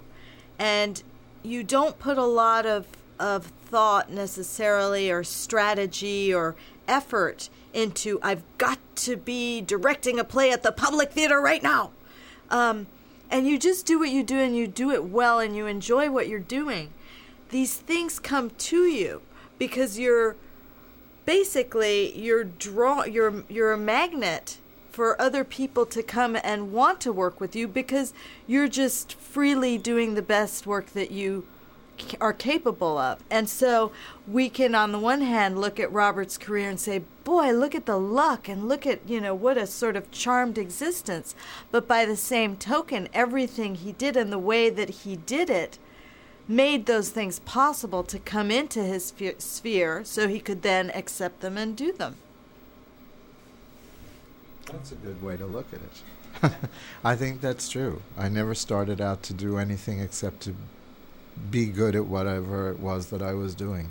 and 0.58 1.02
you 1.42 1.62
don't 1.62 1.98
put 1.98 2.16
a 2.16 2.24
lot 2.24 2.64
of, 2.64 2.86
of 3.18 3.46
thought 3.46 4.10
necessarily 4.10 5.10
or 5.10 5.22
strategy 5.22 6.32
or 6.32 6.56
effort 6.88 7.50
into, 7.76 8.18
I've 8.22 8.42
got 8.58 8.78
to 8.96 9.16
be 9.16 9.60
directing 9.60 10.18
a 10.18 10.24
play 10.24 10.50
at 10.50 10.62
the 10.62 10.72
public 10.72 11.12
theater 11.12 11.40
right 11.40 11.62
now. 11.62 11.90
Um, 12.50 12.86
and 13.30 13.46
you 13.46 13.58
just 13.58 13.86
do 13.86 13.98
what 13.98 14.10
you 14.10 14.22
do 14.22 14.38
and 14.38 14.56
you 14.56 14.66
do 14.66 14.90
it 14.90 15.04
well 15.04 15.38
and 15.38 15.54
you 15.54 15.66
enjoy 15.66 16.10
what 16.10 16.28
you're 16.28 16.38
doing. 16.38 16.90
These 17.50 17.76
things 17.76 18.18
come 18.18 18.50
to 18.50 18.84
you 18.84 19.22
because 19.58 19.98
you're 19.98 20.36
basically 21.24 22.16
you're 22.16 22.44
draw 22.44 23.04
you're 23.04 23.42
you're 23.48 23.72
a 23.72 23.78
magnet 23.78 24.58
for 24.90 25.20
other 25.20 25.44
people 25.44 25.84
to 25.84 26.02
come 26.02 26.36
and 26.42 26.72
want 26.72 27.00
to 27.00 27.12
work 27.12 27.40
with 27.40 27.54
you 27.54 27.68
because 27.68 28.14
you're 28.46 28.68
just 28.68 29.12
freely 29.14 29.76
doing 29.76 30.14
the 30.14 30.22
best 30.22 30.66
work 30.66 30.86
that 30.92 31.10
you 31.10 31.44
are 32.20 32.32
capable 32.32 32.98
of. 32.98 33.22
And 33.30 33.48
so 33.48 33.92
we 34.26 34.48
can 34.48 34.74
on 34.74 34.92
the 34.92 34.98
one 34.98 35.20
hand 35.20 35.60
look 35.60 35.78
at 35.80 35.92
Robert's 35.92 36.38
career 36.38 36.68
and 36.68 36.80
say, 36.80 37.02
"Boy, 37.24 37.52
look 37.52 37.74
at 37.74 37.86
the 37.86 37.98
luck 37.98 38.48
and 38.48 38.68
look 38.68 38.86
at, 38.86 39.08
you 39.08 39.20
know, 39.20 39.34
what 39.34 39.58
a 39.58 39.66
sort 39.66 39.96
of 39.96 40.10
charmed 40.10 40.58
existence." 40.58 41.34
But 41.70 41.88
by 41.88 42.04
the 42.04 42.16
same 42.16 42.56
token, 42.56 43.08
everything 43.12 43.76
he 43.76 43.92
did 43.92 44.16
and 44.16 44.32
the 44.32 44.38
way 44.38 44.70
that 44.70 44.90
he 44.90 45.16
did 45.16 45.50
it 45.50 45.78
made 46.48 46.86
those 46.86 47.10
things 47.10 47.40
possible 47.40 48.04
to 48.04 48.18
come 48.18 48.50
into 48.50 48.82
his 48.82 49.12
sphe- 49.12 49.40
sphere 49.40 50.04
so 50.04 50.28
he 50.28 50.40
could 50.40 50.62
then 50.62 50.90
accept 50.90 51.40
them 51.40 51.56
and 51.56 51.76
do 51.76 51.92
them. 51.92 52.16
That's 54.66 54.92
a 54.92 54.96
good 54.96 55.22
way 55.22 55.36
to 55.36 55.46
look 55.46 55.66
at 55.72 55.80
it. 55.80 56.52
I 57.04 57.16
think 57.16 57.40
that's 57.40 57.68
true. 57.68 58.02
I 58.16 58.28
never 58.28 58.54
started 58.54 59.00
out 59.00 59.22
to 59.24 59.32
do 59.32 59.58
anything 59.58 60.00
except 60.00 60.40
to 60.42 60.54
be 61.50 61.66
good 61.66 61.94
at 61.94 62.06
whatever 62.06 62.70
it 62.70 62.80
was 62.80 63.06
that 63.06 63.22
I 63.22 63.34
was 63.34 63.54
doing. 63.54 63.90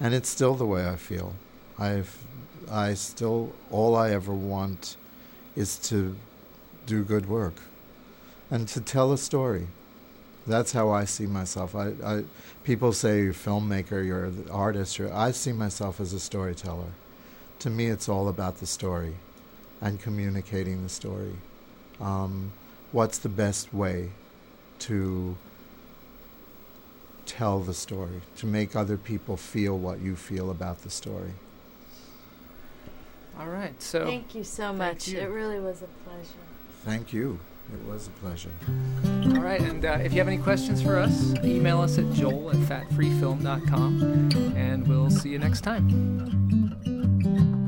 And 0.00 0.14
it's 0.14 0.28
still 0.28 0.54
the 0.54 0.66
way 0.66 0.86
I 0.86 0.96
feel. 0.96 1.34
I've 1.78 2.24
I 2.70 2.94
still 2.94 3.52
all 3.70 3.96
I 3.96 4.10
ever 4.10 4.32
want 4.32 4.96
is 5.56 5.78
to 5.88 6.16
do 6.86 7.02
good 7.02 7.28
work 7.28 7.54
and 8.50 8.68
to 8.68 8.80
tell 8.80 9.12
a 9.12 9.18
story. 9.18 9.68
That's 10.46 10.72
how 10.72 10.90
I 10.90 11.04
see 11.04 11.26
myself. 11.26 11.74
I, 11.74 11.92
I 12.04 12.24
people 12.64 12.92
say 12.92 13.22
you're 13.22 13.30
a 13.30 13.34
filmmaker, 13.34 14.04
you're 14.04 14.24
an 14.24 14.46
artist. 14.50 14.98
You're, 14.98 15.12
I 15.12 15.30
see 15.32 15.52
myself 15.52 16.00
as 16.00 16.12
a 16.12 16.20
storyteller. 16.20 16.92
To 17.60 17.70
me, 17.70 17.86
it's 17.86 18.08
all 18.08 18.28
about 18.28 18.58
the 18.58 18.66
story 18.66 19.14
and 19.80 20.00
communicating 20.00 20.82
the 20.82 20.88
story. 20.88 21.36
Um, 22.00 22.52
what's 22.92 23.18
the 23.18 23.28
best 23.28 23.74
way 23.74 24.10
to 24.80 25.36
tell 27.28 27.60
the 27.60 27.74
story, 27.74 28.22
to 28.36 28.46
make 28.46 28.74
other 28.74 28.96
people 28.96 29.36
feel 29.36 29.78
what 29.78 30.00
you 30.00 30.16
feel 30.16 30.50
about 30.50 30.82
the 30.82 30.90
story? 30.90 31.32
All 33.38 33.46
right. 33.46 33.80
So 33.80 34.04
Thank 34.04 34.34
you 34.34 34.42
so 34.42 34.68
Thank 34.68 34.78
much. 34.78 35.08
you. 35.08 35.20
It 35.20 35.26
really 35.26 35.60
was 35.60 35.82
a 35.82 36.08
pleasure. 36.08 36.42
Thank 36.84 37.12
you. 37.12 37.38
It 37.72 37.88
was 37.88 38.06
a 38.06 38.10
pleasure. 38.12 38.50
All 39.36 39.42
right, 39.42 39.60
and 39.60 39.84
uh, 39.84 39.98
if 40.02 40.12
you 40.12 40.18
have 40.18 40.28
any 40.28 40.38
questions 40.38 40.80
for 40.80 40.96
us, 40.96 41.34
email 41.44 41.82
us 41.82 41.98
at 41.98 42.10
joel 42.14 42.48
at 42.48 42.56
fatfreefilm.com, 42.56 44.54
and 44.56 44.88
we'll 44.88 45.10
see 45.10 45.28
you 45.28 45.38
next 45.38 45.60
time. 45.60 47.67